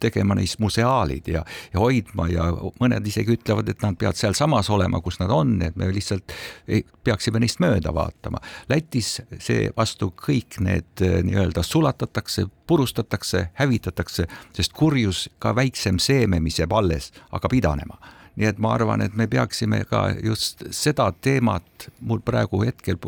tegema 0.00 0.36
neist 0.38 0.60
museaalid 0.62 1.30
ja, 1.32 1.44
ja 1.72 1.82
hoidma 1.82 2.28
ja 2.32 2.48
mõned 2.80 3.06
isegi 3.08 3.36
ütlevad, 3.38 3.70
et 3.72 3.82
nad 3.84 3.98
peavad 4.00 4.18
sealsamas 4.18 4.70
olema, 4.74 5.02
kus 5.04 5.20
nad 5.22 5.32
on, 5.34 5.56
et 5.66 5.78
me 5.78 5.90
lihtsalt 5.94 6.34
ei, 6.68 6.84
peaksime 7.04 7.42
neist 7.42 7.62
mööda 7.64 7.92
vaatama. 7.94 8.42
Lätis 8.70 9.18
seevastu 9.38 10.12
kõik 10.18 10.60
need 10.64 11.04
nii-öelda 11.28 11.64
sulatatakse, 11.66 12.48
purustatakse, 12.68 13.48
hävitatakse, 13.58 14.28
sest 14.56 14.76
kurjus, 14.76 15.26
ka 15.38 15.54
väiksem 15.56 16.00
seeme, 16.02 16.40
mis 16.44 16.60
jääb 16.60 16.74
alles, 16.76 17.12
hakkab 17.32 17.56
idanema 17.58 17.98
nii 18.38 18.46
et 18.46 18.60
ma 18.62 18.72
arvan, 18.76 19.02
et 19.02 19.16
me 19.18 19.26
peaksime 19.30 19.82
ka 19.90 20.04
just 20.22 20.62
seda 20.74 21.08
teemat 21.24 21.88
mul 22.06 22.22
praegu 22.24 22.62
hetkel 22.62 22.98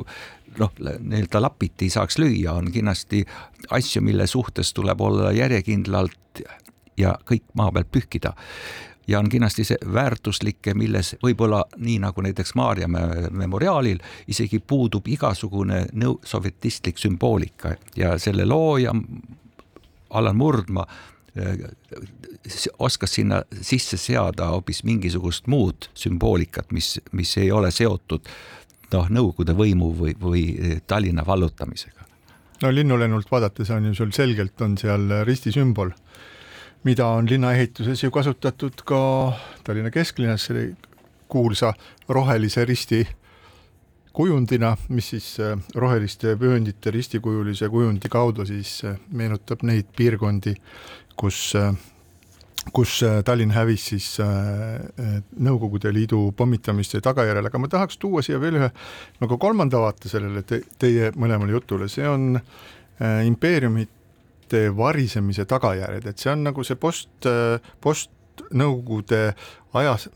noh, 0.59 0.73
nii-öelda 0.99 1.43
lapiti 1.43 1.89
ei 1.89 1.95
saaks 1.95 2.19
lüüa, 2.19 2.53
on 2.53 2.71
kindlasti 2.73 3.25
asju, 3.71 4.03
mille 4.03 4.27
suhtes 4.27 4.73
tuleb 4.75 5.01
olla 5.01 5.33
järjekindlalt 5.33 6.45
ja 6.99 7.17
kõik 7.29 7.45
maa 7.55 7.73
pealt 7.73 7.91
pühkida. 7.93 8.33
ja 9.09 9.19
on 9.19 9.29
kindlasti 9.29 9.65
see 9.65 9.79
väärtuslikke, 9.93 10.75
milles 10.75 11.17
võib-olla 11.23 11.65
nii 11.77 11.99
nagu 11.99 12.23
näiteks 12.23 12.55
Maarjamäe 12.55 13.31
memoriaalil 13.31 13.99
isegi 14.29 14.59
puudub 14.59 15.09
igasugune 15.09 15.87
nõu-, 15.93 16.21
sovjetistlik 16.25 16.99
sümboolika 16.99 17.75
ja 17.97 18.19
selle 18.19 18.47
looja 18.47 18.95
Alan 20.11 20.37
Murdma 20.37 20.87
oskas 22.79 23.15
sinna 23.15 23.43
sisse 23.61 23.97
seada 23.97 24.47
hoopis 24.51 24.85
mingisugust 24.85 25.47
muud 25.47 25.91
sümboolikat, 25.95 26.73
mis, 26.73 27.01
mis 27.13 27.37
ei 27.39 27.53
ole 27.53 27.71
seotud 27.71 28.27
noh, 28.93 29.09
Nõukogude 29.11 29.55
võimu 29.57 29.93
või, 29.97 30.15
või 30.21 30.45
Tallinna 30.87 31.25
vallutamisega. 31.27 32.07
no 32.63 32.71
linnulennult 32.75 33.31
vaadates 33.31 33.71
on 33.71 33.91
ju 33.91 33.95
sul 33.95 34.13
selgelt 34.13 34.61
on 34.61 34.77
seal 34.79 35.25
ristisümbol, 35.25 35.91
mida 36.85 37.07
on 37.07 37.29
linnaehituses 37.29 38.03
ju 38.03 38.11
kasutatud 38.11 38.85
ka 38.85 39.01
Tallinna 39.65 39.91
kesklinnas 39.91 40.45
selle 40.51 40.75
kuulsa 41.31 41.73
rohelise 42.09 42.65
risti 42.65 43.07
kujundina, 44.13 44.77
mis 44.89 45.13
siis 45.15 45.29
äh, 45.41 45.55
roheliste 45.75 46.35
vööndite 46.41 46.91
ristikujulise 46.95 47.69
kujundi 47.71 48.11
kaudu 48.11 48.47
siis 48.49 48.81
äh, 48.85 48.99
meenutab 49.15 49.63
neid 49.67 49.91
piirkondi, 49.97 50.57
kus 51.17 51.55
kus 52.73 53.01
Tallinn 53.25 53.55
hävis 53.55 53.87
siis 53.93 54.09
Nõukogude 54.21 55.93
Liidu 55.95 56.27
pommitamiste 56.37 57.01
tagajärjel, 57.05 57.49
aga 57.49 57.61
ma 57.63 57.71
tahaks 57.73 57.99
tuua 57.99 58.23
siia 58.23 58.41
veel 58.43 58.61
ühe 58.61 58.69
nagu 59.23 59.39
kolmanda 59.41 59.81
vaate 59.81 60.13
sellele 60.13 60.45
te, 60.47 60.61
teie 60.79 61.11
mõlemale 61.17 61.57
jutule, 61.57 61.89
see 61.89 62.07
on 62.09 62.35
impeeriumite 63.01 64.67
varisemise 64.77 65.47
tagajärjed, 65.49 66.11
et 66.11 66.21
see 66.21 66.33
on 66.35 66.45
nagu 66.51 66.65
see 66.67 66.77
post, 66.81 67.31
post-Nõukogude 67.81 69.23
ajas 69.81 70.11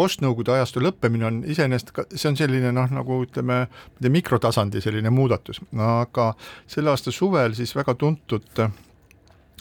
postnõukogude 0.00 0.54
ajastu 0.54 0.82
lõppemine 0.82 1.26
on 1.28 1.40
iseenesest 1.50 1.92
see 2.14 2.28
on 2.30 2.38
selline 2.38 2.72
noh, 2.74 2.88
nagu 2.94 3.20
ütleme, 3.24 3.64
mikrotasandi 4.00 4.82
selline 4.82 5.12
muudatus, 5.12 5.60
aga 5.76 6.30
selle 6.70 6.92
aasta 6.94 7.12
suvel 7.14 7.56
siis 7.58 7.74
väga 7.76 7.96
tuntud 8.00 8.46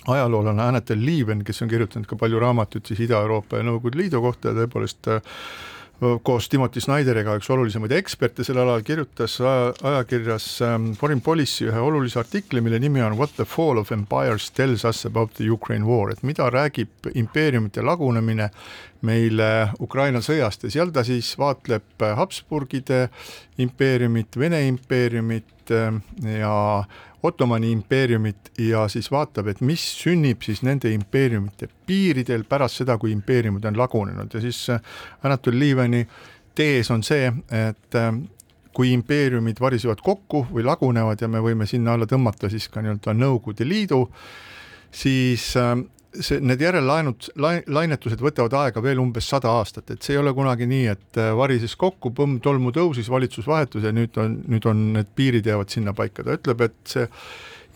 ajaloolane 0.07 0.63
Anette 0.63 0.95
Liiven, 0.95 1.43
kes 1.43 1.61
on 1.61 1.69
kirjutanud 1.71 2.07
ka 2.07 2.15
palju 2.15 2.39
raamatuid 2.39 2.87
siis 2.87 3.03
Ida-Euroopa 3.07 3.59
ja 3.59 3.67
Nõukogude 3.67 3.99
Liidu 3.99 4.21
kohta 4.23 4.53
ja 4.53 4.61
tõepoolest 4.61 5.11
koos 6.23 6.47
Timothy 6.49 6.79
Snyderiga 6.79 7.33
üks 7.35 7.49
olulisemaid 7.51 7.91
eksperte 7.97 8.45
sel 8.47 8.61
alal, 8.61 8.83
kirjutas 8.87 9.35
ajakirjas 9.43 10.45
ähm, 10.63 10.91
Foreign 10.99 11.19
Policy 11.21 11.67
ühe 11.67 11.81
olulise 11.83 12.21
artikli, 12.21 12.61
mille 12.63 12.79
nimi 12.79 13.03
on 13.03 13.17
What 13.19 13.35
the 13.35 13.45
fall 13.45 13.81
of 13.81 13.91
empires 13.91 14.49
tells 14.55 14.85
us 14.87 15.05
about 15.05 15.33
the 15.35 15.49
Ukraine 15.51 15.87
war, 15.87 16.13
et 16.13 16.23
mida 16.23 16.47
räägib 16.49 17.11
impeeriumite 17.13 17.83
lagunemine 17.83 18.47
meile 19.03 19.49
Ukraina 19.83 20.23
sõjast 20.23 20.63
ja 20.63 20.71
seal 20.71 20.95
ta 20.95 21.03
siis 21.07 21.33
vaatleb 21.39 22.07
Habsburgide 22.15 23.09
impeeriumit, 23.59 24.39
Vene 24.39 24.63
impeeriumit 24.67 25.58
ähm, 25.71 26.01
ja 26.23 26.83
Ottomani 27.23 27.71
impeeriumit 27.71 28.51
ja 28.57 28.85
siis 28.87 29.11
vaatab, 29.11 29.49
et 29.51 29.61
mis 29.61 29.83
sünnib 29.99 30.43
siis 30.45 30.61
nende 30.63 30.91
impeeriumite 30.93 31.67
piiridel 31.87 32.45
pärast 32.47 32.79
seda, 32.79 32.95
kui 32.97 33.11
impeeriumid 33.11 33.65
on 33.67 33.77
lagunenud. 33.77 34.33
Ja 34.33 34.41
siis 34.41 34.61
äh, 34.69 34.79
Anatol 35.23 35.59
Liivani 35.59 36.05
tees 36.55 36.91
on 36.91 37.03
see, 37.03 37.27
et 37.51 37.99
äh, 37.99 38.13
kui 38.73 38.93
impeeriumid 38.93 39.59
varisevad 39.59 39.99
kokku 40.03 40.45
või 40.53 40.63
lagunevad 40.63 41.19
ja 41.21 41.27
me 41.27 41.41
võime 41.43 41.67
sinna 41.67 41.97
alla 41.97 42.07
tõmmata 42.07 42.49
siis 42.51 42.69
ka 42.71 42.83
nii-öelda 42.85 43.15
Nõukogude 43.17 43.67
Liidu, 43.67 44.05
siis 44.91 45.51
äh, 45.59 45.75
see, 46.13 46.39
need 46.41 46.61
järellainud, 46.63 47.29
lainetused 47.69 48.21
võtavad 48.23 48.55
aega 48.63 48.81
veel 48.83 49.01
umbes 49.01 49.27
sada 49.29 49.51
aastat, 49.59 49.91
et 49.93 50.05
see 50.05 50.15
ei 50.15 50.21
ole 50.21 50.33
kunagi 50.37 50.67
nii, 50.69 50.87
et 50.93 51.19
äh, 51.21 51.31
varises 51.37 51.75
kokku, 51.79 52.11
põmm, 52.15 52.39
tolmu 52.43 52.73
tõusis, 52.75 53.09
valitsus 53.11 53.47
vahetus 53.49 53.85
ja 53.85 53.93
nüüd 53.95 54.17
on, 54.21 54.39
nüüd 54.49 54.65
on 54.69 54.83
need 54.97 55.11
piirid 55.15 55.49
jäävad 55.49 55.73
sinna 55.73 55.93
paika, 55.97 56.25
ta 56.25 56.37
ütleb, 56.39 56.65
et 56.65 56.93
see 56.95 57.07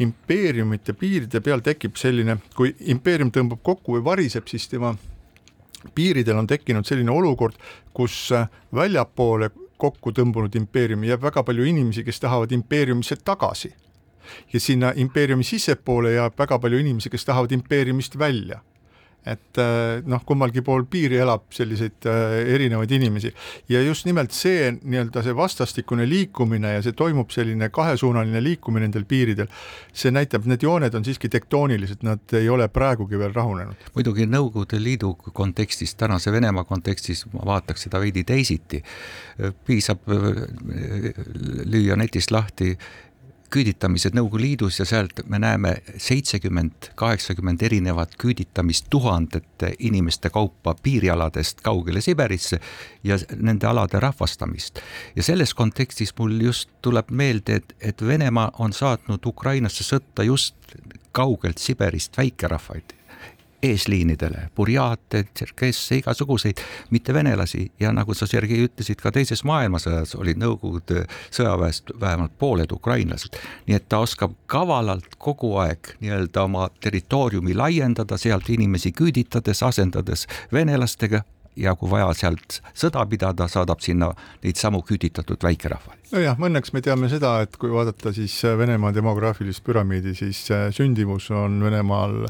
impeeriumite 0.04 0.96
piiride 0.98 1.42
peal 1.46 1.62
tekib 1.66 2.00
selline, 2.02 2.40
kui 2.58 2.74
impeerium 2.90 3.30
tõmbab 3.34 3.62
kokku 3.66 3.98
või 3.98 4.06
variseb, 4.06 4.50
siis 4.50 4.66
tema 4.72 4.96
piiridel 5.94 6.40
on 6.40 6.50
tekkinud 6.50 6.88
selline 6.88 7.14
olukord, 7.14 7.60
kus 7.94 8.26
äh, 8.34 8.50
väljapoole 8.74 9.52
kokku 9.84 10.14
tõmbunud 10.16 10.56
impeeriumi 10.56 11.10
jääb 11.12 11.26
väga 11.28 11.44
palju 11.46 11.66
inimesi, 11.68 12.06
kes 12.08 12.22
tahavad 12.24 12.54
impeeriumisse 12.56 13.20
tagasi 13.26 13.74
ja 14.54 14.60
sinna 14.60 14.94
impeeriumi 14.96 15.44
sissepoole 15.44 16.14
jääb 16.18 16.38
väga 16.40 16.60
palju 16.60 16.80
inimesi, 16.84 17.10
kes 17.10 17.26
tahavad 17.26 17.52
impeeriumist 17.52 18.20
välja 18.20 18.62
et 19.26 19.58
äh, 19.58 20.02
noh, 20.10 20.22
kummalgi 20.28 20.62
pool 20.66 20.84
piiri 20.90 21.18
elab 21.24 21.46
selliseid 21.56 22.08
äh, 22.12 22.36
erinevaid 22.56 22.92
inimesi 22.92 23.32
ja 23.72 23.82
just 23.84 24.08
nimelt 24.08 24.36
see 24.36 24.68
nii-öelda 24.76 25.24
see 25.24 25.36
vastastikune 25.38 26.08
liikumine 26.10 26.74
ja 26.76 26.82
see 26.84 26.96
toimub 26.98 27.32
selline 27.32 27.70
kahesuunaline 27.74 28.42
liikumine 28.44 28.84
nendel 28.84 29.06
piiridel, 29.08 29.48
see 29.96 30.12
näitab, 30.12 30.48
need 30.50 30.66
jooned 30.66 30.96
on 30.98 31.06
siiski 31.08 31.30
tektoonilised, 31.32 32.04
nad 32.04 32.36
ei 32.36 32.50
ole 32.52 32.68
praegugi 32.68 33.20
veel 33.20 33.32
rahunenud. 33.36 33.88
muidugi 33.96 34.28
Nõukogude 34.34 34.80
Liidu 34.82 35.14
kontekstis, 35.34 35.96
tänase 35.96 36.32
Venemaa 36.34 36.66
kontekstis 36.68 37.24
ma 37.32 37.46
vaataks 37.54 37.88
seda 37.88 38.02
veidi 38.04 38.26
teisiti. 38.28 38.84
piisab 39.66 40.04
äh, 40.12 40.44
lüüa 41.64 41.96
netist 42.00 42.32
lahti 42.32 42.76
küüditamised 43.54 44.16
Nõukogude 44.18 44.44
Liidus 44.44 44.80
ja 44.80 44.86
sealt 44.88 45.22
me 45.30 45.40
näeme 45.42 45.76
seitsekümmend, 46.02 46.90
kaheksakümmend 47.00 47.62
erinevat 47.62 48.16
küüditamist 48.22 48.88
tuhandete 48.90 49.74
inimeste 49.80 50.30
kaupa 50.34 50.76
piirialadest 50.84 51.62
kaugele 51.62 52.02
Siberisse 52.02 52.60
ja 53.04 53.18
nende 53.36 53.68
alade 53.68 54.00
rahvastamist. 54.00 54.82
ja 55.16 55.24
selles 55.24 55.54
kontekstis 55.54 56.14
mul 56.18 56.40
just 56.42 56.70
tuleb 56.82 57.12
meelde, 57.12 57.62
et, 57.62 57.76
et 57.82 58.02
Venemaa 58.02 58.52
on 58.60 58.74
saatnud 58.74 59.26
Ukrainasse 59.26 59.84
sõtta 59.84 60.24
just 60.24 60.56
kaugelt 61.12 61.58
Siberist 61.58 62.18
väikerahvaid 62.18 63.03
eesliinidele, 63.64 64.50
burjaate, 64.56 65.24
tšerkesse, 65.34 65.96
igasuguseid 66.02 66.62
mittevenelasi 66.92 67.72
ja 67.80 67.92
nagu 67.96 68.14
sa, 68.14 68.28
Sergei, 68.28 68.66
ütlesid, 68.68 69.00
ka 69.02 69.12
teises 69.16 69.44
maailmasõjas 69.48 70.16
olid 70.20 70.42
Nõukogude 70.42 71.06
sõjaväest 71.32 71.94
vähemalt 72.00 72.36
pooled 72.40 72.72
ukrainlased. 72.72 73.38
nii 73.68 73.76
et 73.76 73.90
ta 73.90 74.02
oskab 74.04 74.34
kavalalt 74.46 75.16
kogu 75.18 75.56
aeg 75.64 75.96
nii-öelda 76.00 76.44
oma 76.44 76.70
territooriumi 76.82 77.56
laiendada, 77.56 78.18
sealt 78.18 78.50
inimesi 78.50 78.92
küüditades, 78.92 79.64
asendades 79.64 80.28
venelastega 80.54 81.24
ja 81.56 81.76
kui 81.76 81.92
vaja 81.92 82.10
sealt 82.18 82.60
sõda 82.78 83.06
pidada, 83.10 83.48
saadab 83.52 83.82
sinna 83.84 84.12
neid 84.44 84.60
samu 84.60 84.82
küüditatud 84.86 85.44
väikerahvaid. 85.44 86.12
nojah, 86.14 86.38
õnneks 86.38 86.74
me 86.74 86.82
teame 86.86 87.10
seda, 87.12 87.40
et 87.46 87.58
kui 87.62 87.72
vaadata 87.74 88.14
siis 88.16 88.36
Venemaa 88.58 88.94
demograafilist 88.96 89.64
püramiidi, 89.66 90.16
siis 90.18 90.46
sündimus 90.76 91.30
on 91.32 91.62
Venemaal 91.64 92.24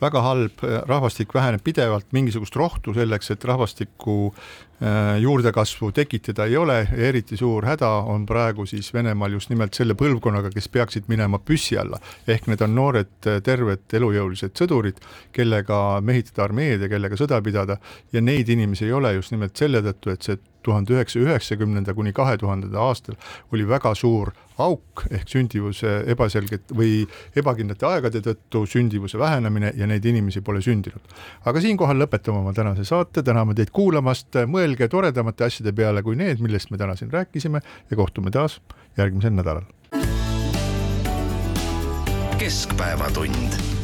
väga 0.00 0.24
halb, 0.24 0.64
rahvastik 0.88 1.34
väheneb 1.34 1.62
pidevalt, 1.64 2.08
mingisugust 2.16 2.56
rohtu 2.56 2.94
selleks, 2.96 3.30
et 3.34 3.44
rahvastiku 3.44 4.18
äh, 4.30 4.69
juurdekasvu 5.20 5.90
tekitada 5.92 6.46
ei 6.48 6.56
ole 6.56 6.76
eriti 6.96 7.36
suur 7.36 7.66
häda 7.68 7.90
on 8.08 8.24
praegu 8.26 8.64
siis 8.66 8.88
Venemaal 8.94 9.34
just 9.36 9.50
nimelt 9.52 9.76
selle 9.76 9.92
põlvkonnaga, 9.98 10.48
kes 10.54 10.70
peaksid 10.72 11.08
minema 11.12 11.38
püssi 11.38 11.76
alla. 11.76 11.98
ehk 12.26 12.48
need 12.48 12.62
on 12.64 12.74
noored 12.74 13.28
terved 13.44 13.92
elujõulised 13.92 14.56
sõdurid, 14.56 15.02
kellega 15.32 16.00
mehitada 16.00 16.46
armeed 16.46 16.80
ja 16.80 16.88
kellega 16.88 17.18
sõda 17.20 17.42
pidada 17.44 17.76
ja 18.12 18.20
neid 18.24 18.48
inimesi 18.48 18.88
ei 18.88 18.92
ole 18.96 19.12
just 19.18 19.36
nimelt 19.36 19.56
selle 19.56 19.82
tõttu, 19.84 20.14
et 20.14 20.22
see 20.22 20.40
tuhande 20.62 20.94
üheksasaja 20.94 21.26
üheksakümnenda 21.28 21.94
kuni 21.94 22.12
kahe 22.16 22.36
tuhandenda 22.38 22.80
aastal 22.80 23.16
oli 23.52 23.66
väga 23.68 23.94
suur 23.94 24.32
auk 24.60 25.04
ehk 25.10 25.28
sündivuse 25.30 25.92
ebaselget 26.12 26.74
või 26.76 27.04
ebakindlate 27.38 27.88
aegade 27.88 28.22
tõttu 28.24 28.64
sündivuse 28.68 29.18
vähenemine 29.18 29.72
ja 29.76 29.88
neid 29.90 30.04
inimesi 30.04 30.42
pole 30.44 30.62
sündinud. 30.64 31.00
aga 31.44 31.60
siinkohal 31.60 32.00
lõpetame 32.04 32.42
oma 32.42 32.52
tänase 32.56 32.84
saate, 32.84 33.22
täname 33.22 33.54
teid 33.54 33.72
kuulamast, 33.72 34.36
mõelge 34.46 34.88
toredamate 34.88 35.48
asjade 35.48 35.72
peale 35.72 36.02
kui 36.02 36.16
need, 36.16 36.40
millest 36.40 36.70
me 36.70 36.78
täna 36.78 36.96
siin 36.96 37.12
rääkisime 37.12 37.60
ja 37.90 37.96
kohtume 37.96 38.30
taas 38.30 38.60
järgmisel 38.98 39.36
nädalal. 39.36 39.66
keskpäevatund 42.40 43.79